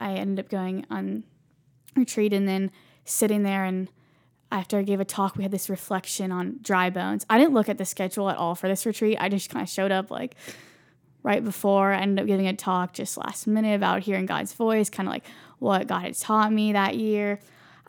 I 0.00 0.14
ended 0.14 0.44
up 0.44 0.50
going 0.50 0.86
on 0.90 1.24
retreat 1.94 2.32
and 2.32 2.48
then 2.48 2.70
sitting 3.04 3.42
there 3.42 3.64
and 3.64 3.88
after 4.50 4.78
I 4.78 4.82
gave 4.82 5.00
a 5.00 5.04
talk, 5.04 5.36
we 5.36 5.42
had 5.42 5.50
this 5.50 5.68
reflection 5.68 6.30
on 6.30 6.58
dry 6.62 6.90
bones. 6.90 7.26
I 7.28 7.38
didn't 7.38 7.54
look 7.54 7.68
at 7.68 7.78
the 7.78 7.84
schedule 7.84 8.30
at 8.30 8.36
all 8.36 8.54
for 8.54 8.68
this 8.68 8.86
retreat. 8.86 9.18
I 9.20 9.28
just 9.28 9.50
kind 9.50 9.62
of 9.62 9.68
showed 9.68 9.90
up 9.90 10.10
like 10.10 10.36
right 11.22 11.44
before. 11.44 11.92
I 11.92 12.00
ended 12.00 12.22
up 12.22 12.26
giving 12.26 12.46
a 12.46 12.54
talk 12.54 12.92
just 12.92 13.16
last 13.16 13.46
minute 13.46 13.74
about 13.74 14.02
hearing 14.02 14.26
God's 14.26 14.52
voice, 14.52 14.88
kind 14.88 15.08
of 15.08 15.12
like 15.12 15.24
what 15.58 15.88
God 15.88 16.02
had 16.02 16.16
taught 16.16 16.52
me 16.52 16.72
that 16.72 16.96
year. 16.96 17.40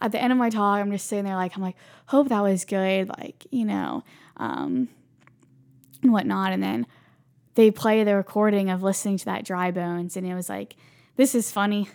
At 0.01 0.11
the 0.11 0.21
end 0.21 0.31
of 0.31 0.37
my 0.37 0.49
talk, 0.49 0.79
I'm 0.79 0.91
just 0.91 1.07
sitting 1.07 1.25
there 1.25 1.35
like, 1.35 1.55
I'm 1.55 1.61
like, 1.61 1.77
hope 2.07 2.29
that 2.29 2.41
was 2.41 2.65
good, 2.65 3.09
like, 3.09 3.45
you 3.51 3.65
know, 3.65 4.03
um, 4.37 4.89
and 6.01 6.11
whatnot. 6.11 6.53
And 6.53 6.61
then 6.61 6.87
they 7.55 7.71
play 7.71 8.03
the 8.03 8.15
recording 8.15 8.69
of 8.69 8.83
listening 8.83 9.17
to 9.17 9.25
that 9.25 9.43
dry 9.43 9.71
bones, 9.71 10.15
and 10.15 10.27
it 10.27 10.35
was 10.35 10.49
like, 10.49 10.75
this 11.15 11.33
is 11.33 11.51
funny. 11.51 11.89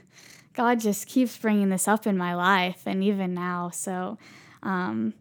God 0.55 0.81
just 0.81 1.07
keeps 1.07 1.39
bringing 1.39 1.71
this 1.71 1.87
up 1.87 2.07
in 2.07 2.19
my 2.19 2.35
life, 2.35 2.83
and 2.87 3.03
even 3.05 3.35
now. 3.35 3.71
So, 3.71 4.19
um, 4.63 5.15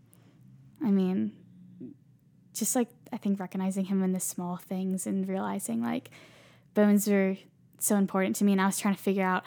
I 0.84 0.92
mean, 0.92 1.34
just 2.54 2.76
like 2.76 2.90
I 3.12 3.18
think 3.18 3.40
recognizing 3.40 3.86
him 3.86 4.04
in 4.04 4.14
the 4.14 4.20
small 4.20 4.58
things 4.58 5.08
and 5.08 5.28
realizing 5.28 5.82
like 5.82 6.10
bones 6.74 7.08
are 7.08 7.38
so 7.80 7.96
important 7.96 8.36
to 8.38 8.44
me. 8.44 8.52
And 8.52 8.62
I 8.62 8.66
was 8.66 8.80
trying 8.80 8.96
to 8.96 9.02
figure 9.02 9.24
out, 9.24 9.44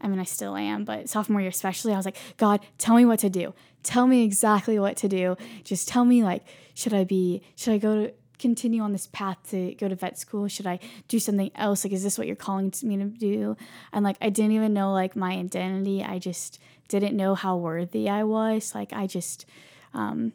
I 0.00 0.08
mean, 0.08 0.18
I 0.18 0.24
still 0.24 0.56
am, 0.56 0.84
but 0.84 1.08
sophomore 1.08 1.40
year 1.40 1.50
especially, 1.50 1.92
I 1.92 1.96
was 1.96 2.04
like, 2.04 2.16
God, 2.36 2.60
tell 2.78 2.94
me 2.94 3.04
what 3.04 3.18
to 3.20 3.30
do. 3.30 3.54
Tell 3.82 4.06
me 4.06 4.24
exactly 4.24 4.78
what 4.78 4.96
to 4.98 5.08
do. 5.08 5.36
Just 5.64 5.88
tell 5.88 6.04
me, 6.04 6.22
like, 6.22 6.44
should 6.74 6.94
I 6.94 7.04
be, 7.04 7.42
should 7.56 7.72
I 7.72 7.78
go 7.78 8.06
to, 8.06 8.12
continue 8.38 8.82
on 8.82 8.92
this 8.92 9.06
path 9.06 9.38
to 9.50 9.74
go 9.74 9.88
to 9.88 9.94
vet 9.94 10.18
school? 10.18 10.48
Should 10.48 10.66
I 10.66 10.78
do 11.08 11.18
something 11.18 11.50
else? 11.54 11.84
Like, 11.84 11.92
is 11.92 12.02
this 12.02 12.18
what 12.18 12.26
you're 12.26 12.36
calling 12.36 12.72
me 12.82 12.96
to 12.96 13.04
do? 13.04 13.56
And 13.92 14.04
like, 14.04 14.16
I 14.20 14.30
didn't 14.30 14.52
even 14.52 14.72
know 14.72 14.92
like 14.92 15.16
my 15.16 15.32
identity. 15.32 16.02
I 16.02 16.18
just 16.18 16.60
didn't 16.88 17.16
know 17.16 17.34
how 17.34 17.56
worthy 17.56 18.08
I 18.08 18.24
was. 18.24 18.74
Like, 18.74 18.92
I 18.92 19.06
just, 19.06 19.46
um, 19.94 20.32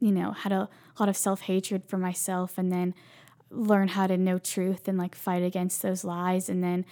you 0.00 0.12
know, 0.12 0.32
had 0.32 0.52
a 0.52 0.68
lot 0.98 1.08
of 1.08 1.16
self 1.16 1.42
hatred 1.42 1.84
for 1.86 1.98
myself 1.98 2.58
and 2.58 2.72
then 2.72 2.94
learn 3.50 3.88
how 3.88 4.06
to 4.06 4.16
know 4.16 4.38
truth 4.38 4.88
and 4.88 4.98
like 4.98 5.14
fight 5.14 5.42
against 5.42 5.82
those 5.82 6.04
lies 6.04 6.48
and 6.48 6.62
then 6.62 6.84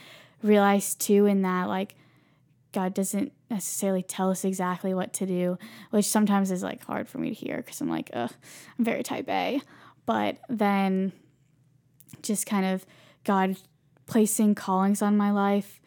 realize 0.42 0.94
too 0.94 1.26
in 1.26 1.42
that 1.42 1.68
like 1.68 1.94
God 2.76 2.92
doesn't 2.92 3.32
necessarily 3.50 4.02
tell 4.02 4.30
us 4.30 4.44
exactly 4.44 4.92
what 4.92 5.14
to 5.14 5.24
do, 5.24 5.58
which 5.90 6.04
sometimes 6.04 6.50
is 6.50 6.62
like 6.62 6.84
hard 6.84 7.08
for 7.08 7.16
me 7.16 7.30
to 7.30 7.34
hear 7.34 7.56
because 7.56 7.80
I'm 7.80 7.88
like, 7.88 8.10
ugh, 8.12 8.30
I'm 8.78 8.84
very 8.84 9.02
type 9.02 9.30
A. 9.30 9.62
But 10.06 10.38
then 10.48 11.12
just 12.22 12.46
kind 12.46 12.64
of 12.64 12.86
God 13.24 13.56
placing 14.06 14.54
callings 14.54 15.02
on 15.02 15.16
my 15.16 15.30
life 15.30 15.80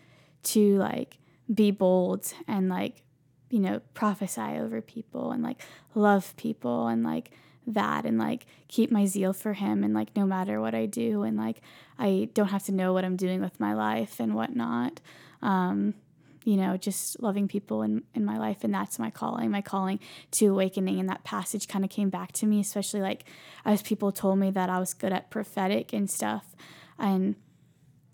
to 0.44 0.78
like 0.78 1.18
be 1.54 1.72
bold 1.72 2.34
and 2.48 2.70
like 2.70 3.04
you 3.50 3.60
know, 3.60 3.82
prophesy 3.94 4.42
over 4.42 4.82
people 4.82 5.32
and 5.32 5.44
like 5.44 5.62
love 5.96 6.36
people 6.38 6.88
and 6.88 7.04
like 7.04 7.32
that 7.68 8.06
and 8.06 8.18
like 8.18 8.46
keep 8.68 8.92
my 8.92 9.06
zeal 9.06 9.34
for 9.34 9.54
him 9.54 9.84
and 9.84 9.94
like 9.94 10.16
no 10.16 10.26
matter 10.26 10.60
what 10.60 10.74
I 10.74 10.86
do 10.86 11.24
and 11.24 11.38
like 11.38 11.62
I 11.98 12.30
don't 12.34 12.48
have 12.48 12.64
to 12.66 12.72
know 12.72 12.94
what 12.94 13.06
I'm 13.06 13.16
doing 13.16 13.42
with 13.42 13.60
my 13.60 13.74
life 13.74 14.20
and 14.20 14.36
whatnot. 14.36 15.02
Um, 15.42 15.96
you 16.44 16.58
know, 16.58 16.78
just 16.78 17.22
loving 17.22 17.48
people 17.48 17.82
in, 17.82 18.04
in 18.14 18.24
my 18.26 18.38
life. 18.38 18.64
And 18.64 18.74
that's 18.74 18.98
my 18.98 19.10
calling, 19.10 19.52
my 19.52 19.62
calling 19.62 20.00
to 20.32 20.48
awakening. 20.48 21.00
And 21.00 21.10
that 21.10 21.24
passage 21.24 21.68
kind 21.68 21.84
of 21.84 21.92
came 21.92 22.10
back 22.10 22.32
to 22.34 22.46
me, 22.46 22.60
especially 22.60 23.02
like 23.02 23.26
as 23.66 23.82
people 23.82 24.12
told 24.12 24.40
me 24.40 24.52
that 24.52 24.70
I 24.70 24.80
was 24.80 24.94
good 24.94 25.14
at 25.14 25.30
prophetic 25.30 25.94
and 25.94 26.10
stuff 26.10 26.56
and 26.98 27.36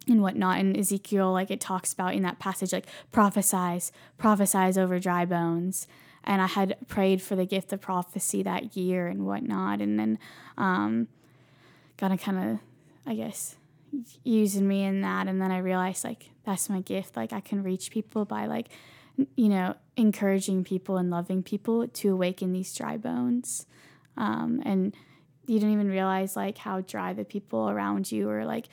and 0.07 0.21
whatnot. 0.21 0.59
And 0.59 0.77
Ezekiel, 0.77 1.31
like 1.31 1.49
it 1.49 1.59
talks 1.59 1.91
about 1.93 2.13
in 2.13 2.23
that 2.23 2.39
passage, 2.39 2.71
like 2.71 2.85
prophesies, 3.11 3.91
prophesies 4.17 4.77
over 4.77 4.99
dry 4.99 5.25
bones. 5.25 5.87
And 6.23 6.41
I 6.41 6.47
had 6.47 6.75
prayed 6.87 7.21
for 7.21 7.35
the 7.35 7.45
gift 7.45 7.71
of 7.73 7.81
prophecy 7.81 8.43
that 8.43 8.75
year 8.75 9.07
and 9.07 9.25
whatnot. 9.25 9.81
And 9.81 9.99
then 9.99 10.19
um, 10.57 11.07
God 11.97 12.19
kind 12.19 12.51
of, 12.51 12.59
I 13.05 13.15
guess, 13.15 13.55
using 14.23 14.67
me 14.67 14.83
in 14.83 15.01
that 15.01 15.27
and 15.27 15.41
then 15.41 15.51
i 15.51 15.57
realized 15.57 16.03
like 16.03 16.29
that's 16.43 16.69
my 16.69 16.81
gift 16.81 17.15
like 17.15 17.33
i 17.33 17.39
can 17.39 17.63
reach 17.63 17.91
people 17.91 18.25
by 18.25 18.45
like 18.45 18.69
you 19.35 19.49
know 19.49 19.75
encouraging 19.95 20.63
people 20.63 20.97
and 20.97 21.09
loving 21.09 21.41
people 21.41 21.87
to 21.87 22.11
awaken 22.11 22.51
these 22.51 22.73
dry 22.73 22.97
bones 22.97 23.65
um, 24.17 24.61
and 24.65 24.95
you 25.47 25.59
don't 25.59 25.71
even 25.71 25.89
realize 25.89 26.35
like 26.35 26.57
how 26.57 26.81
dry 26.81 27.13
the 27.13 27.25
people 27.25 27.69
around 27.69 28.11
you 28.11 28.29
or 28.29 28.45
like 28.45 28.67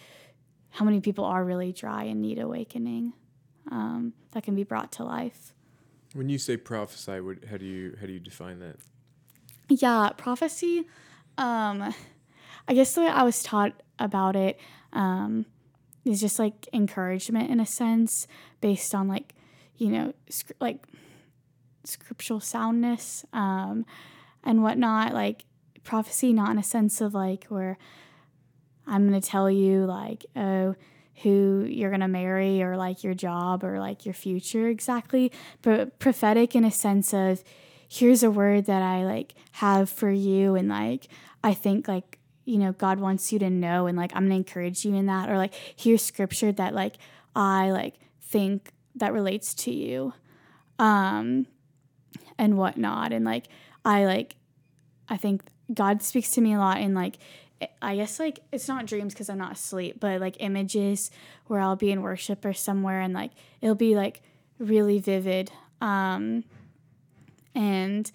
how 0.71 0.85
many 0.85 1.01
people 1.01 1.25
are 1.25 1.45
really 1.45 1.73
dry 1.73 2.05
and 2.05 2.23
need 2.23 2.39
awakening 2.39 3.13
um, 3.71 4.13
that 4.33 4.43
can 4.43 4.55
be 4.55 4.65
brought 4.65 4.91
to 4.91 5.05
life 5.05 5.53
When 6.15 6.29
you 6.29 6.39
say 6.39 6.57
prophesy, 6.57 7.21
what, 7.21 7.45
how 7.51 7.57
do 7.57 7.65
you 7.65 7.97
how 8.01 8.07
do 8.07 8.13
you 8.13 8.21
define 8.21 8.59
that? 8.61 8.77
Yeah, 9.69 10.11
prophecy. 10.17 10.87
Um, 11.39 11.95
I 12.69 12.75
guess 12.75 12.95
the 12.95 13.03
way 13.03 13.09
I 13.09 13.23
was 13.23 13.43
taught 13.43 13.73
about 13.99 14.37
it 14.37 14.59
um, 14.93 15.47
is 16.05 16.21
just 16.21 16.39
like 16.39 16.69
encouragement 16.73 17.51
in 17.51 17.61
a 17.61 17.67
sense, 17.67 18.27
based 18.61 18.95
on 18.95 19.09
like 19.09 19.35
you 19.77 19.89
know 19.89 20.13
sc- 20.29 20.53
like 20.61 20.85
scriptural 21.85 22.41
soundness 22.41 23.25
um, 23.33 23.85
and 24.45 24.63
whatnot. 24.63 25.13
Like 25.13 25.45
prophecy, 25.85 26.33
not 26.33 26.51
in 26.51 26.59
a 26.59 26.63
sense 26.63 27.01
of 27.01 27.15
like 27.15 27.45
where 27.45 27.79
I'm 28.87 29.05
gonna 29.05 29.21
tell 29.21 29.51
you 29.51 29.85
like 29.85 30.27
oh 30.37 30.75
who 31.23 31.65
you're 31.69 31.91
gonna 31.91 32.09
marry 32.09 32.63
or 32.63 32.77
like 32.77 33.05
your 33.05 33.15
job 33.15 33.63
or 33.63 33.79
like 33.79 34.05
your 34.05 34.15
future 34.15 34.69
exactly, 34.69 35.31
but 35.63 35.99
prophetic 35.99 36.57
in 36.57 36.65
a 36.65 36.71
sense 36.71 37.13
of 37.15 37.45
here's 37.89 38.23
a 38.23 38.31
word 38.31 38.65
that 38.65 38.83
I 38.83 39.05
like 39.05 39.35
have 39.53 39.91
for 39.91 40.11
you 40.11 40.55
and 40.57 40.69
like 40.69 41.09
I 41.45 41.55
think 41.55 41.87
like 41.87 42.19
you 42.45 42.59
know 42.59 42.73
God 42.73 42.99
wants 42.99 43.33
you 43.33 43.39
to 43.39 43.51
know 43.51 43.87
and 43.87 43.97
like 43.97 44.13
I'm 44.15 44.25
gonna 44.25 44.37
encourage 44.37 44.85
you 44.85 44.95
in 44.95 45.07
that 45.07 45.29
or 45.29 45.37
like 45.39 45.55
here's 45.77 46.03
scripture 46.03 46.53
that 46.53 46.75
like 46.75 46.97
I 47.35 47.71
like 47.71 47.95
think 48.21 48.73
that 48.97 49.13
relates 49.13 49.55
to 49.55 49.73
you 49.73 50.13
um 50.79 51.47
and 52.39 52.59
whatnot 52.59 53.13
and 53.13 53.25
like 53.25 53.47
I 53.85 54.05
like 54.05 54.37
I 55.09 55.17
think 55.17 55.43
God 55.73 56.03
speaks 56.03 56.31
to 56.33 56.41
me 56.41 56.55
a 56.55 56.59
lot 56.59 56.81
in 56.81 56.95
like 56.95 57.19
I 57.81 57.97
guess 57.97 58.19
like 58.19 58.41
it's 58.51 58.69
not 58.69 58.87
dreams 58.87 59.15
because 59.15 59.29
I'm 59.29 59.39
not 59.39 59.53
asleep, 59.53 59.99
but 60.01 60.21
like 60.21 60.37
images 60.41 61.11
where 61.47 61.61
I'll 61.61 61.77
be 61.77 61.91
in 61.91 62.03
worship 62.03 62.45
or 62.45 62.53
somewhere 62.53 63.01
and 63.01 63.15
like 63.15 63.33
it'll 63.61 63.75
be 63.75 63.95
like 63.95 64.23
really 64.59 64.99
vivid. 64.99 65.51
Um, 65.81 66.45
and 67.55 68.11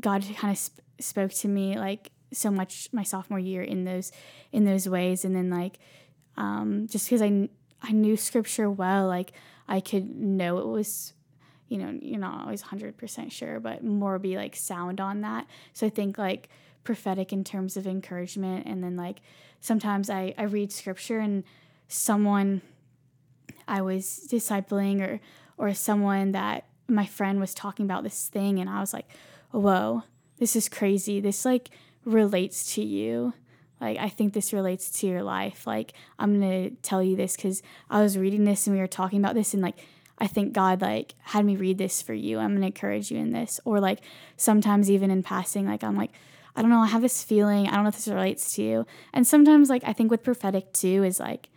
God 0.00 0.24
kind 0.36 0.52
of 0.52 0.58
sp- 0.58 0.80
spoke 0.98 1.32
to 1.32 1.48
me 1.48 1.78
like 1.78 2.10
so 2.32 2.50
much 2.50 2.88
my 2.92 3.02
sophomore 3.02 3.38
year 3.38 3.62
in 3.62 3.84
those 3.84 4.12
in 4.52 4.64
those 4.64 4.88
ways, 4.88 5.24
and 5.24 5.34
then 5.34 5.50
like 5.50 5.78
um, 6.36 6.86
just 6.88 7.06
because 7.06 7.22
I 7.22 7.48
I 7.82 7.92
knew 7.92 8.16
scripture 8.16 8.70
well, 8.70 9.06
like 9.06 9.32
I 9.68 9.80
could 9.80 10.16
know 10.16 10.58
it 10.58 10.66
was 10.66 11.14
you 11.70 11.78
know, 11.78 11.96
you're 12.02 12.18
not 12.18 12.42
always 12.42 12.64
100% 12.64 13.30
sure, 13.30 13.60
but 13.60 13.82
more 13.82 14.18
be 14.18 14.36
like 14.36 14.56
sound 14.56 15.00
on 15.00 15.20
that. 15.20 15.46
So 15.72 15.86
I 15.86 15.90
think 15.90 16.18
like 16.18 16.48
prophetic 16.82 17.32
in 17.32 17.44
terms 17.44 17.76
of 17.76 17.86
encouragement. 17.86 18.66
And 18.66 18.82
then 18.82 18.96
like 18.96 19.20
sometimes 19.60 20.10
I, 20.10 20.34
I 20.36 20.42
read 20.42 20.72
scripture 20.72 21.20
and 21.20 21.44
someone 21.86 22.60
I 23.68 23.82
was 23.82 24.26
discipling 24.28 25.00
or, 25.00 25.20
or 25.56 25.72
someone 25.72 26.32
that 26.32 26.66
my 26.88 27.06
friend 27.06 27.38
was 27.38 27.54
talking 27.54 27.86
about 27.86 28.02
this 28.02 28.26
thing. 28.26 28.58
And 28.58 28.68
I 28.68 28.80
was 28.80 28.92
like, 28.92 29.06
whoa, 29.52 30.02
this 30.38 30.56
is 30.56 30.68
crazy. 30.68 31.20
This 31.20 31.44
like 31.44 31.70
relates 32.04 32.74
to 32.74 32.82
you. 32.82 33.34
Like, 33.80 33.98
I 33.98 34.08
think 34.08 34.34
this 34.34 34.52
relates 34.52 34.90
to 35.00 35.06
your 35.06 35.22
life. 35.22 35.66
Like, 35.66 35.94
I'm 36.18 36.38
going 36.38 36.70
to 36.70 36.76
tell 36.82 37.02
you 37.02 37.16
this 37.16 37.34
because 37.34 37.62
I 37.88 38.02
was 38.02 38.18
reading 38.18 38.44
this 38.44 38.66
and 38.66 38.76
we 38.76 38.80
were 38.80 38.86
talking 38.86 39.18
about 39.18 39.34
this 39.34 39.54
and 39.54 39.62
like, 39.62 39.78
I 40.20 40.26
think 40.26 40.52
God 40.52 40.82
like 40.82 41.14
had 41.20 41.44
me 41.44 41.56
read 41.56 41.78
this 41.78 42.02
for 42.02 42.12
you. 42.12 42.38
I'm 42.38 42.54
gonna 42.54 42.66
encourage 42.66 43.10
you 43.10 43.18
in 43.18 43.32
this. 43.32 43.58
Or 43.64 43.80
like 43.80 44.00
sometimes 44.36 44.90
even 44.90 45.10
in 45.10 45.22
passing, 45.22 45.66
like 45.66 45.82
I'm 45.82 45.96
like, 45.96 46.12
I 46.54 46.60
don't 46.60 46.70
know, 46.70 46.80
I 46.80 46.88
have 46.88 47.02
this 47.02 47.24
feeling, 47.24 47.66
I 47.66 47.74
don't 47.74 47.84
know 47.84 47.88
if 47.88 47.96
this 47.96 48.08
relates 48.08 48.54
to 48.56 48.62
you. 48.62 48.86
And 49.14 49.26
sometimes 49.26 49.70
like 49.70 49.82
I 49.84 49.94
think 49.94 50.10
with 50.10 50.22
prophetic 50.22 50.72
too 50.72 51.04
is 51.04 51.18
like 51.18 51.48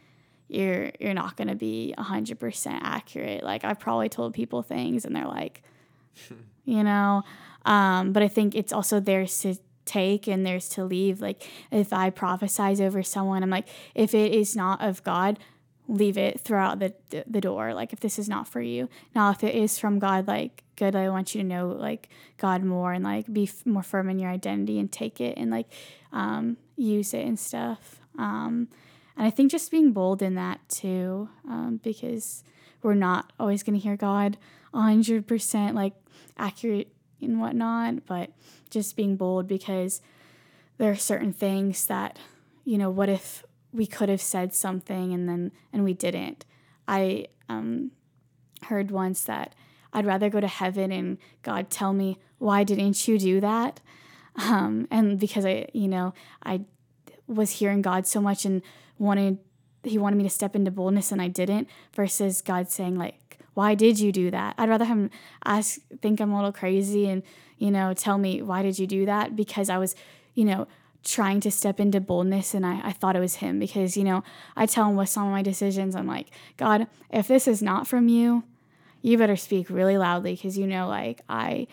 you're 0.47 0.91
you're 0.99 1.13
not 1.13 1.35
gonna 1.35 1.55
be 1.55 1.93
hundred 1.97 2.39
percent 2.39 2.81
accurate. 2.83 3.43
Like 3.43 3.65
I've 3.65 3.79
probably 3.79 4.07
told 4.07 4.33
people 4.33 4.61
things 4.61 5.03
and 5.03 5.13
they're 5.13 5.27
like, 5.27 5.61
you 6.65 6.83
know. 6.83 7.23
Um, 7.65 8.13
but 8.13 8.23
I 8.23 8.29
think 8.29 8.55
it's 8.55 8.71
also 8.71 8.99
theirs 9.01 9.39
to 9.39 9.55
take 9.85 10.27
and 10.27 10.45
theirs 10.45 10.69
to 10.69 10.85
leave. 10.85 11.21
Like 11.21 11.49
if 11.71 11.93
I 11.93 12.09
prophesize 12.09 12.79
over 12.79 13.03
someone, 13.03 13.43
I'm 13.43 13.49
like, 13.49 13.67
if 13.95 14.13
it 14.13 14.33
is 14.33 14.55
not 14.55 14.81
of 14.81 15.03
God, 15.03 15.39
leave 15.87 16.17
it 16.17 16.39
throw 16.39 16.61
out 16.61 16.79
the, 16.79 16.93
the, 17.27 17.41
door 17.41 17.73
like 17.73 17.91
if 17.91 17.99
this 17.99 18.17
is 18.17 18.29
not 18.29 18.47
for 18.47 18.61
you 18.61 18.87
now 19.13 19.31
if 19.31 19.43
it 19.43 19.53
is 19.53 19.77
from 19.77 19.99
god 19.99 20.27
like 20.27 20.63
good 20.77 20.95
i 20.95 21.09
want 21.09 21.35
you 21.35 21.41
to 21.41 21.47
know 21.47 21.67
like 21.67 22.07
god 22.37 22.63
more 22.63 22.93
and 22.93 23.03
like 23.03 23.31
be 23.31 23.43
f- 23.43 23.65
more 23.65 23.83
firm 23.83 24.09
in 24.09 24.17
your 24.17 24.31
identity 24.31 24.79
and 24.79 24.91
take 24.91 25.19
it 25.19 25.37
and 25.37 25.51
like 25.51 25.67
um, 26.13 26.57
use 26.77 27.13
it 27.13 27.25
and 27.25 27.37
stuff 27.37 27.99
um, 28.17 28.69
and 29.17 29.27
i 29.27 29.29
think 29.29 29.51
just 29.51 29.71
being 29.71 29.91
bold 29.91 30.21
in 30.21 30.35
that 30.35 30.59
too 30.69 31.27
um, 31.49 31.79
because 31.83 32.43
we're 32.81 32.93
not 32.93 33.33
always 33.39 33.61
going 33.61 33.77
to 33.77 33.83
hear 33.83 33.97
god 33.97 34.37
100% 34.73 35.73
like 35.73 35.93
accurate 36.37 36.93
and 37.21 37.41
whatnot 37.41 38.05
but 38.05 38.31
just 38.73 38.95
being 38.95 39.15
bold 39.15 39.47
because 39.47 40.01
there 40.77 40.91
are 40.91 40.95
certain 40.95 41.31
things 41.31 41.85
that 41.85 42.17
you 42.65 42.77
know 42.77 42.89
what 42.89 43.09
if 43.09 43.43
we 43.71 43.85
could 43.85 44.09
have 44.09 44.21
said 44.21 44.53
something 44.53 45.13
and 45.13 45.27
then 45.27 45.51
and 45.71 45.83
we 45.83 45.93
didn't. 45.93 46.45
I 46.87 47.27
um, 47.49 47.91
heard 48.63 48.91
once 48.91 49.23
that 49.23 49.55
I'd 49.93 50.05
rather 50.05 50.29
go 50.29 50.39
to 50.39 50.47
heaven 50.47 50.91
and 50.91 51.17
God 51.41 51.69
tell 51.69 51.93
me 51.93 52.17
why 52.37 52.63
didn't 52.63 53.07
you 53.07 53.17
do 53.17 53.39
that, 53.39 53.79
um, 54.35 54.87
and 54.91 55.19
because 55.19 55.45
I 55.45 55.67
you 55.73 55.87
know 55.87 56.13
I 56.43 56.61
was 57.27 57.51
hearing 57.51 57.81
God 57.81 58.05
so 58.05 58.19
much 58.19 58.45
and 58.45 58.61
wanted 58.97 59.37
He 59.83 59.97
wanted 59.97 60.17
me 60.17 60.23
to 60.23 60.29
step 60.29 60.55
into 60.55 60.71
boldness 60.71 61.11
and 61.11 61.21
I 61.21 61.27
didn't, 61.27 61.69
versus 61.95 62.41
God 62.41 62.69
saying 62.69 62.97
like 62.97 63.15
why 63.53 63.75
did 63.75 63.99
you 63.99 64.11
do 64.11 64.31
that? 64.31 64.55
I'd 64.57 64.69
rather 64.69 64.85
him 64.85 65.09
ask 65.45 65.79
think 66.01 66.19
I'm 66.19 66.31
a 66.31 66.35
little 66.35 66.51
crazy 66.51 67.07
and 67.07 67.23
you 67.57 67.71
know 67.71 67.93
tell 67.93 68.17
me 68.17 68.41
why 68.41 68.61
did 68.61 68.79
you 68.79 68.87
do 68.87 69.05
that 69.05 69.35
because 69.35 69.69
I 69.69 69.77
was 69.77 69.95
you 70.33 70.45
know 70.45 70.67
trying 71.03 71.39
to 71.41 71.51
step 71.51 71.79
into 71.79 71.99
boldness 71.99 72.53
and 72.53 72.65
I, 72.65 72.79
I 72.87 72.91
thought 72.91 73.15
it 73.15 73.19
was 73.19 73.35
him 73.35 73.59
because 73.59 73.97
you 73.97 74.03
know 74.03 74.23
i 74.55 74.65
tell 74.65 74.89
him 74.89 74.95
with 74.95 75.09
some 75.09 75.27
of 75.27 75.31
my 75.31 75.41
decisions 75.41 75.95
i'm 75.95 76.07
like 76.07 76.27
god 76.57 76.87
if 77.09 77.27
this 77.27 77.47
is 77.47 77.61
not 77.61 77.87
from 77.87 78.07
you 78.07 78.43
you 79.01 79.17
better 79.17 79.35
speak 79.35 79.69
really 79.69 79.97
loudly 79.97 80.35
because 80.35 80.57
you 80.57 80.65
know 80.65 80.87
like 80.87 81.21
i 81.27 81.67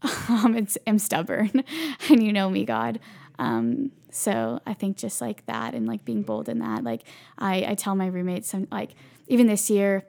um, 0.28 0.56
it's, 0.56 0.78
am 0.86 0.98
stubborn 0.98 1.64
and 2.08 2.22
you 2.22 2.32
know 2.32 2.48
me 2.48 2.64
god 2.64 3.00
um, 3.40 3.90
so 4.10 4.60
i 4.64 4.74
think 4.74 4.96
just 4.96 5.20
like 5.20 5.44
that 5.46 5.74
and 5.74 5.86
like 5.88 6.04
being 6.04 6.22
bold 6.22 6.48
in 6.48 6.60
that 6.60 6.84
like 6.84 7.02
i, 7.36 7.64
I 7.68 7.74
tell 7.74 7.96
my 7.96 8.06
roommates 8.06 8.48
some 8.48 8.68
like 8.70 8.90
even 9.26 9.48
this 9.48 9.68
year 9.68 10.04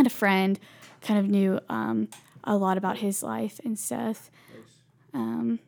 Had 0.00 0.06
a 0.06 0.08
friend 0.08 0.58
kind 1.02 1.20
of 1.20 1.28
knew 1.28 1.60
um, 1.68 2.08
a 2.42 2.56
lot 2.56 2.78
about 2.78 2.96
his 2.96 3.22
life 3.22 3.60
and 3.66 3.78
stuff 3.78 4.30
um, 5.12 5.58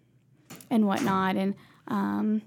and 0.70 0.86
whatnot 0.86 1.36
and 1.36 1.54
um, 1.86 2.40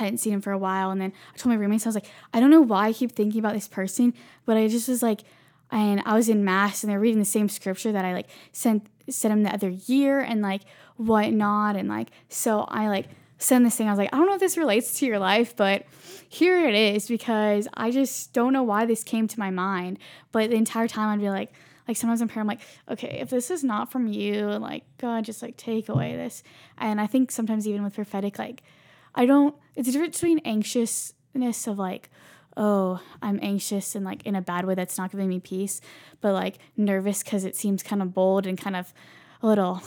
I 0.00 0.04
hadn't 0.04 0.16
seen 0.16 0.32
him 0.32 0.40
for 0.40 0.50
a 0.50 0.56
while. 0.56 0.90
And 0.90 0.98
then 0.98 1.12
I 1.34 1.36
told 1.36 1.54
my 1.54 1.60
roommates, 1.60 1.84
I 1.84 1.90
was 1.90 1.94
like, 1.94 2.10
I 2.32 2.40
don't 2.40 2.48
know 2.48 2.62
why 2.62 2.86
I 2.86 2.94
keep 2.94 3.12
thinking 3.12 3.38
about 3.38 3.52
this 3.52 3.68
person, 3.68 4.14
but 4.46 4.56
I 4.56 4.66
just 4.66 4.88
was 4.88 5.02
like, 5.02 5.24
and 5.70 6.02
I 6.06 6.14
was 6.14 6.30
in 6.30 6.42
mass 6.42 6.82
and 6.82 6.90
they're 6.90 6.98
reading 6.98 7.18
the 7.18 7.26
same 7.26 7.50
scripture 7.50 7.92
that 7.92 8.06
I 8.06 8.14
like 8.14 8.28
sent 8.52 8.86
sent 9.10 9.30
him 9.30 9.42
the 9.42 9.52
other 9.52 9.68
year 9.68 10.20
and 10.20 10.40
like 10.40 10.62
whatnot. 10.96 11.76
And 11.76 11.86
like, 11.86 12.08
so 12.30 12.60
I 12.62 12.88
like 12.88 13.08
send 13.38 13.64
this 13.64 13.76
thing. 13.76 13.88
I 13.88 13.90
was 13.92 13.98
like, 13.98 14.12
I 14.12 14.16
don't 14.18 14.26
know 14.26 14.34
if 14.34 14.40
this 14.40 14.58
relates 14.58 14.98
to 14.98 15.06
your 15.06 15.18
life, 15.18 15.56
but 15.56 15.86
here 16.28 16.68
it 16.68 16.74
is 16.74 17.08
because 17.08 17.68
I 17.74 17.90
just 17.90 18.32
don't 18.32 18.52
know 18.52 18.62
why 18.62 18.84
this 18.84 19.04
came 19.04 19.28
to 19.28 19.38
my 19.38 19.50
mind. 19.50 19.98
But 20.32 20.50
the 20.50 20.56
entire 20.56 20.88
time 20.88 21.08
I'd 21.08 21.20
be 21.20 21.30
like, 21.30 21.52
like 21.86 21.96
sometimes 21.96 22.20
in 22.20 22.28
prayer, 22.28 22.42
I'm 22.42 22.46
like, 22.46 22.60
okay, 22.90 23.18
if 23.20 23.30
this 23.30 23.50
is 23.50 23.64
not 23.64 23.90
from 23.90 24.06
you, 24.06 24.46
like 24.46 24.84
God, 24.98 25.24
just 25.24 25.40
like 25.40 25.56
take 25.56 25.88
away 25.88 26.16
this. 26.16 26.42
And 26.76 27.00
I 27.00 27.06
think 27.06 27.30
sometimes 27.30 27.66
even 27.66 27.82
with 27.82 27.94
prophetic, 27.94 28.38
like 28.38 28.62
I 29.14 29.24
don't. 29.24 29.54
It's 29.74 29.88
a 29.88 29.92
difference 29.92 30.20
between 30.20 30.40
anxiousness 30.40 31.66
of 31.66 31.78
like, 31.78 32.10
oh, 32.56 33.00
I'm 33.22 33.38
anxious 33.40 33.94
and 33.94 34.04
like 34.04 34.26
in 34.26 34.34
a 34.34 34.42
bad 34.42 34.66
way 34.66 34.74
that's 34.74 34.98
not 34.98 35.12
giving 35.12 35.28
me 35.28 35.40
peace, 35.40 35.80
but 36.20 36.34
like 36.34 36.58
nervous 36.76 37.22
because 37.22 37.44
it 37.44 37.56
seems 37.56 37.82
kind 37.82 38.02
of 38.02 38.12
bold 38.12 38.46
and 38.46 38.58
kind 38.58 38.76
of 38.76 38.92
a 39.40 39.46
little 39.46 39.82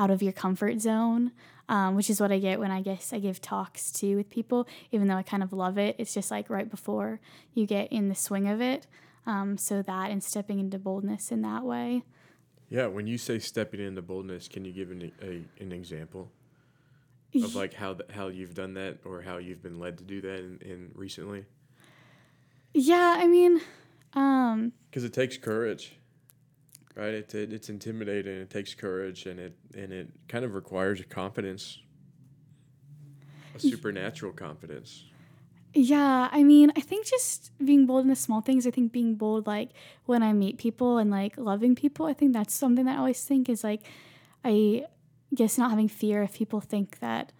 out 0.00 0.10
of 0.10 0.22
your 0.22 0.32
comfort 0.32 0.80
zone. 0.80 1.30
Um, 1.68 1.94
which 1.94 2.10
is 2.10 2.20
what 2.20 2.32
I 2.32 2.40
get 2.40 2.58
when 2.58 2.72
I 2.72 2.82
guess 2.82 3.12
I 3.12 3.20
give 3.20 3.40
talks 3.40 3.92
too 3.92 4.16
with 4.16 4.28
people, 4.28 4.66
even 4.90 5.06
though 5.06 5.14
I 5.14 5.22
kind 5.22 5.40
of 5.40 5.52
love 5.52 5.78
it. 5.78 5.94
It's 6.00 6.12
just 6.12 6.28
like 6.28 6.50
right 6.50 6.68
before 6.68 7.20
you 7.54 7.64
get 7.64 7.92
in 7.92 8.08
the 8.08 8.16
swing 8.16 8.48
of 8.48 8.60
it. 8.60 8.88
Um, 9.24 9.56
so 9.56 9.80
that 9.80 10.10
and 10.10 10.20
stepping 10.20 10.58
into 10.58 10.80
boldness 10.80 11.30
in 11.30 11.42
that 11.42 11.62
way. 11.62 12.02
Yeah, 12.70 12.86
when 12.86 13.06
you 13.06 13.18
say 13.18 13.38
stepping 13.38 13.78
into 13.78 14.02
boldness, 14.02 14.48
can 14.48 14.64
you 14.64 14.72
give 14.72 14.90
an, 14.90 15.12
a, 15.22 15.42
an 15.62 15.70
example 15.70 16.32
of 17.36 17.54
like 17.54 17.74
how 17.74 17.94
th- 17.94 18.10
how 18.10 18.26
you've 18.26 18.54
done 18.54 18.74
that 18.74 18.98
or 19.04 19.22
how 19.22 19.36
you've 19.36 19.62
been 19.62 19.78
led 19.78 19.98
to 19.98 20.04
do 20.04 20.20
that 20.22 20.38
in, 20.40 20.58
in 20.62 20.90
recently? 20.96 21.44
Yeah, 22.74 23.16
I 23.18 23.28
mean, 23.28 23.60
um, 24.14 24.72
Because 24.90 25.04
it 25.04 25.12
takes 25.12 25.36
courage, 25.36 25.92
right? 26.96 27.14
It, 27.14 27.34
it 27.34 27.52
it's 27.52 27.68
intimidating. 27.68 28.34
It 28.34 28.50
takes 28.50 28.74
courage, 28.74 29.26
and 29.26 29.38
it 29.40 29.56
and 29.76 29.92
it 29.92 30.08
kind 30.28 30.44
of 30.44 30.54
requires 30.54 31.00
a 31.00 31.04
confidence, 31.04 31.78
a 33.54 33.58
supernatural 33.60 34.32
confidence. 34.32 35.04
Yeah, 35.72 36.28
I 36.32 36.42
mean, 36.42 36.72
I 36.76 36.80
think 36.80 37.06
just 37.06 37.52
being 37.64 37.86
bold 37.86 38.02
in 38.02 38.08
the 38.08 38.16
small 38.16 38.40
things. 38.40 38.66
I 38.66 38.72
think 38.72 38.90
being 38.90 39.14
bold, 39.14 39.46
like 39.46 39.70
when 40.04 40.22
I 40.22 40.32
meet 40.32 40.58
people 40.58 40.98
and 40.98 41.10
like 41.10 41.38
loving 41.38 41.76
people, 41.76 42.06
I 42.06 42.12
think 42.12 42.32
that's 42.32 42.54
something 42.54 42.86
that 42.86 42.96
I 42.96 42.98
always 42.98 43.22
think 43.22 43.48
is 43.48 43.62
like, 43.62 43.82
I 44.44 44.86
guess 45.32 45.56
not 45.56 45.70
having 45.70 45.86
fear 45.86 46.24
if 46.24 46.34
people 46.34 46.60
think 46.60 46.98
that 46.98 47.32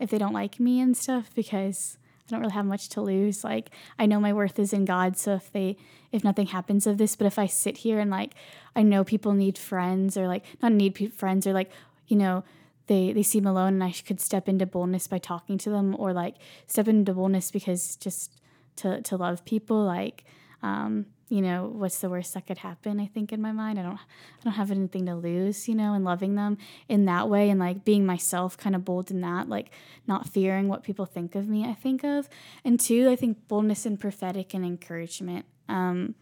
if 0.00 0.10
they 0.10 0.18
don't 0.18 0.32
like 0.32 0.58
me 0.58 0.80
and 0.80 0.96
stuff 0.96 1.30
because 1.32 1.96
I 2.30 2.36
don't 2.36 2.42
really 2.42 2.54
have 2.54 2.66
much 2.66 2.88
to 2.90 3.00
lose. 3.00 3.44
Like 3.44 3.70
I 3.98 4.06
know 4.06 4.20
my 4.20 4.32
worth 4.32 4.58
is 4.58 4.72
in 4.72 4.84
God, 4.84 5.16
so 5.16 5.34
if 5.34 5.52
they 5.52 5.76
if 6.12 6.24
nothing 6.24 6.46
happens 6.46 6.86
of 6.86 6.98
this, 6.98 7.16
but 7.16 7.26
if 7.26 7.38
I 7.38 7.46
sit 7.46 7.78
here 7.78 7.98
and 7.98 8.10
like 8.10 8.34
I 8.74 8.82
know 8.82 9.04
people 9.04 9.32
need 9.32 9.58
friends 9.58 10.16
or 10.16 10.26
like 10.26 10.44
not 10.62 10.72
need 10.72 10.94
pe- 10.94 11.08
friends 11.08 11.46
or 11.46 11.52
like 11.52 11.70
you 12.06 12.16
know 12.16 12.44
they 12.86 13.12
they 13.12 13.22
seem 13.22 13.46
alone 13.46 13.74
and 13.74 13.84
I 13.84 13.92
could 13.92 14.20
step 14.20 14.48
into 14.48 14.66
boldness 14.66 15.06
by 15.06 15.18
talking 15.18 15.58
to 15.58 15.70
them 15.70 15.94
or 15.98 16.12
like 16.12 16.36
step 16.66 16.88
into 16.88 17.14
boldness 17.14 17.50
because 17.50 17.96
just 17.96 18.40
to 18.76 19.00
to 19.02 19.16
love 19.16 19.44
people 19.44 19.84
like 19.84 20.24
um 20.62 21.06
you 21.30 21.40
know 21.40 21.70
what's 21.72 22.00
the 22.00 22.10
worst 22.10 22.34
that 22.34 22.46
could 22.46 22.58
happen 22.58 22.98
i 23.00 23.06
think 23.06 23.32
in 23.32 23.40
my 23.40 23.52
mind. 23.52 23.78
I 23.78 23.82
don't 23.82 23.94
i 23.94 24.42
don't 24.44 24.54
have 24.54 24.70
anything 24.70 25.06
to 25.06 25.14
lose 25.14 25.68
you 25.68 25.74
know 25.74 25.94
and 25.94 26.04
loving 26.04 26.34
them 26.34 26.58
in 26.88 27.04
that 27.06 27.28
way 27.28 27.48
and 27.48 27.60
like 27.60 27.84
being 27.84 28.04
myself 28.04 28.58
kind 28.58 28.74
of 28.74 28.84
bold 28.84 29.10
in 29.10 29.20
that 29.20 29.48
like 29.48 29.70
not 30.06 30.28
fearing 30.28 30.68
what 30.68 30.82
people 30.82 31.06
think 31.06 31.34
of 31.34 31.48
me 31.48 31.64
i 31.64 31.74
think 31.74 32.04
of. 32.04 32.28
And 32.64 32.78
two 32.78 33.08
i 33.08 33.16
think 33.16 33.48
boldness 33.48 33.86
and 33.86 33.98
prophetic 33.98 34.52
and 34.54 34.64
encouragement. 34.64 35.46
Um 35.68 36.16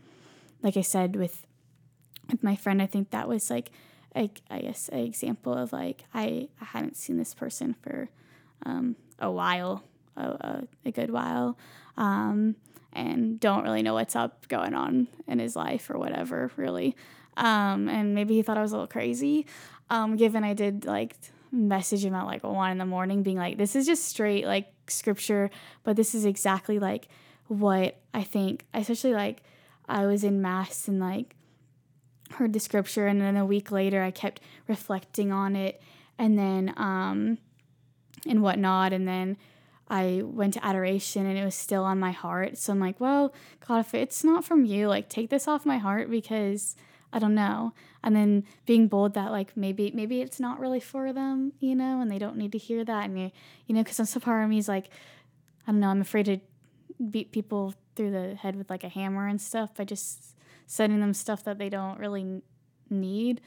like 0.62 0.76
i 0.76 0.82
said 0.82 1.16
with 1.16 1.46
with 2.30 2.42
my 2.42 2.54
friend 2.54 2.82
i 2.82 2.86
think 2.86 3.10
that 3.10 3.28
was 3.28 3.50
like 3.50 3.70
a, 4.14 4.30
i 4.50 4.60
guess 4.60 4.88
an 4.90 5.00
example 5.00 5.54
of 5.54 5.72
like 5.72 6.04
i 6.12 6.48
i 6.60 6.64
hadn't 6.64 6.96
seen 6.96 7.16
this 7.16 7.34
person 7.34 7.74
for 7.82 8.10
um 8.66 8.96
a 9.18 9.30
while 9.30 9.84
a, 10.18 10.22
a, 10.22 10.68
a 10.86 10.90
good 10.90 11.10
while. 11.10 11.56
Um 11.96 12.56
and 12.92 13.38
don't 13.38 13.64
really 13.64 13.82
know 13.82 13.94
what's 13.94 14.16
up 14.16 14.48
going 14.48 14.74
on 14.74 15.08
in 15.26 15.38
his 15.38 15.54
life 15.54 15.90
or 15.90 15.98
whatever, 15.98 16.50
really. 16.56 16.96
Um, 17.36 17.88
and 17.88 18.14
maybe 18.14 18.34
he 18.34 18.42
thought 18.42 18.58
I 18.58 18.62
was 18.62 18.72
a 18.72 18.74
little 18.74 18.88
crazy, 18.88 19.46
um, 19.90 20.16
given 20.16 20.44
I 20.44 20.54
did 20.54 20.84
like 20.84 21.16
message 21.52 22.04
him 22.04 22.14
at 22.14 22.26
like 22.26 22.42
one 22.44 22.72
in 22.72 22.78
the 22.78 22.86
morning, 22.86 23.22
being 23.22 23.36
like, 23.36 23.58
"This 23.58 23.76
is 23.76 23.86
just 23.86 24.04
straight 24.04 24.44
like 24.44 24.72
scripture, 24.88 25.50
but 25.84 25.96
this 25.96 26.14
is 26.14 26.24
exactly 26.24 26.78
like 26.78 27.08
what 27.46 28.00
I 28.12 28.22
think." 28.24 28.66
Especially 28.74 29.14
like 29.14 29.42
I 29.88 30.06
was 30.06 30.24
in 30.24 30.42
mass 30.42 30.88
and 30.88 30.98
like 31.00 31.36
heard 32.32 32.52
the 32.52 32.60
scripture, 32.60 33.06
and 33.06 33.20
then 33.20 33.36
a 33.36 33.46
week 33.46 33.70
later 33.70 34.02
I 34.02 34.10
kept 34.10 34.40
reflecting 34.66 35.32
on 35.32 35.54
it, 35.54 35.80
and 36.18 36.38
then 36.38 36.74
um, 36.76 37.38
and 38.26 38.42
whatnot, 38.42 38.92
and 38.92 39.06
then 39.06 39.36
I 39.88 40.22
went 40.22 40.54
to 40.54 40.64
adoration 40.64 41.26
and 41.26 41.38
it 41.38 41.44
was 41.44 41.54
still 41.54 41.84
on 41.84 41.98
my 41.98 42.12
heart. 42.12 42.58
So 42.58 42.72
I'm 42.72 42.80
like, 42.80 43.00
well, 43.00 43.32
God, 43.66 43.80
if 43.80 43.94
it's 43.94 44.22
not 44.22 44.44
from 44.44 44.64
you, 44.64 44.88
like 44.88 45.08
take 45.08 45.30
this 45.30 45.48
off 45.48 45.64
my 45.64 45.78
heart 45.78 46.10
because 46.10 46.76
I 47.12 47.18
don't 47.18 47.34
know. 47.34 47.72
And 48.02 48.14
then 48.14 48.44
being 48.66 48.88
bold 48.88 49.14
that 49.14 49.30
like 49.30 49.56
maybe 49.56 49.90
maybe 49.94 50.20
it's 50.20 50.38
not 50.38 50.60
really 50.60 50.80
for 50.80 51.12
them, 51.12 51.52
you 51.58 51.74
know, 51.74 52.00
and 52.00 52.10
they 52.10 52.18
don't 52.18 52.36
need 52.36 52.52
to 52.52 52.58
hear 52.58 52.84
that. 52.84 53.04
And 53.04 53.18
you, 53.18 53.30
you 53.66 53.74
know, 53.74 53.82
because 53.82 54.08
some 54.08 54.22
part 54.22 54.44
of 54.44 54.50
me 54.50 54.58
is 54.58 54.68
like, 54.68 54.90
I 55.66 55.72
don't 55.72 55.80
know, 55.80 55.88
I'm 55.88 56.02
afraid 56.02 56.26
to 56.26 56.38
beat 57.10 57.32
people 57.32 57.74
through 57.96 58.10
the 58.10 58.34
head 58.34 58.56
with 58.56 58.70
like 58.70 58.84
a 58.84 58.88
hammer 58.88 59.26
and 59.26 59.40
stuff 59.40 59.74
by 59.74 59.84
just 59.84 60.36
sending 60.66 61.00
them 61.00 61.14
stuff 61.14 61.44
that 61.44 61.58
they 61.58 61.68
don't 61.68 61.98
really 61.98 62.42
need. 62.90 63.40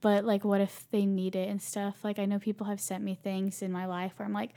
But 0.00 0.24
like, 0.24 0.44
what 0.44 0.60
if 0.60 0.86
they 0.92 1.06
need 1.06 1.34
it 1.34 1.48
and 1.48 1.60
stuff? 1.60 2.04
Like, 2.04 2.20
I 2.20 2.24
know 2.24 2.38
people 2.38 2.66
have 2.68 2.80
sent 2.80 3.02
me 3.02 3.16
things 3.16 3.62
in 3.62 3.72
my 3.72 3.86
life 3.86 4.12
where 4.16 4.26
I'm 4.26 4.32
like, 4.32 4.52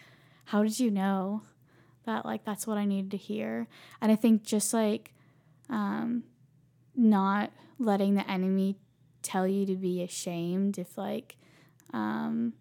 how 0.45 0.63
did 0.63 0.79
you 0.79 0.91
know 0.91 1.43
that 2.05 2.25
like 2.25 2.43
that's 2.43 2.65
what 2.65 2.77
I 2.77 2.85
needed 2.85 3.11
to 3.11 3.17
hear? 3.17 3.67
And 4.01 4.11
I 4.11 4.15
think 4.15 4.43
just 4.43 4.73
like 4.73 5.13
um, 5.69 6.23
not 6.95 7.51
letting 7.79 8.15
the 8.15 8.29
enemy 8.29 8.77
tell 9.21 9.47
you 9.47 9.65
to 9.65 9.75
be 9.75 10.01
ashamed 10.01 10.77
if 10.77 10.97
like 10.97 11.37
um, 11.93 12.53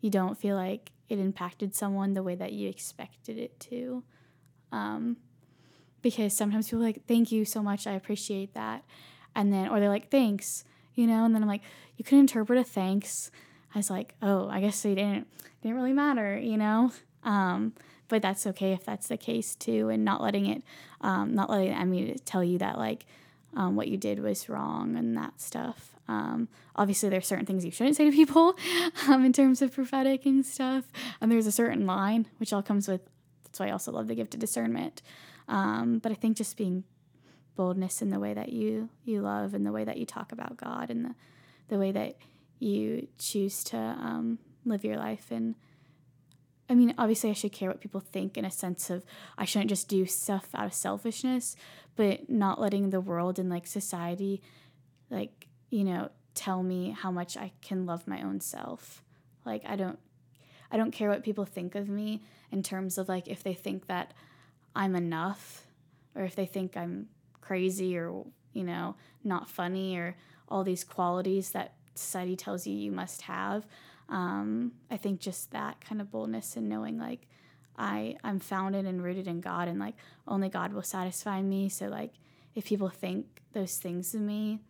you 0.00 0.10
don't 0.10 0.38
feel 0.38 0.56
like 0.56 0.92
it 1.08 1.18
impacted 1.18 1.74
someone 1.74 2.14
the 2.14 2.22
way 2.22 2.34
that 2.34 2.52
you 2.52 2.68
expected 2.68 3.38
it 3.38 3.58
to. 3.60 4.02
Um, 4.72 5.16
because 6.02 6.36
sometimes 6.36 6.68
people 6.68 6.84
like, 6.84 7.06
thank 7.06 7.32
you 7.32 7.44
so 7.44 7.62
much, 7.62 7.86
I 7.86 7.92
appreciate 7.92 8.54
that. 8.54 8.84
And 9.34 9.52
then, 9.52 9.68
or 9.68 9.80
they're 9.80 9.88
like, 9.88 10.10
thanks, 10.10 10.64
you 10.94 11.06
know, 11.06 11.24
and 11.24 11.34
then 11.34 11.42
I'm 11.42 11.48
like, 11.48 11.62
you 11.96 12.04
can 12.04 12.18
interpret 12.18 12.58
a 12.58 12.64
thanks 12.64 13.30
as 13.74 13.90
like, 13.90 14.14
oh, 14.22 14.48
I 14.48 14.60
guess 14.60 14.82
they 14.82 14.94
didn't, 14.94 15.26
didn't 15.62 15.76
really 15.76 15.92
matter, 15.92 16.38
you 16.38 16.56
know? 16.56 16.92
Um, 17.24 17.72
but 18.08 18.22
that's 18.22 18.46
okay 18.46 18.72
if 18.72 18.84
that's 18.84 19.08
the 19.08 19.16
case 19.16 19.54
too, 19.54 19.88
and 19.88 20.04
not 20.04 20.22
letting 20.22 20.46
it, 20.46 20.62
um, 21.00 21.34
not 21.34 21.50
letting 21.50 21.70
the 21.70 21.76
enemy 21.76 22.16
tell 22.24 22.42
you 22.42 22.58
that 22.58 22.78
like 22.78 23.04
um, 23.54 23.76
what 23.76 23.88
you 23.88 23.96
did 23.96 24.20
was 24.20 24.48
wrong 24.48 24.96
and 24.96 25.16
that 25.16 25.40
stuff. 25.40 25.94
Um, 26.08 26.48
obviously, 26.74 27.10
there's 27.10 27.26
certain 27.26 27.44
things 27.44 27.64
you 27.64 27.70
shouldn't 27.70 27.96
say 27.96 28.06
to 28.06 28.12
people 28.12 28.54
um, 29.08 29.24
in 29.24 29.32
terms 29.32 29.60
of 29.60 29.74
prophetic 29.74 30.24
and 30.24 30.44
stuff, 30.44 30.84
and 31.20 31.30
there's 31.30 31.46
a 31.46 31.52
certain 31.52 31.86
line 31.86 32.26
which 32.38 32.52
all 32.52 32.62
comes 32.62 32.88
with. 32.88 33.02
That's 33.44 33.60
why 33.60 33.68
I 33.68 33.70
also 33.70 33.92
love 33.92 34.08
the 34.08 34.14
gift 34.14 34.34
of 34.34 34.40
discernment. 34.40 35.02
Um, 35.48 35.98
but 35.98 36.12
I 36.12 36.14
think 36.14 36.36
just 36.36 36.56
being 36.56 36.84
boldness 37.56 38.00
in 38.02 38.10
the 38.10 38.20
way 38.20 38.34
that 38.34 38.52
you 38.52 38.88
you 39.04 39.20
love 39.20 39.52
and 39.52 39.66
the 39.66 39.72
way 39.72 39.84
that 39.84 39.96
you 39.96 40.06
talk 40.06 40.32
about 40.32 40.56
God 40.56 40.90
and 40.90 41.04
the 41.04 41.14
the 41.68 41.78
way 41.78 41.92
that 41.92 42.16
you 42.58 43.08
choose 43.18 43.62
to 43.64 43.76
um, 43.76 44.38
live 44.64 44.84
your 44.84 44.96
life 44.96 45.30
and 45.30 45.54
I 46.68 46.74
mean, 46.74 46.94
obviously, 46.98 47.30
I 47.30 47.34
should 47.34 47.52
care 47.52 47.68
what 47.68 47.80
people 47.80 48.00
think 48.00 48.36
in 48.36 48.44
a 48.44 48.50
sense 48.50 48.90
of 48.90 49.04
I 49.38 49.44
shouldn't 49.44 49.70
just 49.70 49.88
do 49.88 50.04
stuff 50.04 50.48
out 50.54 50.66
of 50.66 50.74
selfishness, 50.74 51.56
but 51.96 52.28
not 52.28 52.60
letting 52.60 52.90
the 52.90 53.00
world 53.00 53.38
and 53.38 53.48
like 53.48 53.66
society, 53.66 54.42
like, 55.10 55.46
you 55.70 55.84
know, 55.84 56.10
tell 56.34 56.62
me 56.62 56.90
how 56.90 57.10
much 57.10 57.36
I 57.36 57.52
can 57.62 57.86
love 57.86 58.06
my 58.06 58.22
own 58.22 58.40
self. 58.40 59.02
Like, 59.46 59.62
I 59.66 59.76
don't, 59.76 59.98
I 60.70 60.76
don't 60.76 60.90
care 60.90 61.08
what 61.08 61.24
people 61.24 61.46
think 61.46 61.74
of 61.74 61.88
me 61.88 62.22
in 62.52 62.62
terms 62.62 62.98
of 62.98 63.08
like 63.08 63.28
if 63.28 63.42
they 63.42 63.54
think 63.54 63.86
that 63.86 64.12
I'm 64.76 64.94
enough 64.94 65.66
or 66.14 66.24
if 66.24 66.36
they 66.36 66.46
think 66.46 66.76
I'm 66.76 67.08
crazy 67.40 67.96
or, 67.96 68.26
you 68.52 68.64
know, 68.64 68.96
not 69.24 69.48
funny 69.48 69.96
or 69.96 70.16
all 70.48 70.64
these 70.64 70.84
qualities 70.84 71.50
that 71.50 71.74
society 71.94 72.36
tells 72.36 72.66
you 72.66 72.74
you 72.74 72.92
must 72.92 73.22
have 73.22 73.66
um, 74.08 74.72
I 74.90 74.96
think 74.96 75.20
just 75.20 75.50
that 75.50 75.80
kind 75.80 76.00
of 76.00 76.10
boldness 76.10 76.56
and 76.56 76.68
knowing 76.68 76.98
like 76.98 77.26
I 77.76 78.16
I'm 78.24 78.40
founded 78.40 78.86
and 78.86 79.02
rooted 79.02 79.28
in 79.28 79.40
God 79.40 79.68
and 79.68 79.78
like 79.78 79.94
only 80.26 80.48
God 80.48 80.72
will 80.72 80.82
satisfy 80.82 81.42
me. 81.42 81.68
So 81.68 81.86
like 81.86 82.14
if 82.54 82.66
people 82.66 82.88
think 82.88 83.42
those 83.52 83.76
things 83.76 84.14
of 84.14 84.20
me, 84.20 84.60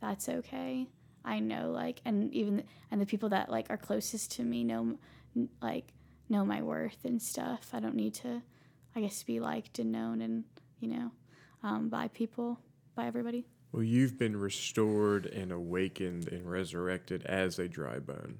that's 0.00 0.28
okay. 0.28 0.88
I 1.24 1.38
know 1.38 1.70
like 1.70 2.00
and 2.04 2.32
even 2.34 2.64
and 2.90 3.00
the 3.00 3.06
people 3.06 3.28
that 3.30 3.48
like 3.48 3.66
are 3.70 3.76
closest 3.76 4.32
to 4.32 4.42
me 4.42 4.64
know 4.64 4.98
like 5.60 5.92
know 6.28 6.44
my 6.44 6.62
worth 6.62 7.04
and 7.04 7.22
stuff. 7.22 7.70
I 7.72 7.80
don't 7.80 7.94
need 7.94 8.14
to 8.14 8.42
I 8.96 9.00
guess 9.00 9.22
be 9.22 9.38
liked 9.38 9.78
and 9.78 9.92
known 9.92 10.20
and 10.20 10.44
you 10.80 10.88
know 10.88 11.12
um, 11.62 11.88
by 11.88 12.08
people 12.08 12.58
by 12.96 13.06
everybody. 13.06 13.46
Well, 13.70 13.84
you've 13.84 14.18
been 14.18 14.36
restored 14.36 15.24
and 15.24 15.50
awakened 15.50 16.28
and 16.28 16.50
resurrected 16.50 17.24
as 17.24 17.58
a 17.58 17.68
dry 17.68 18.00
bone 18.00 18.38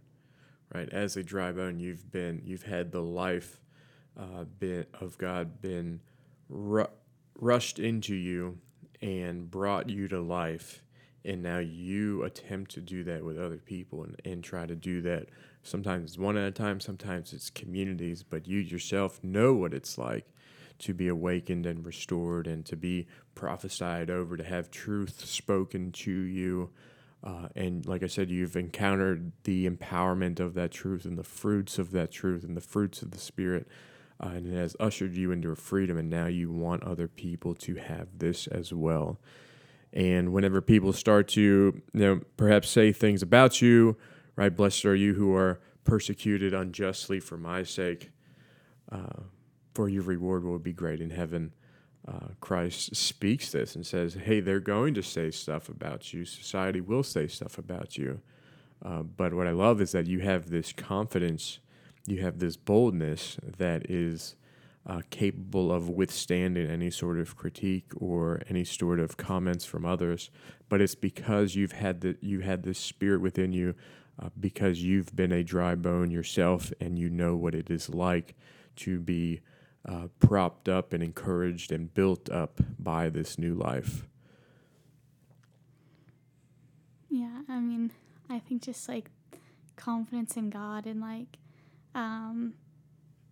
right? 0.75 0.89
As 0.91 1.16
a 1.16 1.23
dry 1.23 1.53
bone, 1.53 1.79
you've 1.79 2.11
been, 2.11 2.43
you've 2.45 2.64
had 2.64 2.93
the 2.93 3.03
life 3.03 3.61
uh, 4.18 4.45
been, 4.59 4.87
of 5.01 5.18
God 5.18 5.61
been 5.61 6.01
ru- 6.49 6.87
rushed 7.39 7.79
into 7.79 8.14
you 8.14 8.59
and 9.01 9.51
brought 9.51 9.91
you 9.91 10.09
to 10.09 10.20
life, 10.20 10.83
and 11.25 11.43
now 11.43 11.59
you 11.59 12.23
attempt 12.23 12.70
to 12.73 12.81
do 12.81 13.05
that 13.05 13.25
with 13.25 13.39
other 13.39 13.59
people 13.59 14.05
and, 14.05 14.20
and 14.25 14.45
try 14.45 14.66
to 14.66 14.75
do 14.75 15.03
that 15.03 15.29
sometimes 15.62 16.11
it's 16.11 16.18
one 16.18 16.37
at 16.37 16.47
a 16.47 16.51
time 16.51 16.81
sometimes 16.81 17.33
it's 17.33 17.51
communities 17.51 18.23
but 18.23 18.47
you 18.47 18.59
yourself 18.59 19.23
know 19.23 19.55
what 19.55 19.73
it's 19.73 19.97
like 19.97 20.27
to 20.79 20.93
be 20.93 21.07
awakened 21.07 21.64
and 21.64 21.87
restored 21.87 22.47
and 22.47 22.66
to 22.66 22.77
be 22.77 23.07
prophesied 23.35 24.11
over 24.11 24.37
to 24.37 24.43
have 24.43 24.70
truth 24.70 25.25
spoken 25.25 25.93
to 25.93 26.11
you 26.11 26.70
uh, 27.25 27.49
and 27.55 27.87
like 27.87 28.03
i 28.03 28.07
said 28.07 28.31
you've 28.31 28.57
encountered 28.57 29.33
the 29.45 29.68
empowerment 29.68 30.41
of 30.41 30.55
that 30.55 30.70
truth 30.70 31.05
and 31.05 31.18
the 31.18 31.25
fruits 31.25 31.79
of 31.79 31.93
that 31.93 32.11
truth 32.11 32.45
and 32.45 32.57
the 32.57 32.61
fruits 32.61 33.03
of 33.03 33.11
the 33.11 33.18
spirit 33.18 33.66
uh, 34.23 34.29
and 34.29 34.47
it 34.47 34.57
has 34.57 34.77
ushered 34.79 35.16
you 35.16 35.33
into 35.33 35.51
a 35.51 35.57
freedom 35.57 35.97
and 35.97 36.11
now 36.11 36.27
you 36.27 36.51
want 36.51 36.83
other 36.83 37.09
people 37.09 37.55
to 37.55 37.77
have 37.77 38.09
this 38.18 38.47
as 38.47 38.73
well 38.73 39.18
and 39.93 40.33
whenever 40.33 40.61
people 40.61 40.93
start 40.93 41.29
to, 41.29 41.41
you 41.41 41.83
know, 41.93 42.20
perhaps 42.37 42.70
say 42.70 42.93
things 42.93 43.23
about 43.23 43.61
you, 43.61 43.97
right? 44.37 44.55
Blessed 44.55 44.87
are 44.87 44.95
you 44.95 45.14
who 45.14 45.35
are 45.35 45.61
persecuted 45.85 46.55
unjustly 46.55 47.20
for 47.20 47.37
my 47.37 47.62
sake, 47.62 48.11
uh, 48.91 49.25
for 49.75 49.89
your 49.89 50.03
reward 50.03 50.45
will 50.45 50.59
be 50.59 50.73
great 50.73 51.01
in 51.01 51.11
heaven. 51.11 51.53
Uh, 52.07 52.28
Christ 52.40 52.96
speaks 52.96 53.53
this 53.53 53.76
and 53.76 53.86
says, 53.86 54.14
hey, 54.14 54.40
they're 54.40 54.61
going 54.61 54.94
to 54.94 55.03
say 55.03 55.30
stuff 55.30 55.68
about 55.68 56.12
you. 56.12 56.24
Society 56.24 56.80
will 56.80 57.05
say 57.05 57.28
stuff 57.28 57.59
about 57.59 57.96
you. 57.96 58.20
Uh, 58.84 59.03
but 59.03 59.34
what 59.34 59.46
I 59.46 59.53
love 59.53 59.80
is 59.80 59.92
that 59.92 60.07
you 60.07 60.20
have 60.20 60.50
this 60.50 60.72
confidence, 60.72 61.61
you 62.07 62.20
have 62.22 62.40
this 62.40 62.57
boldness 62.57 63.38
that 63.59 63.88
is 63.88 64.34
uh, 64.84 65.03
capable 65.11 65.70
of 65.70 65.88
withstanding 65.88 66.68
any 66.68 66.90
sort 66.90 67.20
of 67.20 67.36
critique 67.36 67.92
or 67.96 68.42
any 68.48 68.64
sort 68.64 68.98
of 68.98 69.16
comments 69.16 69.64
from 69.64 69.84
others. 69.84 70.30
But 70.68 70.80
it's 70.80 70.96
because 70.96 71.55
you've 71.55 71.72
had 71.72 72.00
the 72.00 72.16
you 72.20 72.40
had 72.40 72.64
this 72.64 72.78
spirit 72.78 73.20
within 73.20 73.53
you, 73.53 73.74
uh, 74.20 74.30
because 74.40 74.82
you've 74.82 75.14
been 75.14 75.30
a 75.30 75.44
dry 75.44 75.76
bone 75.76 76.11
yourself, 76.11 76.72
and 76.80 76.98
you 76.98 77.09
know 77.09 77.36
what 77.36 77.55
it 77.55 77.70
is 77.70 77.88
like 77.88 78.34
to 78.76 78.98
be 78.98 79.40
uh, 79.87 80.09
propped 80.20 80.68
up 80.68 80.93
and 80.93 81.03
encouraged 81.03 81.72
and 81.72 81.93
built 81.93 82.30
up 82.30 82.61
by 82.78 83.09
this 83.09 83.39
new 83.39 83.55
life. 83.55 84.07
Yeah, 87.11 87.43
I 87.49 87.59
mean, 87.61 87.91
I 88.30 88.39
think 88.39 88.62
just 88.62 88.89
like 88.89 89.11
confidence 89.76 90.37
in 90.37 90.51
God 90.51 90.87
and 90.87 91.01
like 91.01 91.39
um, 91.95 92.55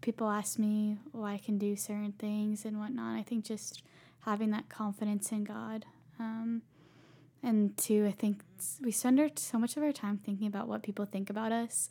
people 0.01 0.29
ask 0.29 0.59
me 0.59 0.99
why 1.13 1.35
I 1.35 1.39
can 1.39 1.59
do 1.59 1.77
certain 1.77 2.13
things 2.13 2.65
and 2.65 2.79
whatnot. 2.79 3.19
I 3.19 3.23
think 3.23 3.45
just 3.45 3.83
having 4.21 4.51
that 4.51 4.69
confidence 4.69 5.33
in 5.33 5.45
God. 5.45 5.87
Um, 6.19 6.63
and 7.43 7.77
two, 7.77 8.07
I 8.07 8.13
think 8.13 8.43
we 8.83 8.91
spend 8.91 9.33
so 9.37 9.59
much 9.59 9.77
of 9.77 9.83
our 9.83 9.93
time 9.93 10.19
thinking 10.19 10.47
about 10.47 10.69
what 10.69 10.83
people 10.83 11.07
think 11.07 11.31
about 11.31 11.53
us, 11.53 11.89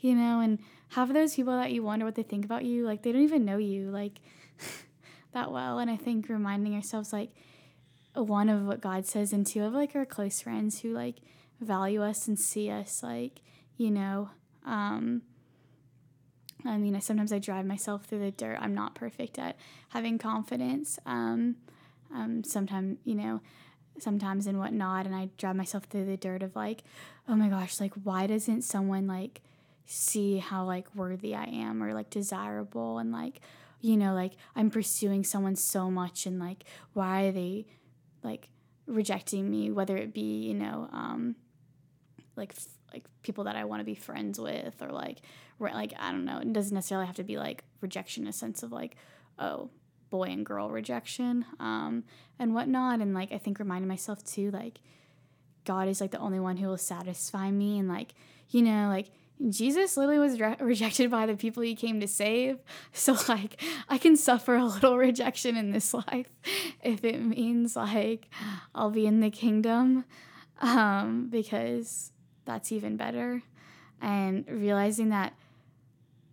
you 0.00 0.14
know, 0.14 0.40
and 0.40 0.58
have 0.90 1.12
those 1.12 1.34
people 1.34 1.56
that 1.56 1.72
you 1.72 1.82
wonder 1.82 2.04
what 2.04 2.14
they 2.14 2.22
think 2.22 2.44
about 2.44 2.64
you, 2.64 2.84
like 2.84 3.02
they 3.02 3.12
don't 3.12 3.22
even 3.22 3.44
know 3.44 3.58
you 3.58 3.90
like 3.90 4.20
that 5.32 5.52
well. 5.52 5.78
And 5.78 5.90
I 5.90 5.96
think 5.96 6.28
reminding 6.28 6.74
ourselves, 6.74 7.12
like, 7.12 7.30
one 8.14 8.48
of 8.48 8.66
what 8.66 8.80
God 8.80 9.06
says, 9.06 9.32
and 9.32 9.46
two 9.46 9.62
of 9.64 9.72
like 9.72 9.94
our 9.94 10.04
close 10.04 10.40
friends 10.40 10.80
who 10.80 10.92
like 10.92 11.16
value 11.60 12.02
us 12.02 12.26
and 12.26 12.38
see 12.38 12.70
us, 12.70 13.02
like, 13.02 13.42
you 13.76 13.90
know, 13.90 14.30
um, 14.66 15.22
I 16.64 16.76
mean, 16.76 16.96
I, 16.96 16.98
sometimes 16.98 17.32
I 17.32 17.38
drive 17.38 17.64
myself 17.66 18.04
through 18.04 18.20
the 18.20 18.30
dirt. 18.30 18.58
I'm 18.60 18.74
not 18.74 18.94
perfect 18.94 19.38
at 19.38 19.56
having 19.90 20.18
confidence. 20.18 20.98
Um, 21.06 21.56
um, 22.12 22.42
sometimes, 22.42 22.98
you 23.04 23.14
know, 23.14 23.40
sometimes 24.00 24.46
and 24.46 24.58
whatnot, 24.58 25.06
and 25.06 25.14
I 25.14 25.30
drive 25.38 25.56
myself 25.56 25.84
through 25.84 26.06
the 26.06 26.16
dirt 26.16 26.42
of 26.42 26.56
like, 26.56 26.82
oh 27.28 27.36
my 27.36 27.48
gosh, 27.48 27.80
like 27.80 27.92
why 28.02 28.26
doesn't 28.26 28.62
someone 28.62 29.06
like 29.06 29.40
see 29.90 30.36
how 30.36 30.64
like 30.64 30.94
worthy 30.94 31.34
I 31.34 31.44
am 31.44 31.82
or 31.82 31.94
like 31.94 32.10
desirable 32.10 32.98
and 32.98 33.10
like, 33.10 33.40
you 33.80 33.96
know, 33.96 34.12
like 34.12 34.34
I'm 34.54 34.70
pursuing 34.70 35.24
someone 35.24 35.56
so 35.56 35.90
much 35.90 36.26
and 36.26 36.38
like 36.38 36.64
why 36.92 37.24
are 37.24 37.32
they 37.32 37.66
like 38.22 38.50
rejecting 38.86 39.50
me, 39.50 39.70
whether 39.70 39.96
it 39.96 40.12
be, 40.12 40.42
you 40.46 40.52
know, 40.52 40.90
um, 40.92 41.36
like 42.36 42.54
like 42.92 43.06
people 43.22 43.44
that 43.44 43.56
I 43.56 43.64
want 43.64 43.80
to 43.80 43.84
be 43.84 43.94
friends 43.94 44.38
with 44.38 44.74
or 44.82 44.90
like 44.90 45.22
like 45.58 45.94
I 45.98 46.12
don't 46.12 46.26
know. 46.26 46.38
It 46.38 46.52
doesn't 46.52 46.74
necessarily 46.74 47.06
have 47.06 47.16
to 47.16 47.24
be 47.24 47.38
like 47.38 47.64
rejection 47.80 48.24
in 48.24 48.28
a 48.28 48.32
sense 48.32 48.62
of 48.62 48.70
like 48.70 48.96
oh 49.38 49.70
boy 50.10 50.24
and 50.24 50.44
girl 50.44 50.68
rejection 50.68 51.46
um, 51.60 52.04
and 52.38 52.54
whatnot. 52.54 53.00
And 53.00 53.14
like 53.14 53.32
I 53.32 53.38
think 53.38 53.58
reminding 53.58 53.88
myself 53.88 54.22
too 54.22 54.50
like 54.50 54.80
God 55.64 55.88
is 55.88 56.02
like 56.02 56.10
the 56.10 56.18
only 56.18 56.40
one 56.40 56.58
who 56.58 56.68
will 56.68 56.76
satisfy 56.76 57.50
me 57.50 57.78
and 57.78 57.88
like 57.88 58.12
you 58.50 58.60
know 58.60 58.88
like 58.88 59.10
Jesus 59.48 59.96
literally 59.96 60.18
was 60.18 60.40
re- 60.40 60.56
rejected 60.60 61.10
by 61.10 61.26
the 61.26 61.36
people 61.36 61.62
he 61.62 61.74
came 61.74 62.00
to 62.00 62.08
save. 62.08 62.58
So, 62.92 63.16
like, 63.28 63.62
I 63.88 63.98
can 63.98 64.16
suffer 64.16 64.56
a 64.56 64.64
little 64.64 64.96
rejection 64.96 65.56
in 65.56 65.70
this 65.70 65.94
life 65.94 66.28
if 66.82 67.04
it 67.04 67.22
means, 67.22 67.76
like, 67.76 68.28
I'll 68.74 68.90
be 68.90 69.06
in 69.06 69.20
the 69.20 69.30
kingdom 69.30 70.04
um, 70.60 71.28
because 71.30 72.12
that's 72.44 72.72
even 72.72 72.96
better. 72.96 73.42
And 74.00 74.44
realizing 74.48 75.10
that 75.10 75.34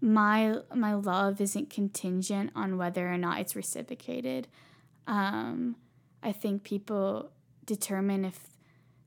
my 0.01 0.57
my 0.73 0.93
love 0.93 1.41
isn't 1.41 1.69
contingent 1.69 2.51
on 2.55 2.77
whether 2.77 3.11
or 3.11 3.17
not 3.17 3.39
it's 3.39 3.55
reciprocated. 3.55 4.47
Um, 5.07 5.75
I 6.21 6.31
think 6.31 6.63
people 6.63 7.31
determine 7.65 8.25
if 8.25 8.39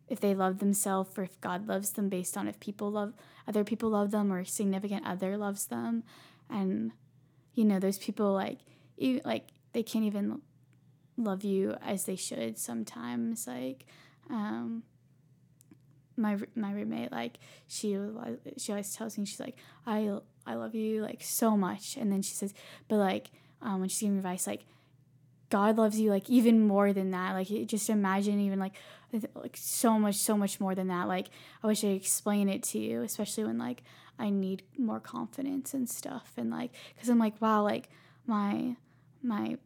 if 0.09 0.21
they 0.21 0.35
love 0.35 0.59
themselves 0.59 1.17
or 1.17 1.23
if 1.25 1.41
God 1.41 1.67
loves 1.67 1.91
them 1.91 2.09
based 2.09 2.37
on 2.37 2.49
if 2.49 2.59
people 2.61 2.91
love 2.91 3.15
other 3.47 3.65
people 3.65 3.91
love 3.91 4.11
them 4.11 4.33
or 4.33 4.45
significant 4.45 5.07
other 5.07 5.37
loves 5.37 5.67
them, 5.67 6.05
and 6.51 6.93
you 7.55 7.65
know 7.65 7.79
those 7.79 7.99
people 7.99 8.33
like 8.33 8.59
you 8.97 9.21
like 9.25 9.49
they 9.73 9.83
can't 9.83 10.05
even 10.05 10.41
love 11.17 11.45
you 11.45 11.77
as 11.83 12.05
they 12.05 12.17
should 12.17 12.59
sometimes 12.59 13.47
like 13.47 13.85
um, 14.31 14.83
my 16.17 16.37
my 16.55 16.73
roommate 16.73 17.13
like 17.13 17.39
she 17.67 17.99
she 18.57 18.73
always 18.73 18.95
tells 18.95 19.17
me 19.17 19.25
she's 19.25 19.41
like 19.41 19.57
I 19.87 20.19
I 20.47 20.55
love 20.55 20.75
you 20.75 21.03
like 21.03 21.23
so 21.23 21.57
much. 21.57 21.97
And 21.97 22.11
then 22.11 22.23
she 22.23 22.35
says 22.35 22.55
but 22.89 22.97
like 22.97 23.31
um, 23.63 23.81
when 23.81 23.89
she's 23.89 24.01
giving 24.01 24.19
advice 24.19 24.47
like 24.47 24.65
God 25.51 25.79
loves 25.79 25.99
you 25.99 26.11
like 26.11 26.29
even 26.29 26.67
more 26.67 26.93
than 26.93 27.11
that. 27.13 27.33
Like 27.33 27.49
just 27.67 27.89
imagine 27.89 28.41
even 28.41 28.59
like 28.59 28.75
like 29.35 29.57
so 29.57 29.99
much 29.99 30.17
so 30.17 30.37
much 30.37 30.61
more 30.61 30.75
than 30.75 30.89
that 30.89 31.09
like 31.09 31.29
I 31.63 31.67
wish 31.67 31.83
I 31.83 31.89
explain 31.89 32.49
it 32.49 32.63
to 32.65 32.79
you 32.79 33.03
especially 33.03 33.45
when 33.45 33.59
like 33.59 33.83
I 34.19 34.31
need 34.31 34.63
more 34.77 35.01
confidence 35.01 35.73
and 35.73 35.89
stuff 35.89 36.33
and 36.37 36.51
like 36.51 36.73
because 36.95 37.09
I'm 37.09 37.19
like 37.19 37.41
wow 37.41 37.63
like 37.63 37.89
my 38.27 38.77
my 39.23 39.57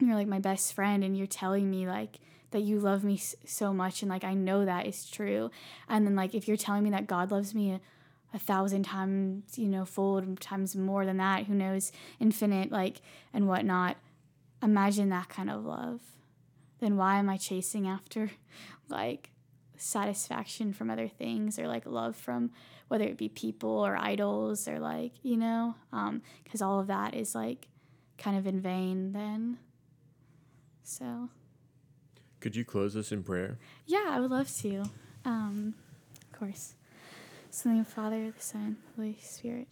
you're 0.00 0.14
like 0.14 0.26
my 0.26 0.40
best 0.40 0.72
friend 0.74 1.04
and 1.04 1.16
you're 1.16 1.26
telling 1.26 1.70
me 1.70 1.86
like 1.86 2.18
that 2.54 2.62
you 2.62 2.78
love 2.78 3.02
me 3.02 3.20
so 3.44 3.72
much 3.72 4.00
and 4.00 4.08
like 4.08 4.22
I 4.22 4.32
know 4.32 4.64
that 4.64 4.86
is 4.86 5.10
true. 5.10 5.50
And 5.88 6.06
then 6.06 6.14
like 6.14 6.36
if 6.36 6.46
you're 6.46 6.56
telling 6.56 6.84
me 6.84 6.90
that 6.90 7.08
God 7.08 7.32
loves 7.32 7.52
me 7.52 7.72
a, 7.72 7.80
a 8.32 8.38
thousand 8.38 8.84
times, 8.84 9.58
you 9.58 9.66
know, 9.66 9.84
fold 9.84 10.40
times 10.40 10.76
more 10.76 11.04
than 11.04 11.16
that, 11.16 11.46
who 11.46 11.54
knows, 11.54 11.90
infinite, 12.20 12.70
like 12.70 13.00
and 13.32 13.48
whatnot. 13.48 13.96
Imagine 14.62 15.08
that 15.08 15.28
kind 15.28 15.50
of 15.50 15.64
love. 15.64 16.00
Then 16.84 16.98
why 16.98 17.18
am 17.18 17.30
I 17.30 17.38
chasing 17.38 17.88
after 17.88 18.30
like 18.90 19.30
satisfaction 19.78 20.74
from 20.74 20.90
other 20.90 21.08
things 21.08 21.58
or 21.58 21.66
like 21.66 21.86
love 21.86 22.14
from 22.14 22.50
whether 22.88 23.04
it 23.04 23.16
be 23.16 23.30
people 23.30 23.70
or 23.70 23.96
idols 23.96 24.68
or 24.68 24.78
like, 24.78 25.12
you 25.22 25.38
know, 25.38 25.76
because 26.44 26.60
um, 26.60 26.68
all 26.68 26.80
of 26.80 26.88
that 26.88 27.14
is 27.14 27.34
like 27.34 27.68
kind 28.18 28.36
of 28.36 28.46
in 28.46 28.60
vain 28.60 29.12
then. 29.12 29.56
So. 30.82 31.30
Could 32.40 32.54
you 32.54 32.66
close 32.66 32.94
us 32.96 33.12
in 33.12 33.22
prayer? 33.22 33.56
Yeah, 33.86 34.04
I 34.10 34.20
would 34.20 34.30
love 34.30 34.54
to. 34.58 34.84
Um, 35.24 35.72
of 36.20 36.38
course. 36.38 36.74
So, 37.50 37.70
the 37.70 37.82
Father, 37.86 38.30
the 38.30 38.42
Son, 38.42 38.76
Holy 38.94 39.16
Spirit. 39.22 39.68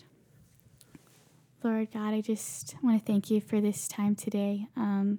Lord 1.62 1.92
God, 1.92 2.14
I 2.14 2.22
just 2.22 2.74
want 2.82 2.98
to 2.98 3.04
thank 3.04 3.30
you 3.30 3.42
for 3.42 3.60
this 3.60 3.86
time 3.86 4.14
today. 4.14 4.68
Um, 4.78 5.18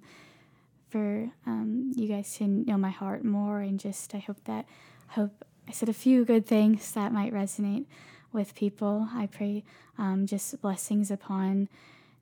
for 0.93 1.31
um, 1.47 1.91
you 1.95 2.07
guys 2.07 2.37
to 2.37 2.47
know 2.47 2.77
my 2.77 2.91
heart 2.91 3.25
more, 3.25 3.61
and 3.61 3.79
just 3.79 4.13
I 4.13 4.19
hope 4.19 4.43
that 4.43 4.67
I 5.09 5.13
hope 5.13 5.43
I 5.67 5.71
said 5.71 5.89
a 5.89 5.93
few 5.93 6.23
good 6.23 6.45
things 6.45 6.91
that 6.91 7.11
might 7.11 7.33
resonate 7.33 7.85
with 8.31 8.53
people. 8.53 9.09
I 9.11 9.25
pray 9.25 9.63
um, 9.97 10.27
just 10.27 10.61
blessings 10.61 11.09
upon 11.09 11.67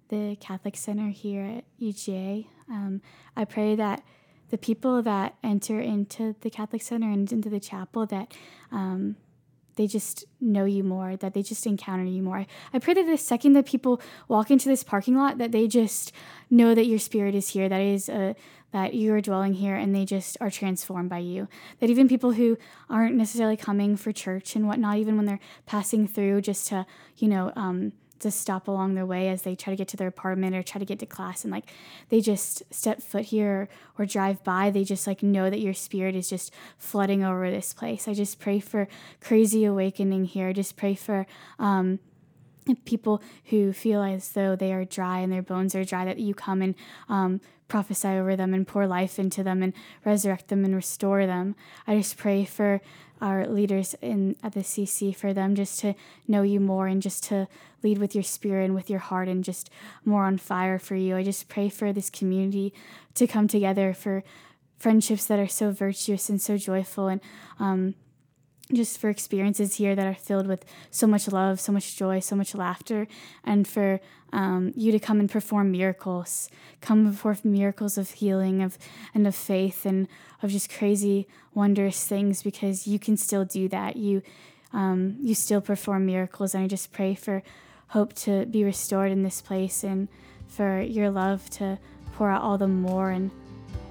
the 0.08 0.38
Catholic 0.40 0.78
Center 0.78 1.10
here 1.10 1.44
at 1.44 1.64
UGA. 1.82 2.48
Um, 2.70 3.02
I 3.36 3.44
pray 3.44 3.76
that 3.76 4.06
the 4.52 4.58
people 4.58 5.02
that 5.02 5.36
enter 5.44 5.82
into 5.82 6.38
the 6.40 6.50
Catholic 6.50 6.82
Center 6.82 7.12
and 7.12 7.30
into 7.30 7.50
the 7.50 7.60
chapel 7.60 8.06
that 8.06 8.34
um, 8.72 9.18
they 9.76 9.88
just 9.88 10.26
know 10.40 10.66
you 10.66 10.84
more, 10.84 11.16
that 11.18 11.34
they 11.34 11.42
just 11.42 11.66
encounter 11.66 12.04
you 12.04 12.22
more. 12.22 12.46
I 12.74 12.80
pray 12.80 12.94
that 12.94 13.06
the 13.06 13.18
second 13.18 13.54
that 13.54 13.66
people 13.66 14.02
walk 14.28 14.52
into 14.52 14.70
this 14.70 14.84
parking 14.84 15.16
lot, 15.16 15.38
that 15.38 15.52
they 15.52 15.68
just 15.68 16.12
know 16.50 16.76
that 16.76 16.86
your 16.86 17.00
spirit 17.00 17.36
is 17.36 17.50
here, 17.50 17.70
that 17.70 17.82
is 17.82 18.10
a 18.10 18.36
that 18.72 18.94
you 18.94 19.14
are 19.14 19.22
dwelling 19.22 19.54
here 19.56 19.76
and 19.76 19.94
they 19.94 20.06
just 20.06 20.38
are 20.40 20.50
transformed 20.50 21.10
by 21.10 21.18
you. 21.18 21.48
That 21.80 21.90
even 21.90 22.08
people 22.08 22.32
who 22.32 22.58
aren't 22.90 23.16
necessarily 23.16 23.58
coming 23.58 23.98
for 23.98 24.12
church 24.12 24.56
and 24.56 24.66
whatnot, 24.66 24.98
even 24.98 25.18
when 25.18 25.26
they're 25.26 25.42
passing 25.66 26.08
through 26.08 26.42
just 26.42 26.68
to, 26.68 26.86
you 27.18 27.28
know, 27.28 27.52
um, 27.56 27.92
to 28.22 28.32
stop 28.32 28.68
along 28.68 28.96
their 28.96 29.06
way 29.06 29.30
as 29.30 29.42
they 29.42 29.56
try 29.56 29.72
to 29.72 29.78
get 29.78 29.88
to 29.90 29.98
their 29.98 30.08
apartment 30.08 30.56
or 30.56 30.64
try 30.64 30.80
to 30.80 30.86
get 30.86 31.00
to 31.00 31.06
class 31.06 31.44
and 31.44 31.52
like 31.52 31.70
they 32.10 32.22
just 32.22 32.64
step 32.74 33.02
foot 33.02 33.26
here 33.26 33.68
or, 33.98 34.06
drive 34.06 34.44
by 34.44 34.72
they 34.72 34.84
just 34.84 35.06
like 35.06 35.22
know 35.22 35.50
that 35.50 35.60
your 35.60 35.76
spirit 35.76 36.16
is 36.16 36.28
just 36.28 36.52
flooding 36.78 37.24
over 37.24 37.52
this 37.52 37.72
place. 37.72 38.08
I 38.08 38.14
just 38.14 38.40
pray 38.40 38.60
for 38.60 38.88
crazy 39.22 39.64
awakening 39.64 40.26
here. 40.26 40.48
I 40.48 40.54
just 40.54 40.76
pray 40.76 40.96
for 40.96 41.28
um, 41.60 42.00
people 42.86 43.22
who 43.46 43.74
feel 43.74 44.02
as 44.04 44.30
though 44.30 44.56
they 44.56 44.74
are 44.74 44.86
dry 44.86 45.20
and 45.20 45.32
their 45.32 45.42
bones 45.42 45.76
are 45.76 45.84
dry 45.84 46.06
that 46.06 46.20
you 46.20 46.34
come 46.34 46.62
and 46.62 46.76
um, 47.10 47.42
prophesy 47.68 48.08
over 48.08 48.36
them 48.36 48.54
and 48.54 48.68
pour 48.68 48.86
life 48.86 49.18
into 49.18 49.44
them 49.44 49.64
and 49.64 49.74
resurrect 50.06 50.50
them 50.50 50.66
and 50.66 50.76
restore 50.76 51.26
them 51.26 51.56
i 51.88 51.96
just 51.96 52.18
pray 52.18 52.44
for 52.44 52.82
our 53.22 53.46
leaders 53.48 53.96
in 54.02 54.36
at 54.42 54.54
the 54.54 54.62
CC 54.62 55.16
for 55.16 55.32
them 55.32 55.54
just 55.54 55.80
to 55.80 55.94
know 56.28 56.42
you 56.42 56.60
more 56.60 56.88
and 56.88 57.02
just 57.02 57.24
to 57.26 57.48
lead 57.84 58.00
with 58.00 58.16
your 58.16 58.24
spirit 58.24 58.66
and 58.66 58.74
with 58.74 58.90
your 58.90 59.00
heart 59.00 59.28
and 59.28 59.44
just 59.44 59.70
more 60.04 60.26
on 60.26 60.38
fire 60.38 60.80
for 60.80 60.96
you. 60.96 61.16
I 61.16 61.24
just 61.24 61.48
pray 61.48 61.70
for 61.70 61.94
this 61.94 62.10
community 62.10 62.74
to 63.14 63.28
come 63.28 63.48
together 63.48 63.94
for 63.94 64.24
friendships 64.78 65.26
that 65.26 65.40
are 65.40 65.48
so 65.48 65.72
virtuous 65.72 66.30
and 66.30 66.42
so 66.42 66.58
joyful 66.58 67.08
and 67.08 67.22
um, 67.60 67.94
just 68.74 68.98
for 68.98 69.10
experiences 69.10 69.76
here 69.76 69.96
that 69.96 70.08
are 70.08 70.16
filled 70.16 70.48
with 70.48 70.66
so 70.90 71.08
much 71.08 71.28
love, 71.28 71.60
so 71.60 71.72
much 71.72 71.96
joy, 71.96 72.20
so 72.20 72.36
much 72.36 72.56
laughter, 72.56 73.08
and 73.44 73.68
for 73.68 74.00
um, 74.34 74.72
you 74.76 74.92
to 74.92 75.00
come 75.00 75.20
and 75.20 75.30
perform 75.30 75.72
miracles, 75.72 76.50
come 76.80 77.12
forth 77.12 77.44
miracles 77.44 77.98
of 77.98 78.12
healing, 78.12 78.62
of 78.62 78.78
and 79.14 79.28
of 79.28 79.36
faith, 79.36 79.86
and 79.86 80.08
of 80.42 80.52
just 80.52 80.72
crazy, 80.72 81.28
wondrous 81.54 82.06
things. 82.06 82.42
Because 82.42 82.88
you 82.88 82.98
can 82.98 83.18
still 83.18 83.44
do 83.44 83.68
that. 83.70 83.98
You 83.98 84.22
um, 84.74 85.18
you 85.22 85.36
still 85.36 85.62
perform 85.62 86.06
miracles, 86.06 86.56
and 86.56 86.64
I 86.64 86.68
just 86.68 86.94
pray 86.94 87.14
for 87.14 87.44
hope 87.88 88.14
to 88.14 88.46
be 88.46 88.64
restored 88.64 89.12
in 89.12 89.24
this 89.24 89.42
place, 89.42 89.84
and 89.84 90.08
for 90.48 90.82
your 90.82 91.10
love 91.10 91.50
to 91.52 91.78
pour 92.14 92.30
out 92.30 92.42
all 92.42 92.58
the 92.58 92.68
more, 92.68 93.10
and 93.10 93.32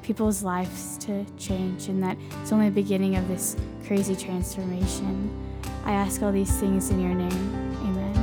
people's 0.02 0.42
lives 0.42 0.98
to 0.98 1.24
change, 1.38 1.88
and 1.88 2.02
that 2.02 2.16
it's 2.42 2.52
only 2.52 2.68
the 2.68 2.82
beginning 2.82 3.16
of 3.16 3.26
this 3.28 3.56
crazy 3.86 4.14
transformation. 4.16 5.30
I 5.84 5.92
ask 5.92 6.22
all 6.22 6.32
these 6.32 6.52
things 6.58 6.90
in 6.90 7.00
your 7.00 7.14
name. 7.14 7.76
Amen. 7.82 8.14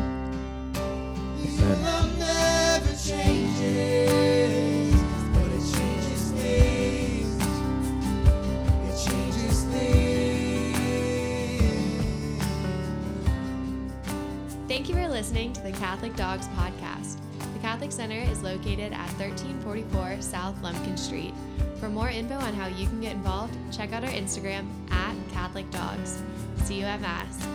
Your 1.41 1.75
love 1.77 2.17
never 2.19 2.95
changes, 2.95 4.93
but 5.33 5.51
it 5.51 5.63
changes 5.73 6.31
things. 6.31 7.41
It 8.87 8.95
changes 9.09 9.63
things. 9.63 10.77
Thank 14.67 14.89
you 14.89 14.95
for 14.95 15.07
listening 15.07 15.53
to 15.53 15.61
the 15.61 15.71
Catholic 15.71 16.15
Dogs 16.15 16.47
Podcast. 16.49 16.86
Catholic 17.67 17.91
Center 17.91 18.31
is 18.31 18.41
located 18.43 18.93
at 18.93 19.09
1344 19.19 20.21
South 20.21 20.55
Lumpkin 20.63 20.95
Street. 20.95 21.33
For 21.81 21.89
more 21.89 22.07
info 22.07 22.35
on 22.35 22.53
how 22.53 22.67
you 22.67 22.87
can 22.87 23.01
get 23.01 23.11
involved, 23.11 23.57
check 23.75 23.91
out 23.91 24.05
our 24.05 24.09
Instagram 24.09 24.65
at 24.89 25.13
Catholic 25.33 25.69
Dogs. 25.69 26.23
See 26.63 26.79
you 26.79 26.85
at 26.85 27.01
Mass. 27.01 27.45